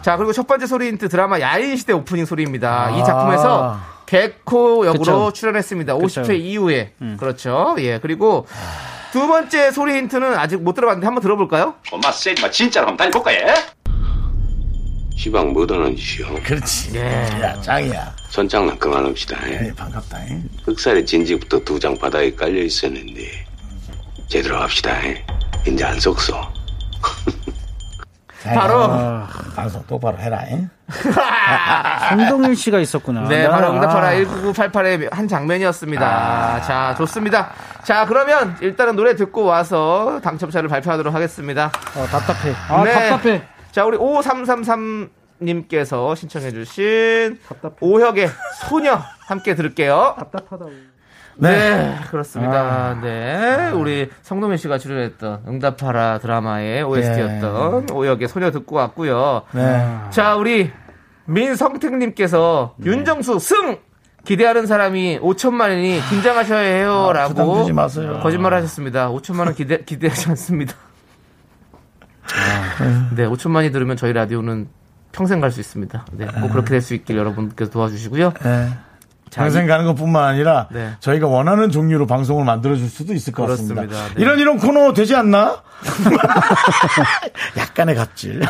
자, 0.02 0.18
그리고 0.18 0.34
첫 0.34 0.46
번째 0.46 0.66
소리 0.66 0.88
힌트 0.88 1.08
드라마 1.08 1.40
야인 1.40 1.76
시대 1.76 1.94
오프닝 1.94 2.26
소리입니다. 2.26 2.90
이 2.90 3.00
아. 3.00 3.04
작품에서 3.04 3.78
개코 4.14 4.86
역으로 4.86 4.98
그쵸. 4.98 5.32
출연했습니다. 5.32 5.96
그쵸. 5.96 6.22
50회 6.22 6.38
이후에. 6.40 6.92
그렇죠. 7.16 7.76
예. 7.78 8.00
그리고 8.00 8.44
두 9.12 9.26
번째 9.28 9.70
소리 9.70 9.94
힌트는 9.94 10.34
아직 10.36 10.60
못 10.60 10.72
들어봤는데 10.74 11.06
한번 11.06 11.22
들어볼까요? 11.22 11.74
엄마 11.92 12.10
세지 12.10 12.42
마 12.42 12.50
진짜로 12.50 12.88
한번 12.88 12.96
다녀볼까 13.10 13.32
예? 13.32 13.54
시방 15.16 15.52
못 15.52 15.70
하는 15.70 15.94
짓이요 15.94 16.26
그렇지. 16.42 16.96
예. 16.96 17.00
야, 17.40 17.60
짱이야. 17.60 18.16
선장난 18.30 18.78
그만합시다 18.80 19.48
예? 19.48 19.66
예, 19.68 19.72
반갑다. 19.74 20.28
예. 20.28 20.42
흑살의 20.64 21.06
진지부터 21.06 21.60
두 21.60 21.78
장 21.78 21.96
바닥에 21.96 22.34
깔려 22.34 22.60
있었는데 22.62 23.46
제대로 24.28 24.56
합시다 24.58 25.06
예? 25.06 25.24
이제 25.68 25.84
안 25.84 26.00
속소 26.00 26.34
바로 28.42 28.84
아, 28.84 29.28
방송 29.54 29.84
똑바로 29.86 30.16
해라. 30.18 30.40
예. 30.50 30.66
성동일 32.08 32.56
씨가 32.56 32.78
있었구나. 32.78 33.28
네, 33.28 33.44
나- 33.44 33.50
바로 33.50 33.72
응답하라 33.72 34.08
아. 34.08 34.12
1988의 34.14 35.12
한 35.12 35.28
장면이었습니다. 35.28 36.62
자, 36.62 36.94
좋습니다. 36.96 37.50
자, 37.82 38.06
그러면 38.06 38.56
일단은 38.60 38.96
노래 38.96 39.14
듣고 39.14 39.44
와서 39.44 40.20
당첨자를 40.22 40.68
발표하도록 40.68 41.14
하겠습니다. 41.14 41.70
어, 41.96 42.06
답답해. 42.06 42.54
아, 42.68 42.82
네. 42.84 43.08
답답해. 43.10 43.42
자, 43.72 43.84
우리 43.84 43.96
5333님께서 43.98 46.16
신청해주신 46.16 47.38
답답해. 47.48 47.74
오혁의 47.80 48.28
소녀 48.68 49.00
함께 49.26 49.54
들을게요. 49.54 50.16
답답하다고. 50.18 50.70
네, 51.36 51.96
그렇습니다. 52.10 52.98
네, 53.02 53.70
우리 53.70 54.10
성동민 54.22 54.58
씨가 54.58 54.78
출연했던 54.78 55.44
응답하라 55.48 56.18
드라마의 56.18 56.82
OST였던 56.82 57.90
오혁의 57.90 58.28
소녀 58.28 58.50
듣고 58.50 58.76
왔고요. 58.76 59.42
네. 59.52 59.98
자, 60.10 60.36
우리 60.36 60.70
민성택님께서 61.26 62.74
윤정수 62.84 63.38
승! 63.38 63.78
기대하는 64.24 64.66
사람이 64.66 65.18
5천만이니 65.20 66.06
긴장하셔야 66.10 66.58
해요. 66.60 67.06
아, 67.08 67.12
라고 67.14 67.34
부담 67.34 67.54
주지 67.60 67.72
마세요. 67.72 68.20
거짓말 68.22 68.52
하셨습니다. 68.54 69.08
5천만 69.10 69.46
원 69.46 69.54
기대, 69.54 69.78
기대하지 69.84 70.28
않습니다. 70.30 70.74
네, 73.16 73.26
5천만이 73.26 73.72
들으면 73.72 73.96
저희 73.96 74.12
라디오는 74.12 74.68
평생 75.12 75.40
갈 75.40 75.50
수 75.50 75.60
있습니다. 75.60 76.06
네, 76.12 76.26
꼭 76.40 76.50
그렇게 76.50 76.70
될 76.70 76.82
수 76.82 76.94
있길 76.94 77.16
여러분께서 77.16 77.70
도와주시고요. 77.70 78.32
평생 79.30 79.66
가는 79.66 79.84
것뿐만 79.86 80.24
아니라 80.24 80.68
네. 80.70 80.92
저희가 81.00 81.26
원하는 81.26 81.70
종류로 81.70 82.06
방송을 82.06 82.44
만들어줄 82.44 82.88
수도 82.88 83.14
있을 83.14 83.32
것 83.32 83.46
같습니다. 83.46 83.82
그렇습니다. 83.82 84.14
네. 84.14 84.22
이런 84.22 84.38
이런 84.38 84.58
코너 84.58 84.92
되지 84.92 85.14
않나? 85.14 85.62
약간의 87.56 87.94
갑질. 87.94 88.40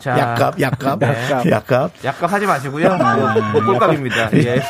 자, 0.00 0.18
약갑, 0.18 0.60
약갑, 0.60 0.98
네. 1.00 1.50
약갑. 1.50 1.92
약간 2.04 2.30
하지 2.30 2.46
마시고요. 2.46 2.96
뭐, 3.52 3.64
꼴값입니다. 3.64 4.32
예. 4.34 4.62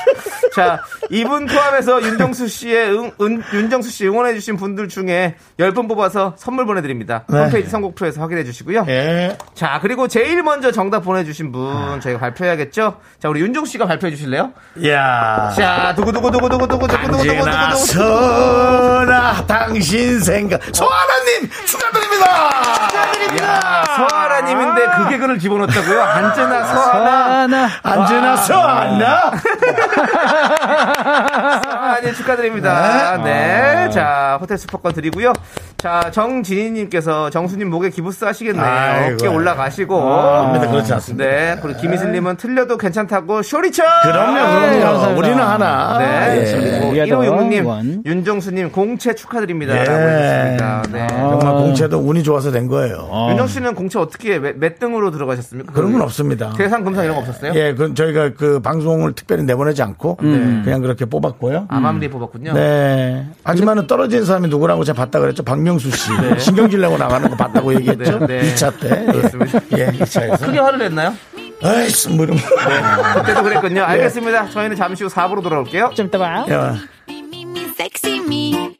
자, 0.54 0.82
이분 1.10 1.46
포함해서 1.46 2.02
윤정수 2.02 2.48
씨의 2.48 2.90
응, 2.90 3.12
은, 3.20 3.42
윤정수 3.52 3.90
씨 3.90 4.06
응원해주신 4.06 4.56
분들 4.56 4.88
중에 4.88 5.36
열분 5.58 5.86
뽑아서 5.88 6.34
선물 6.36 6.66
보내드립니다. 6.66 7.24
네. 7.28 7.38
홈페이지 7.44 7.70
선곡표에서 7.70 8.20
확인해주시고요. 8.20 8.84
예. 8.88 9.36
자, 9.54 9.78
그리고 9.82 10.08
제일 10.08 10.42
먼저 10.42 10.72
정답 10.72 11.00
보내주신 11.00 11.52
분 11.52 12.00
저희가 12.00 12.18
발표해야겠죠? 12.20 12.98
자, 13.20 13.28
우리 13.28 13.40
윤정수 13.40 13.72
씨가 13.72 13.86
발표해 13.86 14.10
주실래요? 14.14 14.52
야 14.86 15.52
자, 15.56 15.94
두구두구두구두구두구두구 15.96 16.88
두구두구두구두구. 16.88 17.76
소나 17.76 19.46
당신 19.46 20.20
생각. 20.20 20.60
소아나님! 20.74 21.48
추가 21.66 21.90
축하드립니다. 22.20 23.46
야, 23.46 23.84
서하나님인데 23.96 24.86
그 24.96 25.08
개그를 25.10 25.38
집어넣었다고요? 25.38 26.00
언제나 26.00 26.64
서하나. 26.64 27.40
하나. 27.42 27.68
언제나 27.82 28.36
서하나 28.36 29.30
서하나님 31.62 32.14
축하드립니다. 32.14 33.18
네. 33.22 33.88
자, 33.90 34.38
호텔 34.40 34.58
슈퍼권 34.58 34.92
드리고요. 34.92 35.32
자, 35.76 36.10
정진희님께서 36.10 37.30
정수님 37.30 37.70
목에 37.70 37.90
기부스 37.90 38.24
하시겠네요. 38.24 38.64
아이고. 38.64 39.14
어깨 39.14 39.26
올라가시고. 39.28 40.12
아닙니다. 40.12 40.68
그렇지 40.70 40.92
않습니다. 40.94 41.24
네. 41.24 41.56
그리고 41.62 41.80
김희슬님은 41.80 42.36
틀려도 42.36 42.76
괜찮다고 42.76 43.42
쇼리쳐! 43.42 43.82
그럼요, 44.02 44.34
네, 44.34 44.40
그럼요. 44.40 44.80
감사합니다. 44.84 45.18
우리는 45.18 45.38
하나. 45.42 45.98
네. 45.98 46.44
예. 46.46 46.52
그리고 46.80 46.92
위아더 46.92 47.18
1565님, 47.20 47.66
원. 47.66 48.02
윤정수님 48.04 48.72
공채 48.72 49.14
축하드립니다. 49.14 49.74
예. 49.78 50.56
라고. 50.60 50.82
네. 50.92 51.06
정말 51.08 51.52
공채도 51.54 51.98
운이 52.10 52.24
좋아서 52.24 52.50
된 52.50 52.66
거예요. 52.66 53.08
윤정수 53.30 53.54
씨는 53.54 53.74
공채 53.74 53.98
어떻게, 54.00 54.38
몇, 54.40 54.56
몇 54.58 54.78
등으로 54.80 55.10
들어가셨습니까? 55.12 55.72
그런 55.72 55.92
건 55.92 56.02
없습니다. 56.02 56.52
계산, 56.56 56.82
금상 56.84 57.04
이런 57.04 57.14
거 57.16 57.22
없었어요? 57.22 57.52
예, 57.54 57.72
그 57.74 57.94
저희가 57.94 58.30
그 58.34 58.58
방송을 58.60 59.12
특별히 59.12 59.44
내보내지 59.44 59.80
않고 59.82 60.16
그냥 60.16 60.80
그렇게 60.80 61.04
뽑았고요. 61.04 61.66
아맘리 61.68 62.08
뽑았군요. 62.10 62.52
네. 62.54 63.26
하지만은 63.44 63.86
떨어진 63.86 64.24
사람이 64.24 64.48
누구라고 64.48 64.82
제가 64.84 64.96
봤다 64.96 65.20
그랬죠. 65.20 65.42
박명수 65.44 65.90
씨. 65.90 66.10
신경질 66.38 66.80
내고 66.80 66.98
나가는 66.98 67.28
거 67.30 67.36
봤다고 67.36 67.74
얘기했죠. 67.74 68.18
네, 68.26 68.40
네. 68.40 68.54
2차 68.54 68.80
때. 68.80 69.04
그렇습니다. 69.12 69.60
예, 69.78 69.86
2차에서. 69.86 70.44
크게 70.44 70.58
화를 70.58 70.78
냈나요? 70.80 71.14
아이씨, 71.62 72.08
뭐 72.08 72.24
이런 72.24 72.38
거. 72.38 73.20
그때도 73.20 73.42
그랬군요. 73.42 73.82
알겠습니다. 73.82 74.48
저희는 74.50 74.76
잠시 74.76 75.04
후 75.04 75.10
4부로 75.10 75.42
돌아올게요. 75.42 75.90
좀 75.94 76.06
이따 76.06 76.18
봐요. 76.18 76.46
야, 76.50 76.76
Me, 77.08 77.42
me, 77.42 78.79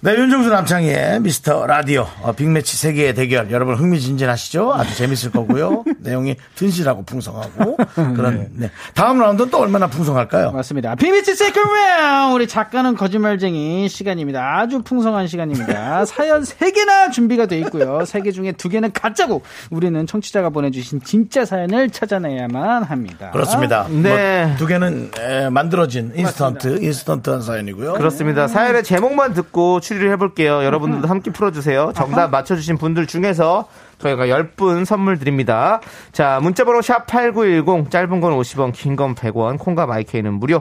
네, 0.00 0.14
윤정수 0.14 0.48
남창희의 0.50 1.20
미스터 1.22 1.66
라디오. 1.66 2.06
어, 2.22 2.30
빅매치 2.30 2.76
세 2.76 2.87
개의 2.87 3.14
대결. 3.14 3.50
여러분 3.50 3.74
흥미진진하시죠? 3.74 4.72
아주 4.72 4.94
재밌을 4.96 5.32
거고요. 5.32 5.82
내용이 5.98 6.36
튼실하고 6.54 7.02
풍성하고. 7.02 7.76
그런, 8.14 8.48
네. 8.54 8.70
다음 8.94 9.18
라운드는 9.18 9.50
또 9.50 9.58
얼마나 9.58 9.88
풍성할까요? 9.88 10.52
맞습니다. 10.52 10.94
빅매치 10.94 11.34
second 11.34 12.32
우리 12.32 12.46
작가는 12.46 12.94
거짓말쟁이 12.94 13.88
시간입니다. 13.88 14.58
아주 14.60 14.82
풍성한 14.82 15.26
시간입니다. 15.26 16.04
사연 16.06 16.42
3개나 16.44 17.10
준비가 17.10 17.46
돼 17.46 17.58
있고요. 17.58 17.98
3개 18.04 18.32
중에 18.32 18.52
2개는 18.52 18.92
가짜고 18.94 19.42
우리는 19.70 20.06
청취자가 20.06 20.50
보내주신 20.50 21.02
진짜 21.02 21.44
사연을 21.44 21.90
찾아내야만 21.90 22.84
합니다. 22.84 23.30
그렇습니다. 23.32 23.88
네. 23.88 24.46
뭐두 24.46 24.66
개는 24.68 25.10
에, 25.18 25.50
만들어진 25.50 26.12
인스턴트, 26.14 26.84
인스턴트한 26.84 27.42
사연이고요. 27.42 27.94
그렇습니다. 27.94 28.46
사연의 28.46 28.84
제목만 28.84 29.34
듣고 29.34 29.80
추리를 29.88 30.10
해볼게요. 30.12 30.62
여러분들도 30.64 31.08
함께 31.08 31.30
풀어주세요. 31.30 31.92
정답 31.96 32.30
맞춰주신 32.30 32.76
분들 32.76 33.06
중에서 33.06 33.66
저희가 33.98 34.26
10분 34.26 34.84
선물 34.84 35.18
드립니다. 35.18 35.80
자, 36.12 36.38
문자번호 36.42 36.80
샵8910, 36.80 37.90
짧은 37.90 38.20
건 38.20 38.32
50원, 38.38 38.72
긴 38.74 38.96
건 38.96 39.14
100원, 39.14 39.58
콩과 39.58 39.86
마이케이는 39.86 40.34
무료. 40.34 40.60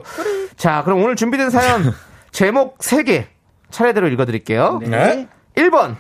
자, 0.55 0.81
그럼 0.85 1.03
오늘 1.03 1.17
준비된 1.17 1.49
사연, 1.49 1.93
제목 2.31 2.77
3개 2.77 3.25
차례대로 3.69 4.07
읽어드릴게요. 4.07 4.79
네. 4.85 5.27
1번, 5.55 5.97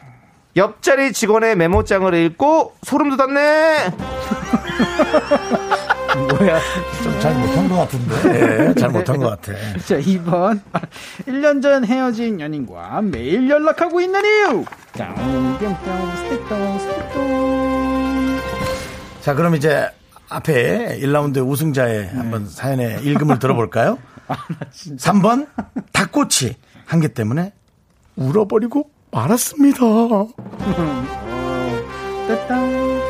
옆자리 0.55 1.11
직원의 1.11 1.57
메모장을 1.57 2.13
읽고 2.13 2.75
소름 2.83 3.15
돋았네. 3.17 3.91
뭐야. 6.39 6.59
좀잘 7.17 7.33
못한 7.39 7.67
것 7.69 7.75
같은데. 7.75 8.69
예, 8.69 8.73
잘 8.79 8.89
못한 8.89 9.17
것 9.17 9.29
같아. 9.29 9.53
자, 9.85 9.97
2번. 9.99 10.59
1년 11.27 11.61
전 11.63 11.83
헤어진 11.85 12.39
연인과 12.39 13.01
매일 13.01 13.49
연락하고 13.49 13.99
있는 14.01 14.21
이유. 14.23 14.63
뿅뿅뿅, 14.93 16.15
스틱동, 16.17 16.79
스틱동. 16.79 18.37
자, 19.21 19.33
그럼 19.35 19.55
이제 19.55 19.89
앞에 20.29 20.99
1라운드 21.01 21.45
우승자의 21.45 22.07
한번 22.09 22.47
사연의 22.47 23.03
읽음을 23.03 23.39
들어볼까요? 23.39 23.97
3번, 24.97 25.47
닭꼬치 25.93 26.55
한 26.85 26.99
개 27.01 27.07
때문에 27.09 27.53
울어버리고 28.15 28.89
말았습니다. 29.11 29.79
따땅. 32.27 33.01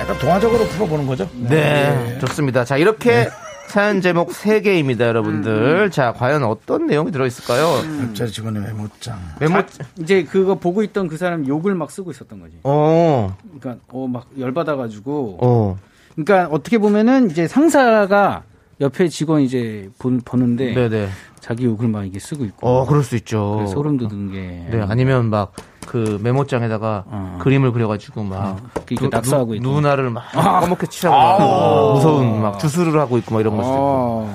약간 0.00 0.18
동화적으로 0.18 0.64
풀어보는 0.66 1.06
거죠? 1.06 1.28
네, 1.34 2.18
좋습니다. 2.20 2.64
자, 2.64 2.76
이렇게 2.76 3.28
사연 3.68 4.00
제목 4.00 4.30
3개입니다, 4.30 5.00
여러분들. 5.00 5.90
자, 5.90 6.12
과연 6.12 6.44
어떤 6.44 6.86
내용이 6.86 7.10
들어있을까요? 7.12 8.04
옆자리 8.04 8.30
직원의 8.30 8.62
메모장. 8.62 9.18
메모, 9.40 9.62
이제 9.98 10.24
그거 10.24 10.54
보고 10.54 10.82
있던 10.82 11.08
그 11.08 11.16
사람 11.16 11.46
욕을 11.46 11.74
막 11.74 11.90
쓰고 11.90 12.10
있었던 12.10 12.40
거지. 12.40 12.54
어, 12.62 13.36
그러니까, 13.60 13.84
어, 13.88 14.06
막 14.06 14.26
열받아가지고. 14.38 15.38
어. 15.42 15.76
그러니까 16.14 16.48
어떻게 16.50 16.78
보면은 16.78 17.30
이제 17.30 17.46
상사가 17.46 18.44
옆에 18.80 19.08
직원 19.08 19.42
이제 19.42 19.90
본, 19.98 20.20
보는데 20.20 20.74
네네. 20.74 21.08
자기 21.40 21.64
욕을 21.64 21.88
막 21.88 22.04
이게 22.06 22.18
쓰고 22.18 22.44
있고. 22.44 22.66
어, 22.66 22.86
그럴 22.86 23.02
수 23.02 23.16
있죠. 23.16 23.66
소름 23.68 23.98
돋는 23.98 24.32
게. 24.32 24.76
네, 24.76 24.84
아니면 24.88 25.28
막 25.30 25.52
그 25.86 26.18
메모장에다가 26.22 27.04
어. 27.06 27.38
그림을 27.40 27.72
그려가지고 27.72 28.22
막 28.24 28.58
이렇게 28.90 29.08
낙서하고 29.08 29.54
누. 29.60 29.70
누나를 29.72 30.10
막 30.10 30.24
검게 30.32 30.86
칠하고 30.88 31.16
막 31.16 31.92
무서운 31.94 32.42
막 32.42 32.58
주술을 32.58 32.98
하고 33.00 33.16
있고 33.18 33.34
막 33.34 33.40
이런 33.40 33.56
거 33.56 33.62
있고. 33.62 34.30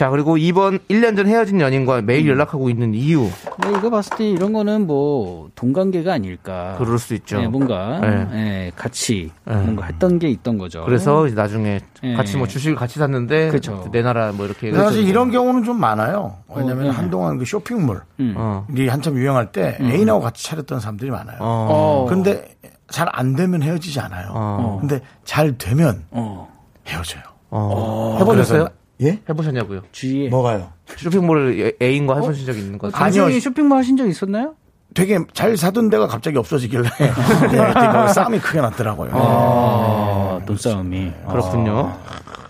어. 0.00 0.04
자, 0.04 0.08
그리고 0.08 0.36
2번 0.36 0.80
1년 0.88 1.14
전 1.14 1.26
헤어진 1.26 1.60
연인과 1.60 2.00
매일 2.00 2.26
연락하고 2.26 2.70
있는 2.70 2.94
이유. 2.94 3.28
근데 3.60 3.78
이거 3.78 3.90
봤을 3.90 4.16
때 4.16 4.30
이런 4.30 4.54
거는 4.54 4.86
뭐 4.86 5.50
동관계가 5.54 6.14
아닐까. 6.14 6.74
그럴 6.78 6.98
수 6.98 7.12
있죠. 7.14 7.38
네, 7.38 7.46
뭔가 7.46 8.00
네. 8.00 8.28
예, 8.32 8.72
같이 8.74 9.30
네. 9.44 9.54
뭔가 9.54 9.84
했던 9.84 10.18
게 10.18 10.30
있던 10.30 10.56
거죠. 10.56 10.84
그래서 10.86 11.26
이제 11.26 11.36
나중에 11.36 11.80
네. 12.02 12.14
같이 12.14 12.38
뭐 12.38 12.46
주식을 12.46 12.76
같이 12.76 12.98
샀는데 12.98 13.50
그쵸. 13.50 13.90
내 13.92 14.00
나라 14.00 14.32
뭐 14.32 14.46
이렇게 14.46 14.72
사실. 14.72 15.06
이런 15.06 15.30
경우는 15.30 15.64
좀 15.64 15.78
많아요. 15.78 16.38
왜냐면 16.48 16.78
어, 16.78 16.82
네. 16.84 16.90
한동안 16.90 17.36
그 17.36 17.44
쇼핑몰이 17.44 18.00
음. 18.20 18.34
어. 18.38 18.66
한참 18.88 19.18
유행할 19.18 19.52
때 19.52 19.76
애인하고 19.82 20.20
같이 20.20 20.44
차렸던 20.44 20.80
사람들이 20.80 21.10
많아요. 21.10 21.36
어. 21.40 21.68
어. 21.70 22.06
근데 22.08 22.56
잘 22.88 23.06
안 23.12 23.36
되면 23.36 23.62
헤어지지 23.62 24.00
않아요. 24.00 24.30
어. 24.32 24.78
근데 24.80 25.00
잘 25.24 25.58
되면 25.58 26.04
어. 26.10 26.48
헤어져요. 26.88 27.22
어. 27.50 28.16
해보셨어요? 28.20 28.68
예? 29.02 29.18
해보셨냐고요? 29.28 29.82
주위에 29.92 30.28
뭐가요? 30.28 30.72
쇼핑몰을 30.96 31.76
애- 31.80 31.84
애인과 31.86 32.16
해보신 32.20 32.44
적 32.46 32.56
있는 32.56 32.78
것 32.78 32.92
같아요. 32.92 33.24
아니요. 33.24 33.40
쇼핑몰 33.40 33.78
하신 33.78 33.96
적 33.96 34.06
있었나요? 34.06 34.54
되게 34.94 35.18
잘 35.32 35.56
사던 35.56 35.88
데가 35.88 36.08
갑자기 36.08 36.36
없어지길래 36.36 36.82
네, 36.98 37.12
거기 37.92 38.12
싸움이 38.12 38.40
크게 38.40 38.60
났더라고요. 38.60 39.10
어, 39.14 40.40
돈싸움이. 40.46 41.12
그렇군요. 41.28 41.96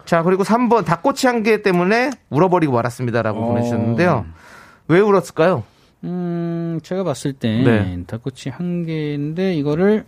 자, 0.06 0.22
그리고 0.22 0.42
3번 0.42 0.84
닭꼬치 0.86 1.26
한개 1.26 1.62
때문에 1.62 2.10
울어버리고 2.30 2.72
말았습니다라고 2.72 3.40
어. 3.42 3.46
보내주셨는데요. 3.48 4.24
왜 4.88 5.00
울었을까요? 5.00 5.62
음, 6.04 6.80
제가 6.82 7.04
봤을 7.04 7.34
때 7.34 7.62
네. 7.62 8.02
닭꼬치 8.06 8.48
한 8.48 8.86
개인데 8.86 9.52
이거를 9.54 10.06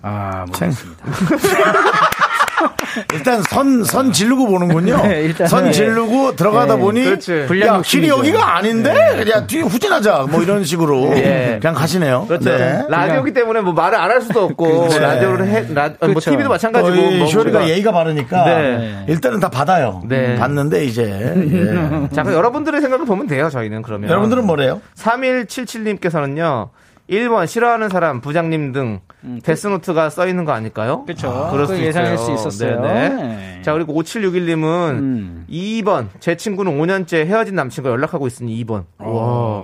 아, 0.00 0.46
생- 0.54 0.70
모르겠습니다. 0.70 1.04
일단 3.12 3.42
선, 3.42 3.84
선 3.84 4.12
지르고 4.12 4.46
보는군요. 4.46 5.02
네, 5.06 5.22
일단은. 5.22 5.48
선 5.48 5.72
지르고 5.72 6.34
들어가다 6.36 6.76
네, 6.76 6.80
보니. 6.80 7.04
그렇지. 7.04 7.46
야. 7.66 7.80
길이 7.82 8.08
여기가 8.08 8.56
아닌데? 8.56 8.90
야, 9.30 9.46
뒤에 9.46 9.62
후진하자. 9.62 10.26
뭐 10.30 10.42
이런 10.42 10.64
식으로. 10.64 11.12
예. 11.18 11.58
그냥 11.60 11.74
가시네요. 11.74 12.24
그렇죠. 12.26 12.50
네. 12.50 12.82
라디오기 12.88 13.32
때문에 13.32 13.60
뭐 13.60 13.72
말을 13.74 13.98
안 13.98 14.14
할 14.14 14.20
수도 14.20 14.44
없고 14.44 14.80
그렇죠. 14.82 15.00
라디오를 15.00 15.46
해, 15.48 15.64
라, 15.74 15.88
뭐 15.98 16.08
그렇죠. 16.08 16.30
TV도 16.30 16.48
마찬가지고 16.48 17.10
뭐 17.18 17.26
쇼리가 17.26 17.68
예의가 17.68 17.90
바르니까 17.90 18.44
네. 18.44 19.04
일단은 19.08 19.40
다 19.40 19.48
받아요. 19.50 20.02
네. 20.06 20.36
받는데 20.36 20.84
이제 20.84 21.02
예. 21.04 22.14
자, 22.14 22.22
그럼 22.22 22.36
여러분들의 22.36 22.80
생각을 22.80 23.06
보면 23.06 23.26
돼요. 23.26 23.50
저희는 23.50 23.82
그러면 23.82 24.08
여러분들은 24.10 24.46
뭐래요? 24.46 24.80
3177님께서는요. 24.96 26.68
1번 27.08 27.46
싫어하는 27.46 27.90
사람, 27.90 28.20
부장님 28.20 28.72
등 28.72 29.00
데스노트가 29.42 30.08
써 30.10 30.26
있는 30.26 30.44
거 30.44 30.52
아닐까요? 30.52 31.00
음. 31.00 31.06
그렇죠. 31.06 31.48
그럴 31.50 31.66
수 31.66 31.72
그거 31.74 31.84
예상할 31.84 32.14
있어요. 32.14 32.36
수 32.36 32.48
있었어요. 32.48 32.80
네네. 32.80 33.08
네. 33.08 33.62
자, 33.62 33.72
그리고 33.74 33.94
5761님은 34.02 34.90
음. 34.98 35.46
2번. 35.50 36.08
제 36.20 36.36
친구는 36.36 36.78
5년째 36.78 37.26
헤어진 37.26 37.54
남친과 37.56 37.90
연락하고 37.90 38.26
있으니 38.26 38.62
2번. 38.64 38.84
와. 38.98 39.10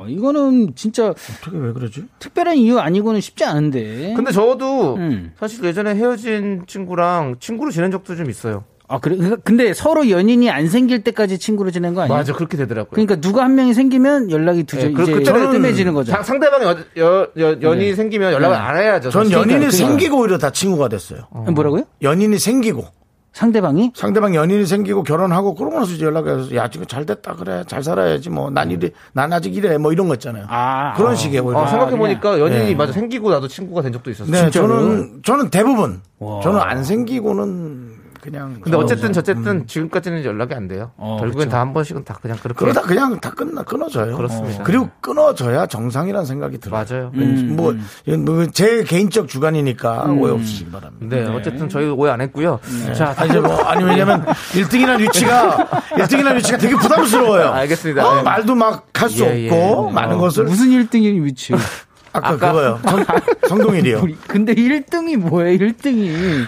와, 0.00 0.04
이거는 0.06 0.74
진짜 0.74 1.08
어떻게 1.08 1.56
왜 1.56 1.72
그러지? 1.72 2.04
특별한 2.18 2.56
이유 2.56 2.78
아니고는 2.78 3.20
쉽지 3.20 3.44
않은데. 3.44 4.12
근데 4.14 4.32
저도 4.32 4.96
음. 4.96 5.32
사실 5.38 5.64
예전에 5.64 5.94
헤어진 5.94 6.64
친구랑 6.66 7.36
친구로 7.40 7.70
지낸 7.70 7.90
적도 7.90 8.16
좀 8.16 8.28
있어요. 8.28 8.64
아, 8.92 8.98
그래? 8.98 9.14
그러니까 9.16 9.40
근데 9.44 9.72
서로 9.72 10.10
연인이 10.10 10.50
안 10.50 10.66
생길 10.66 11.04
때까지 11.04 11.38
친구로 11.38 11.70
지낸 11.70 11.94
거 11.94 12.02
아니에요? 12.02 12.16
맞아, 12.18 12.32
그렇게 12.32 12.56
되더라고요. 12.56 12.90
그러니까 12.90 13.16
누가 13.20 13.44
한 13.44 13.54
명이 13.54 13.72
생기면 13.72 14.32
연락이 14.32 14.64
두죠. 14.64 14.88
네, 14.88 14.92
그- 14.92 15.02
이제 15.04 15.12
그쪽은 15.12 15.52
뜸해지는 15.52 15.94
거죠. 15.94 16.10
상- 16.10 16.24
상대방이 16.24 16.64
여, 16.64 16.76
여, 16.98 17.28
여, 17.38 17.56
연이 17.62 17.94
생기면 17.94 18.32
연락을 18.32 18.56
안 18.56 18.76
해야죠. 18.76 19.10
전. 19.10 19.30
연인이 19.30 19.46
그러니까. 19.46 19.70
생기고 19.70 20.18
오히려 20.18 20.38
다 20.38 20.50
친구가 20.50 20.88
됐어요. 20.88 21.20
뭐라고요? 21.54 21.84
연인이 22.02 22.36
생기고 22.38 22.84
상대방이? 23.32 23.92
상대방 23.94 24.34
연인이 24.34 24.66
생기고 24.66 25.04
결혼하고 25.04 25.54
그러고 25.54 25.78
나서 25.78 25.92
이제 25.92 26.04
연락해서 26.04 26.52
야 26.56 26.68
지금 26.68 26.84
잘 26.86 27.06
됐다 27.06 27.36
그래 27.36 27.62
잘 27.68 27.84
살아야지 27.84 28.28
뭐 28.28 28.50
난 28.50 28.72
이래 28.72 28.90
난 29.12 29.32
아직 29.32 29.54
이래 29.54 29.78
뭐 29.78 29.92
이런 29.92 30.08
거 30.08 30.14
있잖아요. 30.14 30.46
아, 30.48 30.94
그런 30.96 31.12
아. 31.12 31.14
식의 31.14 31.38
오히려. 31.38 31.60
어, 31.60 31.66
생각해 31.68 31.96
보니까 31.96 32.40
연인이 32.40 32.64
네. 32.70 32.74
맞아 32.74 32.92
생기고 32.92 33.30
나도 33.30 33.46
친구가 33.46 33.82
된 33.82 33.92
적도 33.92 34.10
있었어요. 34.10 34.32
네, 34.32 34.50
진짜로요? 34.50 34.80
저는 34.80 35.20
저는 35.24 35.50
대부분 35.50 36.00
저는 36.42 36.58
안 36.58 36.82
생기고는 36.82 37.89
그냥 38.20 38.58
근데 38.60 38.76
어, 38.76 38.80
어쨌든 38.80 39.12
저쨌든 39.12 39.66
지금까지는 39.66 40.24
연락이 40.24 40.54
안 40.54 40.68
돼요. 40.68 40.90
어, 40.96 41.16
결국엔. 41.20 41.48
다 41.48 41.60
한 41.60 41.72
번씩은 41.74 42.04
다 42.04 42.18
그냥 42.20 42.36
그렇게 42.42 42.58
그러다 42.58 42.82
그냥 42.82 43.18
다 43.20 43.30
끝나 43.30 43.62
끊어져요. 43.62 44.16
그렇습니다. 44.16 44.62
그리고 44.64 44.88
끊어져야 45.00 45.66
정상이라는 45.66 46.24
생각이 46.26 46.58
들어요. 46.58 46.84
맞아요. 46.88 47.10
음, 47.14 47.54
뭐, 47.56 47.74
이건 48.06 48.24
뭐제 48.24 48.84
개인적 48.84 49.28
주관이니까 49.28 50.04
오해 50.04 50.32
없으시기 50.32 50.70
바랍니다. 50.70 51.16
네, 51.16 51.26
어쨌든 51.26 51.68
저희 51.68 51.86
오해 51.88 52.10
안 52.12 52.20
했고요. 52.20 52.60
자, 52.96 53.14
아, 53.16 53.24
이제 53.26 53.40
뭐, 53.40 53.56
아니, 53.62 53.84
왜냐면, 53.84 54.24
1등이라는 54.52 55.00
위치가, 55.00 55.56
1등이라는 55.90 56.36
위치가 56.36 56.58
되게 56.58 56.74
부담스러워요. 56.76 57.50
알겠습니다. 57.50 58.06
어, 58.08 58.16
네. 58.16 58.22
말도 58.22 58.54
막 58.54 58.86
할수 58.94 59.24
예, 59.24 59.44
예. 59.44 59.50
없고, 59.50 59.90
많은 59.90 60.18
것을. 60.18 60.44
무슨 60.44 60.68
1등이 60.68 61.22
위치? 61.24 61.52
아까, 62.12 62.28
아까- 62.30 62.48
그거요. 62.52 62.80
성, 62.88 63.04
성동일이요. 63.48 64.00
우리- 64.02 64.16
근데 64.26 64.52
1등이 64.54 65.16
뭐예요, 65.16 65.58
1등이? 65.58 66.46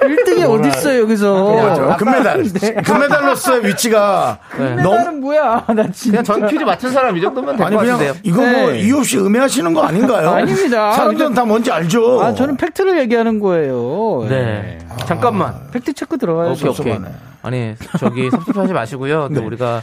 1등이 0.00 0.48
어딨어요, 0.48 1.00
여기서? 1.02 1.54
맞아. 1.54 1.96
금메달. 1.96 2.44
금메달로서의 2.84 3.66
위치가 3.66 4.38
너무. 4.56 4.76
금메달은 4.82 5.20
뭐야? 5.20 5.64
나 5.74 5.82
진짜. 5.92 6.22
그냥 6.22 6.24
전 6.24 6.46
퀴즈 6.48 6.62
맞춘 6.64 6.90
사람 6.90 7.16
이 7.16 7.20
정도면 7.20 7.56
될 7.56 7.68
것 7.70 7.76
같은데요. 7.76 8.14
이거 8.22 8.40
뭐, 8.40 8.70
네. 8.70 8.80
이유 8.80 8.98
없이 8.98 9.18
음해하시는 9.18 9.72
거 9.74 9.82
아닌가요? 9.82 10.30
아닙니다. 10.32 10.92
사람들은 10.92 11.34
다 11.34 11.44
뭔지 11.44 11.70
알죠? 11.70 12.22
아, 12.22 12.34
저는 12.34 12.56
fact를 12.56 12.98
얘기하는 13.00 13.38
거예요. 13.38 14.26
네. 14.28 14.78
잠깐만. 15.06 15.54
fact 15.72 15.92
check 15.92 16.16
들어가야죠. 16.18 16.70
오케이, 16.70 16.92
오케이. 16.92 17.04
아니, 17.42 17.74
저기, 17.98 18.30
섭섭하지 18.30 18.72
마시고요. 18.72 19.28
또 19.34 19.44
우리가, 19.44 19.82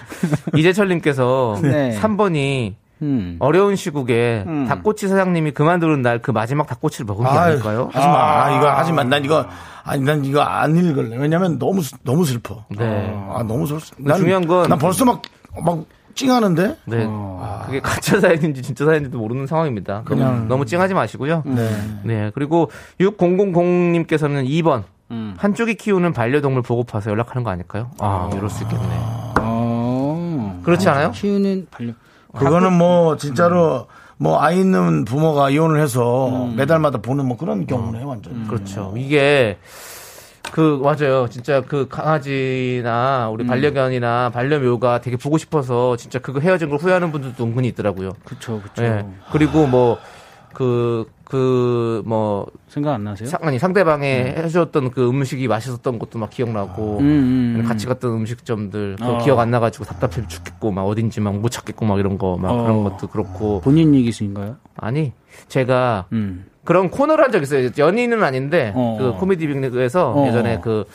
이재철님께서 0.55 1.59
네. 1.61 1.99
3번이 2.01 2.73
음. 3.01 3.37
어려운 3.39 3.75
시국에 3.75 4.43
음. 4.47 4.65
닭꼬치 4.67 5.07
사장님이 5.07 5.51
그만두는 5.51 6.01
날 6.01 6.19
그 6.21 6.31
마지막 6.31 6.67
닭꼬치를 6.67 7.05
먹은 7.05 7.23
게 7.23 7.29
아유, 7.29 7.39
아닐까요? 7.53 7.89
하지 7.93 8.05
마. 8.07 8.43
아, 8.45 8.57
이거 8.57 8.69
하지 8.69 8.91
마. 8.93 9.03
난 9.03 9.23
이거, 9.23 9.45
아니, 9.83 10.03
난 10.03 10.25
이거 10.25 10.41
안 10.41 10.75
읽을래. 10.75 11.15
왜냐면 11.17 11.57
너무, 11.59 11.81
슬- 11.81 11.97
너무 12.03 12.25
슬퍼. 12.25 12.65
네. 12.69 13.13
아, 13.33 13.43
너무 13.47 13.65
슬퍼. 13.65 13.81
난, 13.99 14.17
중요한 14.17 14.45
건- 14.47 14.67
난 14.69 14.77
벌써 14.77 15.05
막, 15.05 15.21
막 15.63 15.85
찡하는데? 16.15 16.75
네. 16.85 17.07
그게 17.65 17.79
가짜 17.79 18.19
사연인지 18.19 18.61
진짜 18.61 18.83
사연인지도 18.85 19.17
모르는 19.17 19.47
상황입니다. 19.47 20.01
그냥- 20.03 20.33
너무, 20.35 20.47
너무 20.47 20.65
찡하지 20.65 20.93
마시고요. 20.93 21.43
네. 21.45 21.69
네. 22.03 22.31
그리고 22.35 22.69
6000님께서는 22.99 24.45
2번. 24.47 24.83
음. 25.11 25.33
한쪽이 25.37 25.75
키우는 25.75 26.13
반려동물 26.13 26.61
보고파서 26.61 27.09
연락하는 27.09 27.43
거 27.43 27.49
아닐까요? 27.49 27.89
아, 27.99 28.29
이럴 28.35 28.49
수 28.49 28.63
있겠네. 28.63 28.83
어. 29.39 30.61
그렇지 30.63 30.87
않아요? 30.89 31.11
키우는 31.11 31.67
반려. 31.71 31.93
그거는 32.37 32.73
뭐, 32.73 33.17
진짜로, 33.17 33.87
뭐, 34.17 34.41
아이 34.41 34.59
있는 34.59 35.05
부모가 35.05 35.49
이혼을 35.49 35.81
해서 35.81 36.49
매달마다 36.55 36.99
보는 36.99 37.25
뭐 37.25 37.37
그런 37.37 37.65
경우네, 37.65 38.03
완전. 38.03 38.47
그렇죠. 38.47 38.93
이게 38.97 39.57
그 40.51 40.79
맞아요. 40.83 41.27
진짜 41.29 41.61
그 41.61 41.87
강아지나 41.87 43.27
음. 43.29 43.33
우리 43.33 43.45
반려견이나 43.45 44.31
반려묘가 44.33 45.01
되게 45.01 45.15
보고 45.15 45.37
싶어서 45.37 45.95
진짜 45.95 46.19
그거 46.19 46.39
헤어진 46.39 46.69
걸 46.69 46.79
후회하는 46.79 47.11
분들도 47.11 47.43
은근히 47.43 47.67
있더라고요. 47.69 48.11
그쵸, 48.25 48.61
그쵸. 48.61 48.83
예. 48.83 49.05
그리고 49.31 49.67
뭐 49.67 49.99
그 50.53 51.05
그 51.29 52.01
뭐 52.05 52.47
생각 52.67 52.93
안 52.95 53.03
나세요? 53.03 53.29
상 53.29 53.39
아니 53.43 53.59
상대방의 53.59 54.35
해줬던 54.37 54.89
그 54.89 55.07
음식이 55.07 55.47
맛있었던 55.47 55.99
것도 55.99 56.17
막 56.17 56.31
기억나고 56.31 56.97
음, 56.99 57.05
음, 57.05 57.55
음. 57.59 57.65
같이 57.67 57.85
갔던 57.85 58.11
음식점들 58.11 58.95
그거 58.97 59.15
어. 59.15 59.17
기억 59.19 59.37
안 59.39 59.51
나가지고 59.51 59.85
답답해 59.85 60.27
죽겠고 60.27 60.71
막 60.71 60.83
어딘지 60.87 61.21
막 61.21 61.35
못 61.35 61.49
찾겠고 61.49 61.85
막 61.85 61.99
이런 61.99 62.17
거 62.17 62.35
막 62.37 62.51
어. 62.51 62.63
그런 62.63 62.83
것도 62.83 63.07
그렇고 63.07 63.61
본인 63.61 63.93
얘기신가요? 63.93 64.55
아니 64.77 65.13
제가 65.49 66.05
음. 66.13 66.45
그런 66.65 66.89
코너를 66.89 67.23
한 67.25 67.31
적 67.31 67.43
있어요. 67.43 67.69
연인은 67.77 68.23
아닌데 68.23 68.73
어. 68.75 68.97
그 68.99 69.13
코미디 69.19 69.45
빅리그에서 69.47 70.11
어. 70.13 70.27
예전에 70.27 70.59
그 70.61 70.85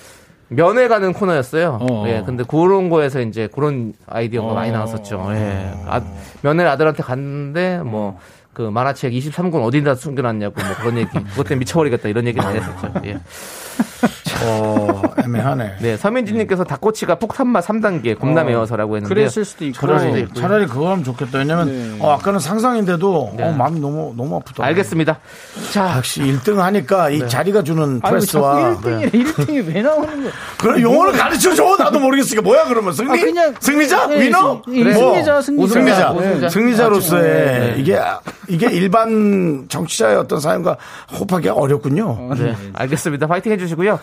면회 0.48 0.88
가는 0.88 1.12
코너였어요. 1.12 1.78
어. 1.80 2.04
예, 2.08 2.22
근데 2.26 2.42
그런 2.42 2.88
거에서 2.90 3.20
이제 3.20 3.48
그런 3.54 3.92
아이디어가 4.06 4.48
어. 4.50 4.54
많이 4.54 4.72
나왔었죠. 4.72 5.26
예. 5.30 5.72
아, 5.86 6.02
면회 6.42 6.64
아들한테 6.64 7.02
갔는데 7.04 7.78
뭐 7.84 8.18
그 8.54 8.62
만화책 8.62 9.12
23권 9.12 9.62
어디다 9.64 9.96
숨겨놨냐고 9.96 10.54
뭐 10.54 10.74
그런 10.76 10.98
얘기. 10.98 11.10
그것 11.12 11.42
때문에 11.44 11.58
미쳐버리겠다 11.60 12.08
이런 12.08 12.26
얘기 12.26 12.38
많이 12.38 12.58
했었죠. 12.58 12.92
예. 13.04 13.18
어, 14.42 15.02
애매하네. 15.24 15.76
네, 15.80 15.96
서민지님께서 15.96 16.64
닭꼬치가 16.64 17.14
폭탄맛 17.16 17.66
3단계 17.66 18.18
겁나 18.18 18.42
어. 18.42 18.44
매워서라고 18.44 18.96
했는데 18.96 19.14
그랬을 19.14 19.44
수도 19.44 19.64
있고. 19.64 19.78
그럴 19.80 19.98
수도 20.00 20.10
차라리, 20.10 20.22
있고요. 20.24 20.40
차라리 20.42 20.66
그거 20.66 20.90
하면 20.90 21.04
좋겠다. 21.04 21.38
왜냐면, 21.38 21.68
네. 21.68 21.96
어, 22.00 22.10
아까는 22.12 22.40
상상인데도, 22.40 23.34
네. 23.36 23.44
어, 23.44 23.52
마음이 23.52 23.80
너무, 23.80 24.12
너무 24.16 24.36
아프다. 24.36 24.64
알겠습니다. 24.64 25.18
자, 25.72 25.94
역시 25.96 26.20
1등 26.20 26.56
하니까 26.56 27.10
이 27.10 27.26
자리가 27.28 27.62
주는 27.62 28.00
프레스와. 28.00 28.74
자꾸 28.74 28.88
1등이래. 28.90 29.12
1등이 29.12 29.74
왜 29.74 29.82
나오는 29.82 30.22
거야? 30.24 30.32
그럼 30.58 30.80
용어를 30.80 31.12
가르쳐 31.12 31.54
줘. 31.54 31.76
나도 31.78 31.98
모르겠으니까 32.00 32.42
뭐야 32.42 32.64
그러면 32.64 32.92
승리? 32.92 33.10
아, 33.10 33.24
그냥- 33.24 33.54
승리자? 33.60 34.06
네, 34.08 34.20
위너? 34.20 34.62
승- 34.64 34.74
예, 34.76 34.92
승리자, 34.92 35.40
승리자. 35.42 35.72
승리자. 35.72 36.12
우승자. 36.12 36.48
승리자로서의 36.50 37.32
네. 37.60 37.74
이게 37.78 37.98
이게 38.48 38.66
일반 38.70 39.64
정치자의 39.68 40.16
어떤 40.16 40.40
사연과 40.40 40.76
호흡하기가 41.12 41.54
어렵군요. 41.54 42.34
네, 42.36 42.54
알겠습니다. 42.74 43.26
파이팅 43.26 43.52
해 43.52 43.56
주시고요. 43.64 43.98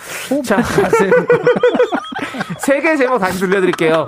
자, 0.46 0.58
세 2.60 2.82
개 2.82 2.96
제목 2.98 3.20
다시 3.20 3.40
들려드릴게요. 3.40 4.08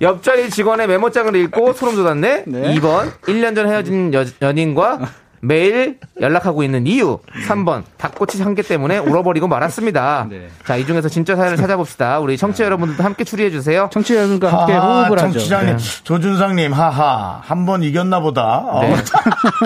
옆자리 0.00 0.50
직원의 0.50 0.88
메모장을 0.88 1.34
읽고 1.36 1.72
소름 1.74 1.94
돋았네. 1.96 2.44
네. 2.46 2.74
2번, 2.74 3.12
1년 3.22 3.54
전 3.54 3.68
헤어진 3.68 4.12
여- 4.14 4.24
연인과 4.40 4.98
매일 5.44 5.98
연락하고 6.20 6.62
있는 6.62 6.86
이유. 6.86 7.18
3번, 7.48 7.82
닭꼬치 7.98 8.42
한 8.42 8.54
개 8.54 8.62
때문에 8.62 8.98
울어버리고 8.98 9.46
말았습니다. 9.48 10.26
네. 10.30 10.48
자, 10.66 10.76
이 10.76 10.86
중에서 10.86 11.08
진짜 11.08 11.34
사연을 11.36 11.56
찾아봅시다. 11.56 12.18
우리 12.20 12.36
청취자 12.36 12.64
여러분들도 12.64 13.02
함께 13.02 13.24
추리해 13.24 13.50
주세요. 13.50 13.88
청취자 13.92 14.20
여러분과 14.20 14.52
함께 14.60 14.72
하하, 14.72 15.00
호흡을 15.02 15.18
하죠. 15.18 15.32
정치자님 15.32 15.76
조준상 16.04 16.56
님 16.56 16.72
하하 16.72 17.40
한 17.44 17.64
번 17.66 17.82
이겼나 17.82 18.20
보다. 18.20 18.58
어. 18.58 18.82
네. 18.82 18.94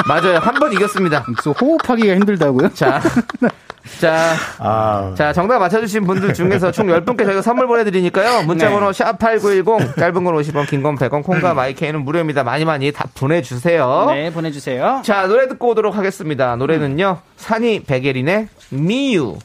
맞아요. 0.06 0.38
한 0.38 0.54
번 0.54 0.72
이겼습니다. 0.72 1.24
호흡하기가 1.60 2.14
힘들다고요? 2.14 2.72
자, 2.74 3.00
자, 4.00 4.34
아, 4.58 5.14
자, 5.16 5.32
정답 5.32 5.58
맞춰주신 5.58 6.04
분들 6.04 6.34
중에서 6.34 6.70
총 6.70 6.86
10분께 6.88 7.24
저희가 7.24 7.40
선물 7.42 7.66
보내드리니까요. 7.66 8.42
문자번호 8.42 8.90
샵8910, 8.90 9.96
짧은 9.96 10.24
건 10.24 10.34
50원, 10.34 10.68
긴 10.68 10.82
건 10.82 10.96
100원, 10.96 11.22
콩과 11.22 11.54
마이케이는 11.54 12.04
무료입니다. 12.04 12.44
많이 12.44 12.64
많이 12.64 12.92
다 12.92 13.06
보내주세요. 13.14 14.06
네, 14.10 14.30
보내주세요. 14.32 15.02
자, 15.04 15.26
노래 15.26 15.48
듣고 15.48 15.68
오도록 15.70 15.96
하겠습니다. 15.96 16.56
노래는요, 16.56 17.20
산이 17.36 17.84
백예린의 17.84 18.48
미유. 18.70 19.38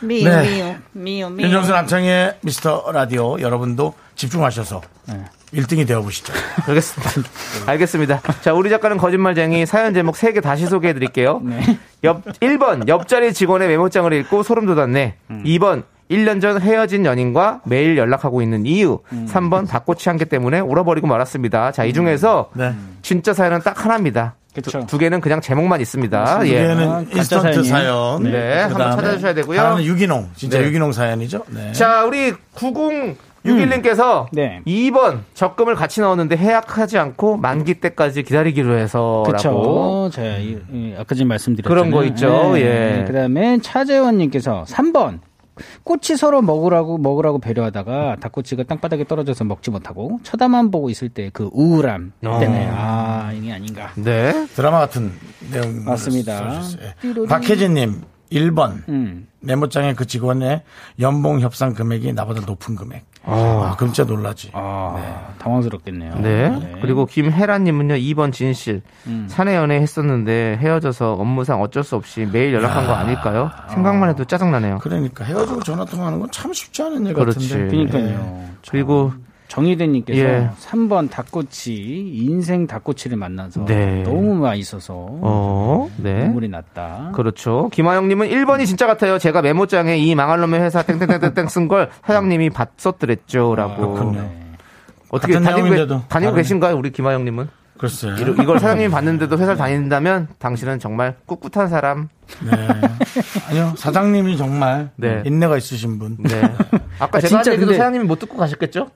미유 0.00 0.24
네. 0.28 0.42
미유 0.42 0.74
미유 0.92 1.30
미유 1.30 1.46
윤정수 1.46 1.72
남창의 1.72 2.34
미스터 2.42 2.92
라디오 2.92 3.40
여러분도 3.40 3.94
집중하셔서 4.14 4.80
1등이 5.52 5.86
되어보시죠. 5.86 6.32
알겠습니다. 6.68 7.10
알겠습니다. 7.66 8.20
자, 8.42 8.52
우리 8.54 8.70
작가는 8.70 8.96
거짓말쟁이 8.96 9.66
사연 9.66 9.94
제목 9.94 10.14
3개 10.16 10.42
다시 10.42 10.66
소개해 10.66 10.94
드릴게요. 10.94 11.40
옆, 12.04 12.24
1번, 12.24 12.86
옆자리 12.88 13.32
직원의 13.32 13.68
메모장을 13.68 14.12
읽고 14.12 14.42
소름 14.42 14.66
돋았네. 14.66 15.16
2번, 15.30 15.84
1년 16.10 16.40
전 16.40 16.60
헤어진 16.60 17.04
연인과 17.04 17.60
매일 17.64 17.96
연락하고 17.98 18.40
있는 18.42 18.66
이유. 18.66 19.00
3번 19.26 19.68
닭꼬치 19.68 20.08
한 20.08 20.18
개 20.18 20.24
때문에 20.24 20.60
울어버리고 20.60 21.06
말았습니다. 21.06 21.72
자, 21.72 21.84
이 21.84 21.92
중에서 21.92 22.50
네. 22.54 22.74
진짜 23.02 23.32
사연은 23.34 23.60
딱 23.60 23.84
하나입니다. 23.84 24.34
두, 24.62 24.72
두 24.86 24.98
개는 24.98 25.20
그냥 25.20 25.40
제목만 25.40 25.80
있습니다. 25.80 26.40
두 26.40 26.48
예. 26.48 26.52
개는 26.54 26.88
가짜 26.88 27.16
인스턴트. 27.18 27.62
사연. 27.64 28.22
네, 28.24 28.62
한번 28.62 28.76
그다음에 28.78 28.96
찾아주셔야 28.96 29.34
되고요. 29.34 29.60
하나는 29.60 29.84
유기농. 29.84 30.30
진짜 30.34 30.58
네. 30.58 30.64
유기농 30.66 30.92
사연이죠. 30.92 31.44
네. 31.48 31.72
자, 31.72 32.04
우리 32.04 32.34
9061님께서 33.44 34.26
네. 34.32 34.62
2번 34.66 35.20
적금을 35.34 35.74
같이 35.74 36.00
넣었는데 36.00 36.36
해약하지 36.36 36.98
않고 36.98 37.36
만기 37.36 37.74
때까지 37.74 38.22
기다리기로 38.22 38.76
해서라고. 38.78 39.22
그렇죠. 39.24 40.10
제가 40.12 40.38
이 40.38 40.94
아까 40.98 41.14
전에 41.14 41.26
말씀드렸잖아요. 41.26 41.90
그런 41.90 41.90
거 41.90 42.04
있죠. 42.10 42.58
예. 42.58 43.04
그다음에 43.06 43.58
차재원님께서 43.60 44.64
3번 44.68 45.20
꼬치 45.82 46.16
서로 46.16 46.40
먹으라고 46.40 46.98
먹으라고 46.98 47.40
배려하다가 47.40 48.16
닭꼬치가 48.20 48.62
땅바닥에 48.62 49.04
떨어져서 49.04 49.42
먹지 49.44 49.70
못하고 49.72 50.20
쳐다만 50.22 50.70
보고 50.70 50.88
있을 50.90 51.08
때 51.08 51.30
그 51.32 51.50
우울함 51.52 52.12
때문에 52.20 52.68
아 52.72 53.32
이게 53.34 53.52
아닌가. 53.52 53.90
네. 53.96 54.46
드라마 54.54 54.78
같은 54.78 55.12
내용 55.52 55.84
맞습니다. 55.84 56.60
써주셨어요. 56.62 57.26
박혜진님 57.28 58.02
1번 58.32 58.88
음. 58.88 59.26
메모장에 59.40 59.94
그 59.94 60.06
직원의 60.06 60.62
연봉 61.00 61.40
협상 61.40 61.74
금액이 61.74 62.12
나보다 62.12 62.42
높은 62.46 62.76
금액. 62.76 63.04
아, 63.30 63.74
그럼 63.76 63.92
진짜 63.92 64.10
놀라지. 64.10 64.50
아 64.54 65.32
당황스럽겠네요. 65.38 66.14
네. 66.16 66.72
그리고 66.80 67.04
김혜란님은요, 67.06 67.94
2번 67.94 68.32
진실. 68.32 68.82
사내 69.26 69.54
연애 69.56 69.76
했었는데 69.76 70.58
헤어져서 70.60 71.14
업무상 71.14 71.60
어쩔 71.60 71.84
수 71.84 71.96
없이 71.96 72.26
매일 72.30 72.54
연락한 72.54 72.86
거 72.86 72.92
아닐까요? 72.94 73.50
생각만 73.70 74.08
해도 74.10 74.24
짜증나네요. 74.24 74.78
그러니까 74.78 75.24
헤어지고 75.24 75.62
전화 75.62 75.84
통화하는 75.84 76.18
건 76.20 76.28
참 76.30 76.52
쉽지 76.52 76.82
않은 76.82 77.06
일 77.06 77.14
그렇지. 77.14 77.48
같은데. 77.48 77.68
그러니까요. 77.68 78.44
그리고 78.70 79.12
정희대님께서 79.48 80.20
예. 80.20 80.50
3번 80.60 81.10
닭꼬치 81.10 81.74
인생 81.74 82.66
닭꼬치를 82.66 83.16
만나서 83.16 83.64
네. 83.64 84.02
너무 84.04 84.34
맛있어서 84.34 84.94
어, 85.08 85.90
네. 85.96 86.24
눈물이 86.24 86.48
났다. 86.48 87.12
그렇죠. 87.14 87.68
김하영님은 87.72 88.28
1번이 88.28 88.66
진짜 88.66 88.86
같아요. 88.86 89.18
제가 89.18 89.42
메모장에 89.42 89.96
이 89.96 90.14
망할 90.14 90.40
놈의 90.40 90.60
회사 90.60 90.82
땡땡땡땡 90.82 91.48
쓴 91.48 91.66
걸 91.68 91.90
사장님이 92.06 92.50
봤었더랬죠. 92.50 93.54
라고. 93.56 93.94
그렇군요. 93.94 94.30
어떻게 95.10 95.32
다니고, 95.40 95.68
계- 95.70 95.86
다니고 95.86 96.02
다르네. 96.08 96.32
계신가요? 96.34 96.76
우리 96.76 96.90
김하영님은? 96.92 97.48
글쎄요. 97.78 98.16
이- 98.16 98.42
이걸 98.42 98.58
사장님이 98.58 98.90
봤는데도 98.90 99.36
회사를 99.38 99.56
다닌다면 99.56 100.28
당신은 100.38 100.78
정말 100.80 101.16
꿋꿋한 101.26 101.68
사람. 101.68 102.08
네. 102.44 102.50
아니요, 103.48 103.72
사장님이 103.78 104.36
정말 104.36 104.90
네. 104.96 105.22
인내가 105.24 105.56
있으신 105.56 105.98
분. 105.98 106.16
네. 106.18 106.42
아까 106.98 107.18
아, 107.18 107.20
제가 107.22 107.42
진짜 107.42 107.56
근데- 107.56 107.76
사장님이 107.76 108.04
못 108.04 108.18
듣고 108.18 108.36
가셨겠죠? 108.36 108.88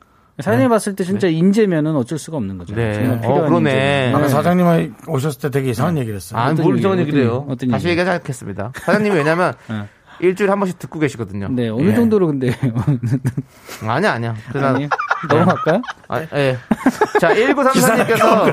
사장님 0.42 0.68
봤을 0.68 0.94
때 0.96 1.04
진짜 1.04 1.28
인재면은 1.28 1.96
어쩔 1.96 2.18
수가 2.18 2.36
없는 2.36 2.58
거죠. 2.58 2.74
네. 2.74 3.18
어, 3.22 3.44
그러네. 3.46 4.12
아까 4.14 4.28
사장님 4.28 4.94
오셨을 5.08 5.40
때 5.40 5.50
되게 5.50 5.70
이상한 5.70 5.96
얘기를 5.98 6.16
했어요. 6.16 6.38
아, 6.40 6.50
어떤 6.50 6.64
뭘? 6.64 6.78
이런 6.78 6.98
얘기를 6.98 7.22
해요? 7.22 7.46
어떤- 7.48 7.70
다시 7.70 7.86
얘기? 7.86 7.92
얘기하지 7.92 8.10
않겠습니다. 8.18 8.72
사장님이 8.76 9.16
왜냐면 9.16 9.54
네. 9.68 9.84
일주일에 10.20 10.50
한 10.50 10.60
번씩 10.60 10.78
듣고 10.78 10.98
계시거든요. 11.00 11.48
네, 11.50 11.68
어느 11.68 11.88
예. 11.90 11.94
정도로 11.94 12.26
근데 12.28 12.52
아니야, 13.86 14.12
아니야. 14.12 14.34
그냥? 14.52 14.88
넘어갈까요? 15.28 15.82
아, 16.08 16.20
예. 16.34 16.56
자, 17.20 17.34
1934님께서 17.34 18.52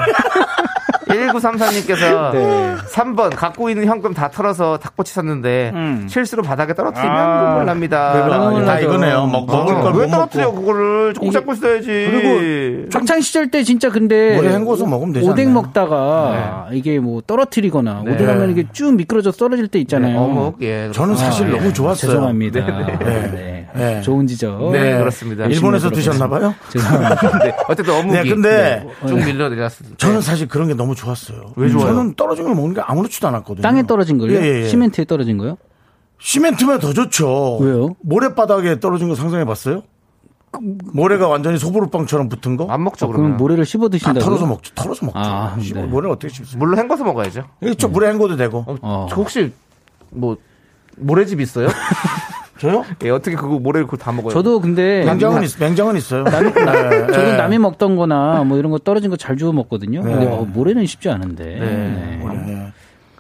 1934님께서 1.08 2.32
네. 2.34 2.76
3번 2.94 3.36
갖고 3.36 3.70
있는 3.70 3.86
현금 3.86 4.14
다 4.14 4.30
털어서 4.30 4.78
닭꼬치 4.78 5.14
샀는데 5.14 5.72
음. 5.74 6.08
실수로 6.10 6.44
바닥에 6.44 6.74
떨어뜨리면 6.76 7.16
아. 7.18 7.42
눈물 7.50 7.66
납니다. 7.66 8.28
너무 8.28 8.64
다. 8.66 8.80
이거네요. 8.80 9.26
먹, 9.26 9.48
먹을 9.48 9.76
어, 9.76 9.82
걸왜못 9.82 10.12
떨어뜨려 10.12 10.46
먹고. 10.46 10.62
그거를 10.62 11.14
꼭 11.14 11.32
잡고 11.32 11.54
있어야지. 11.54 11.88
그리고 11.88 12.88
학창 12.94 13.22
시절 13.22 13.50
때 13.50 13.64
진짜 13.64 13.90
근데 13.90 14.38
헹궈서 14.38 14.86
먹으면 14.86 15.14
되지 15.14 15.28
오뎅? 15.28 15.54
먹다가 15.54 16.68
이게 16.72 17.00
뭐 17.00 17.22
떨어뜨리거나 17.26 18.04
네. 18.06 18.14
오뎅 18.14 18.30
하면 18.30 18.52
이게 18.52 18.66
쭉 18.72 18.94
미끄러져 18.94 19.32
떨어질 19.32 19.68
때 19.68 19.80
있잖아요. 19.80 20.14
네, 20.14 20.18
어묵 20.20 20.62
예. 20.62 20.92
저는 20.94 21.16
사실 21.16 21.48
아, 21.48 21.52
너무 21.52 21.68
예. 21.68 21.74
좋았어요. 21.74 22.12
죄송합니다. 22.12 22.60
네. 23.00 23.59
네. 23.76 23.96
네. 23.96 24.02
좋은 24.02 24.28
지적. 24.28 24.72
네, 24.72 24.98
그렇습니다. 24.98 25.46
일본에서 25.46 25.90
드셨나봐요? 25.90 26.54
죄송합니다. 26.70 27.40
네, 27.44 27.56
어쨌든 27.68 27.94
어묵이 27.96 28.14
네, 28.14 28.30
근데 28.30 28.88
쭉 29.08 29.16
밀려 29.18 29.50
내렸습니다. 29.50 29.98
저는 29.98 30.22
사실 30.22 30.48
그런 30.48 30.68
게 30.68 30.74
너무 30.74 30.96
좋았어요. 30.96 31.54
왜 31.56 31.70
좋아요? 31.70 31.88
저는 31.88 32.16
떨어진 32.16 32.46
걸 32.46 32.56
먹는 32.56 32.74
게 32.76 32.82
아무렇지도 32.82 33.28
않았거든요. 33.28 33.62
땅에 33.62 33.84
떨어진 33.86 34.18
걸요? 34.18 34.34
예, 34.34 34.42
예, 34.42 34.62
예. 34.64 34.68
시멘트에 34.68 35.06
떨어진 35.06 35.38
거요? 35.38 35.58
시멘트면 36.20 36.80
더 36.80 36.94
좋죠. 36.94 37.58
왜요? 37.60 37.96
모래바닥에 38.02 38.80
떨어진 38.80 39.08
거 39.10 39.16
상상해 39.16 39.46
봤어요? 39.46 39.84
모래가 40.94 41.28
완전히 41.28 41.60
소보루빵처럼 41.60 42.28
붙은 42.28 42.58
거? 42.58 42.66
안 42.72 42.84
먹죠 42.84 43.06
어, 43.06 43.10
그럼 43.10 43.22
그러면. 43.22 43.38
모래를 43.38 43.66
씹어 43.66 43.86
아, 43.86 43.90
드신다고요? 43.90 44.24
털어서 44.24 44.46
먹죠. 44.48 44.74
털어서 44.74 45.06
먹죠. 45.06 45.20
아, 45.20 45.56
씹어- 45.60 45.76
네. 45.76 45.84
모래를 45.84 46.12
어떻게 46.12 46.34
씹습니까? 46.34 46.58
물로 46.58 46.78
헹궈서 46.78 47.04
먹어야죠. 47.04 47.44
이게 47.62 47.76
좀 47.76 47.92
물에 47.92 48.10
헹궈도 48.12 48.36
되고. 48.36 48.66
어, 48.68 48.76
어. 48.82 49.08
저 49.10 49.16
혹시 49.18 49.54
뭐 50.10 50.36
모래집 50.98 51.40
있어요? 51.40 51.68
저요? 52.60 52.86
예, 53.04 53.10
어떻게 53.10 53.36
그거 53.36 53.58
모래를 53.60 53.88
그거 53.88 53.98
다 53.98 54.12
먹어요? 54.12 54.32
저도 54.34 54.60
근데 54.62 55.04
맹장은, 55.06 55.44
있, 55.44 55.60
맹장은 55.60 55.96
있어요. 55.98 56.24
네. 56.26 57.08
저도 57.08 57.36
남이 57.38 57.58
먹던 57.58 57.96
거나 57.96 58.44
뭐 58.44 58.58
이런 58.58 58.72
거 58.72 58.78
떨어진 58.78 59.10
거 59.10 59.16
잘 59.18 59.38
주워 59.38 59.52
먹거든요. 59.54 60.02
근데 60.02 60.26
어, 60.28 60.46
모래는 60.48 60.86
쉽지 60.86 61.10
않은데. 61.10 61.44
네. 61.46 62.20
네. 62.46 62.72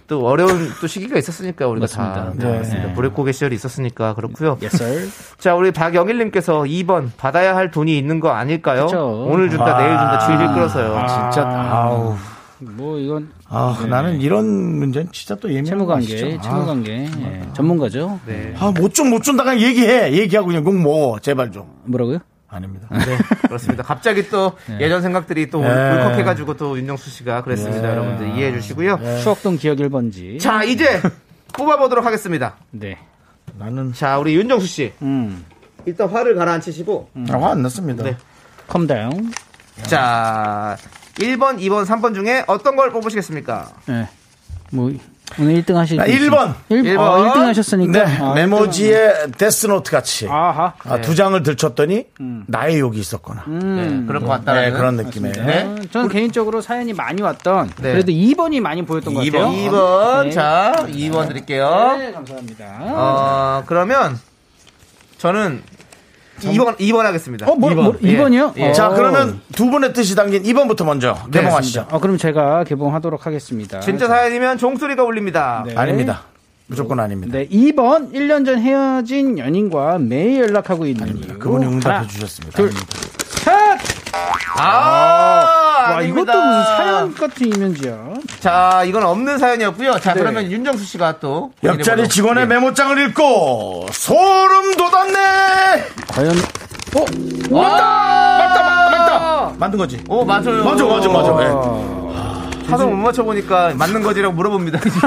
또 0.08 0.26
어려운 0.26 0.70
또 0.82 0.88
시기가 0.88 1.20
있었으니까 1.20 1.68
우리가 1.68 1.86
다 1.86 2.02
맞습니다. 2.02 2.34
네, 2.48 2.52
네. 2.52 2.58
맞습니다. 2.58 2.94
불의고개 2.94 3.32
시절이 3.32 3.54
있었으니까 3.56 4.16
그렇고요. 4.16 4.58
Yes, 4.60 4.76
sir. 4.84 5.08
자, 5.38 5.54
우리 5.54 5.72
박영일님께서 5.72 6.62
2번 6.64 7.10
받아야 7.16 7.56
할 7.56 7.70
돈이 7.70 7.96
있는 7.96 8.20
거 8.20 8.32
아닐까요? 8.32 8.88
그쵸. 8.88 9.28
오늘 9.30 9.52
준다, 9.52 9.78
내일 9.78 9.90
준다, 9.90 10.18
질질 10.20 10.48
끌어서요. 10.56 11.06
진짜, 11.08 11.48
아우. 11.48 12.16
뭐 12.60 12.98
이건 13.00 13.32
아, 13.48 13.86
나는 13.90 14.20
이런 14.22 14.46
문제는 14.78 15.12
진짜 15.12 15.36
또 15.36 15.50
예민한 15.50 15.66
채무 15.66 15.86
거 15.86 15.94
관계, 15.94 16.14
아시죠? 16.14 16.42
채무 16.42 16.66
관계 16.66 16.92
예, 17.06 17.42
전문가죠. 17.54 18.20
네, 18.26 18.54
아, 18.60 18.72
못 18.72 18.94
좀, 18.94 19.10
못 19.10 19.24
준다. 19.24 19.44
그냥 19.44 19.62
얘기해. 19.62 20.12
얘기하고 20.14 20.48
그냥 20.48 20.64
꼭 20.64 20.76
먹어. 20.78 21.20
제발 21.20 21.52
좀. 21.52 21.66
뭐라고요? 21.86 22.20
아닙니다. 22.50 22.88
네, 22.92 23.18
그렇습니다. 23.48 23.84
갑자기 23.84 24.30
또 24.30 24.54
예전 24.82 25.02
생각들이 25.02 25.50
또 25.50 25.62
네. 25.62 25.68
울컥해가지고 25.70 26.58
또 26.58 26.78
윤정수 26.78 27.10
씨가 27.12 27.44
그랬습니다. 27.44 27.82
네. 27.82 27.88
여러분들 27.90 28.28
이해해 28.36 28.52
주시고요. 28.60 29.00
추억동 29.24 29.56
기억 29.58 29.78
1번지. 29.78 30.40
자, 30.40 30.64
이제 30.64 31.02
뽑아보도록 31.54 32.06
하겠습니다. 32.06 32.56
네. 32.72 32.98
나는, 33.58 33.94
자, 33.94 34.18
우리 34.20 34.36
윤정수 34.36 34.68
씨. 34.68 34.94
음. 35.02 35.46
일단 35.86 36.10
화를 36.10 36.36
가라앉히시고. 36.36 37.10
아, 37.30 37.38
화 37.40 37.52
안 37.52 37.62
났습니다. 37.62 38.04
네. 38.04 38.18
Calm 38.68 38.86
down. 38.86 39.32
자, 39.84 40.76
1번, 41.16 41.60
2번, 41.60 41.86
3번 41.86 42.14
중에 42.16 42.44
어떤 42.48 42.76
걸 42.76 42.92
뽑으시겠습니까? 42.92 43.70
네. 43.88 44.08
뭐 44.72 44.92
오늘 45.38 45.62
1등 45.62 45.76
하실 45.76 45.98
분 45.98 46.14
1번. 46.14 46.54
1번. 46.70 46.86
일 46.86 46.96
번. 46.96 47.08
어, 47.08 47.32
1등 47.34 47.38
하셨으니까. 47.46 48.06
네. 48.06 48.18
아, 48.20 48.34
메모지에 48.34 49.28
데스노트 49.38 49.92
같이. 49.92 50.28
아하. 50.28 50.74
아, 50.84 51.02
두 51.02 51.14
장을 51.16 51.42
들쳤더니 51.44 52.06
나의 52.48 52.80
욕이 52.80 52.98
있었거나. 53.00 53.44
네, 53.48 54.04
그럴 54.08 54.22
것 54.22 54.28
같다는 54.28 54.62
네, 54.64 54.72
그런 54.72 54.96
느낌의. 54.96 55.32
네. 55.34 55.64
어, 55.64 55.76
저는 55.92 56.10
개인적으로 56.10 56.62
사연이 56.62 56.94
많이 56.94 57.22
왔던 57.22 57.68
네. 57.82 57.92
그래도 57.92 58.12
2번이 58.12 58.60
많이 58.60 58.84
보였던 58.86 59.14
것 59.14 59.24
같아요. 59.24 59.48
2번. 59.50 60.24
네. 60.26 60.32
자, 60.32 60.74
2번 60.88 61.28
드릴게요. 61.28 61.96
네, 62.00 62.12
감사합니다. 62.12 62.78
어, 62.82 63.64
그러면 63.68 64.20
저는 65.20 65.62
2번, 66.40 66.78
2번 66.78 66.98
하겠습니다. 67.04 67.50
어, 67.50 67.56
뭐, 67.56 67.70
뭐, 67.72 67.96
예. 68.04 68.18
2번이요? 68.18 68.54
예. 68.58 68.74
자, 68.74 68.90
그러면 68.90 69.42
두 69.54 69.70
분의 69.70 69.94
뜻이 69.94 70.16
담긴 70.16 70.44
2번부터 70.44 70.86
먼저 70.86 71.18
네, 71.32 71.42
개봉하시죠. 71.42 71.88
어, 71.92 72.00
그럼 72.00 72.18
제가 72.18 72.64
개봉하도록 72.64 73.26
하겠습니다. 73.26 73.80
진짜 73.82 74.08
사연이면 74.08 74.58
종소리가 74.58 75.04
울립니다. 75.04 75.64
네. 75.66 75.76
아닙니다. 75.76 76.24
무조건 76.68 77.00
아닙니다. 77.00 77.38
네, 77.38 77.48
2번 77.48 78.14
1년 78.14 78.46
전 78.46 78.60
헤어진 78.60 79.40
연인과 79.40 79.98
매일 80.00 80.42
연락하고 80.42 80.86
있는 80.86 81.18
이유. 81.18 81.40
그분이 81.40 81.66
응답해 81.66 81.96
하나, 81.96 82.08
주셨습니다. 82.08 82.56
둘, 82.58 82.68
아닙니다. 82.68 82.88
셋! 84.56 84.62
아, 84.62 84.66
와, 85.90 85.98
아닙니다. 85.98 86.34
이것도 86.34 86.46
무슨 86.46 86.64
사연 86.64 87.16
같은 87.16 87.48
이면지야. 87.48 87.98
자, 88.40 88.84
이건 88.86 89.04
없는 89.04 89.38
사연이었고요. 89.38 90.00
자, 90.00 90.14
네. 90.14 90.20
그러면 90.20 90.52
윤정수 90.52 90.84
씨가 90.86 91.20
또 91.20 91.52
옆자리. 91.64 92.08
직원의 92.10 92.44
예. 92.44 92.46
메모장을 92.48 92.98
읽고 93.10 93.88
소름 93.92 94.76
돋았네. 94.76 95.84
과연, 96.10 96.32
어? 96.96 97.06
맞다! 97.52 98.38
맞다, 98.38 98.64
맞다. 98.92 99.52
만든 99.58 99.80
거지. 99.80 100.04
오, 100.08 100.24
맞아요. 100.26 100.64
맞아, 100.64 100.86
맞아, 100.86 101.08
맞아. 101.10 101.32
네. 101.34 101.90
하도 102.70 102.88
못 102.88 102.98
맞춰보니까 102.98 103.74
맞는 103.76 104.04
거지라고 104.04 104.36
물어봅니다. 104.36 104.78
이제. 104.80 105.00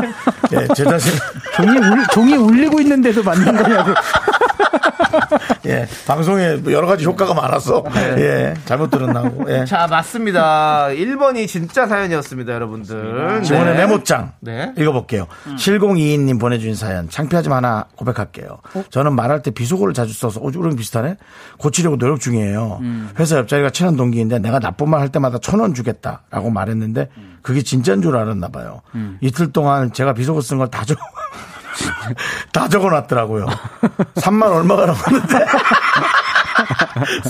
네, 0.59 0.67
제 0.75 0.83
자신. 0.85 1.13
종이, 1.55 1.79
울, 1.79 2.05
종이 2.13 2.35
울리고 2.35 2.81
있는데도 2.81 3.23
맞는 3.23 3.57
거냐고. 3.57 3.95
예, 5.67 5.87
방송에 6.07 6.57
뭐 6.57 6.73
여러 6.73 6.87
가지 6.87 7.05
효과가 7.05 7.35
많아서 7.35 7.85
예, 8.19 8.55
잘못 8.65 8.91
들었나 8.91 9.23
고. 9.23 9.45
예. 9.49 9.65
자, 9.65 9.87
맞습니다. 9.87 10.87
1번이 10.89 11.47
진짜 11.47 11.87
사연이었습니다, 11.87 12.53
여러분들. 12.53 13.43
이번에 13.45 13.65
네. 13.73 13.75
메모장 13.75 14.33
네. 14.41 14.73
읽어볼게요. 14.79 15.27
7022님 15.57 16.41
보내주신 16.41 16.75
사연 16.75 17.09
창피하지만 17.11 17.65
하나 17.65 17.87
고백할게요. 17.97 18.59
저는 18.91 19.15
말할 19.15 19.43
때 19.43 19.51
비속어를 19.51 19.93
자주 19.95 20.13
써서 20.15 20.41
어, 20.41 20.45
우리랑 20.47 20.77
비슷하네? 20.77 21.17
고치려고 21.59 21.97
노력 21.99 22.21
중이에요. 22.21 22.81
회사 23.19 23.37
옆자리가 23.37 23.71
친한 23.71 23.97
동기인데 23.97 24.39
내가 24.39 24.59
나쁜 24.59 24.89
말 24.89 25.03
할 25.03 25.09
때마다 25.09 25.39
천 25.39 25.59
원 25.63 25.75
주겠다라고 25.75 26.51
말했는데 26.51 27.09
그게 27.43 27.63
진짜인 27.63 28.03
줄 28.03 28.17
알았나 28.17 28.49
봐요. 28.49 28.83
이틀 29.21 29.53
동안 29.53 29.93
제가 29.93 30.13
비속어 30.15 30.41
쓴 30.41 30.59
걸다 30.59 30.85
적, 30.85 30.97
다 32.53 32.69
적어놨더라고요. 32.69 33.47
3만 34.17 34.53
얼마가 34.55 34.87
남았는데. 34.87 35.47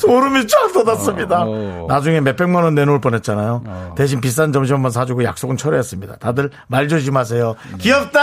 소름이 0.00 0.46
쫙 0.46 0.72
돋았습니다. 0.72 1.44
어. 1.46 1.86
나중에 1.88 2.20
몇백만 2.20 2.64
원 2.64 2.74
내놓을 2.74 3.00
뻔했잖아요. 3.00 3.94
대신 3.96 4.20
비싼 4.20 4.52
점심 4.52 4.76
한번 4.76 4.90
사주고 4.90 5.24
약속은 5.24 5.56
철회했습니다. 5.56 6.16
다들 6.16 6.50
말 6.66 6.88
조심하세요. 6.88 7.54
귀엽다. 7.78 8.20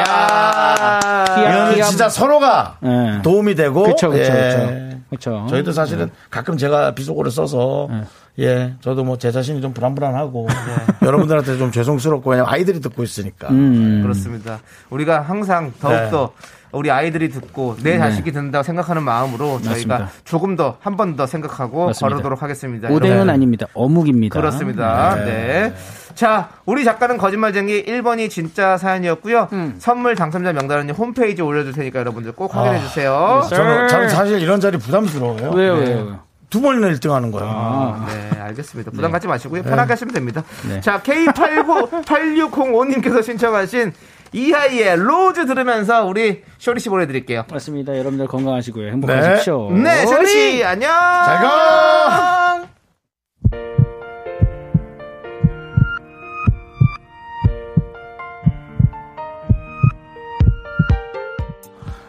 야. 0.00 1.24
이거는 1.38 1.74
귀엽- 1.74 1.84
진짜 1.88 2.08
서로가 2.08 2.76
예. 2.84 3.20
도움이 3.22 3.54
되고 3.54 3.84
그쵸, 3.84 4.10
그쵸, 4.10 4.22
예. 4.22 4.28
그쵸. 4.50 4.83
그쵸. 5.16 5.46
저희도 5.48 5.72
사실은 5.72 6.10
가끔 6.30 6.56
제가 6.56 6.94
비속어를 6.94 7.30
써서 7.30 7.88
예 8.38 8.74
저도 8.80 9.04
뭐 9.04 9.16
제 9.16 9.30
자신이 9.30 9.60
좀 9.60 9.72
불안불안하고 9.72 10.48
여러분들한테 11.02 11.56
좀 11.56 11.70
죄송스럽고 11.70 12.30
왜냐면 12.30 12.52
아이들이 12.52 12.80
듣고 12.80 13.02
있으니까 13.04 13.48
음. 13.50 14.00
그렇습니다. 14.02 14.60
우리가 14.90 15.20
항상 15.22 15.72
더욱더 15.80 16.32
우리 16.74 16.90
아이들이 16.90 17.28
듣고 17.30 17.76
내 17.82 17.98
자식이 17.98 18.32
듣는다고 18.32 18.62
생각하는 18.62 19.02
마음으로 19.02 19.60
저희가 19.62 19.98
네. 19.98 20.04
맞습니다. 20.04 20.10
조금 20.24 20.56
더 20.56 20.76
한 20.80 20.96
번 20.96 21.16
더 21.16 21.26
생각하고 21.26 21.86
맞습니다. 21.86 22.14
거르도록 22.16 22.42
하겠습니다. 22.42 22.88
오뎅은. 22.90 23.30
아닙니다. 23.30 23.66
어묵입니다. 23.74 24.38
그렇습니다. 24.38 25.16
네. 25.24 25.72
자, 26.14 26.48
우리 26.64 26.84
작가는 26.84 27.16
거짓말쟁이 27.18 27.82
1번이 27.84 28.30
진짜 28.30 28.76
사연이었고요. 28.76 29.48
음. 29.52 29.74
선물 29.78 30.14
당첨자 30.14 30.52
명단은 30.52 30.90
홈페이지에 30.94 31.44
올려둘 31.44 31.72
테니까 31.72 31.98
여러분들 32.00 32.32
꼭 32.32 32.54
확인해 32.54 32.78
아, 32.78 32.80
주세요. 32.80 33.42
저는, 33.48 33.88
저는 33.88 34.08
사실 34.08 34.40
이런 34.40 34.60
자리 34.60 34.76
부담스러워요. 34.78 35.50
왜요, 35.50 35.72
왜요? 35.74 35.96
왜요? 35.96 36.18
두 36.50 36.60
번이나 36.60 36.88
1등 36.90 37.10
하는 37.10 37.32
거예요. 37.32 38.04
네, 38.06 38.30
알겠습니다. 38.40 38.92
부담 38.92 39.10
갖지 39.10 39.26
마시고요. 39.26 39.62
편하게 39.64 39.94
하시면 39.94 40.14
됩니다. 40.14 40.44
네. 40.68 40.80
자, 40.80 41.02
K898605님께서 41.02 43.24
신청하신 43.24 43.92
이하이의 44.34 44.96
Rose 44.96 45.46
들으면서 45.46 46.04
우리 46.04 46.42
쇼리 46.58 46.80
씨 46.80 46.88
보내드릴게요. 46.88 47.44
맞습니다. 47.50 47.96
여러분들 47.96 48.26
건강하시고요. 48.26 48.88
행복하십시오. 48.90 49.70
네, 49.70 50.04
쇼리 50.06 50.26
씨, 50.26 50.64
안녕! 50.64 50.90
잘 50.90 51.38
가! 51.40 52.68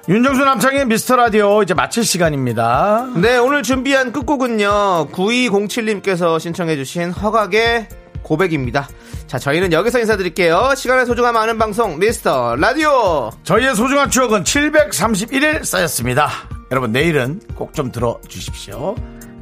윤정수 0.08 0.46
남창희의 0.46 0.86
미스터 0.86 1.16
라디오 1.16 1.64
이제 1.64 1.74
마칠 1.74 2.04
시간입니다. 2.04 3.08
네, 3.16 3.38
오늘 3.38 3.64
준비한 3.64 4.12
끝곡은요. 4.12 5.10
9207님께서 5.12 6.40
신청해주신 6.40 7.12
허각의 7.12 7.88
고백입니다. 8.26 8.90
자, 9.28 9.38
저희는 9.40 9.72
여기서 9.72 10.00
인사드릴게요. 10.00 10.74
시간의 10.76 11.06
소중함 11.06 11.38
아는 11.38 11.58
방송, 11.60 12.00
미스터 12.00 12.56
라디오! 12.56 13.30
저희의 13.44 13.76
소중한 13.76 14.10
추억은 14.10 14.44
731일 14.44 15.64
쌓였습니다. 15.64 16.30
여러분 16.72 16.92
내일은 16.92 17.40
꼭 17.56 17.72
좀 17.74 17.92
들어주십시오. 17.92 18.96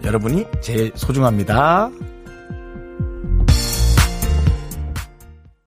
여러분이 0.04 0.46
제일 0.62 0.92
소중합니다. 0.96 1.90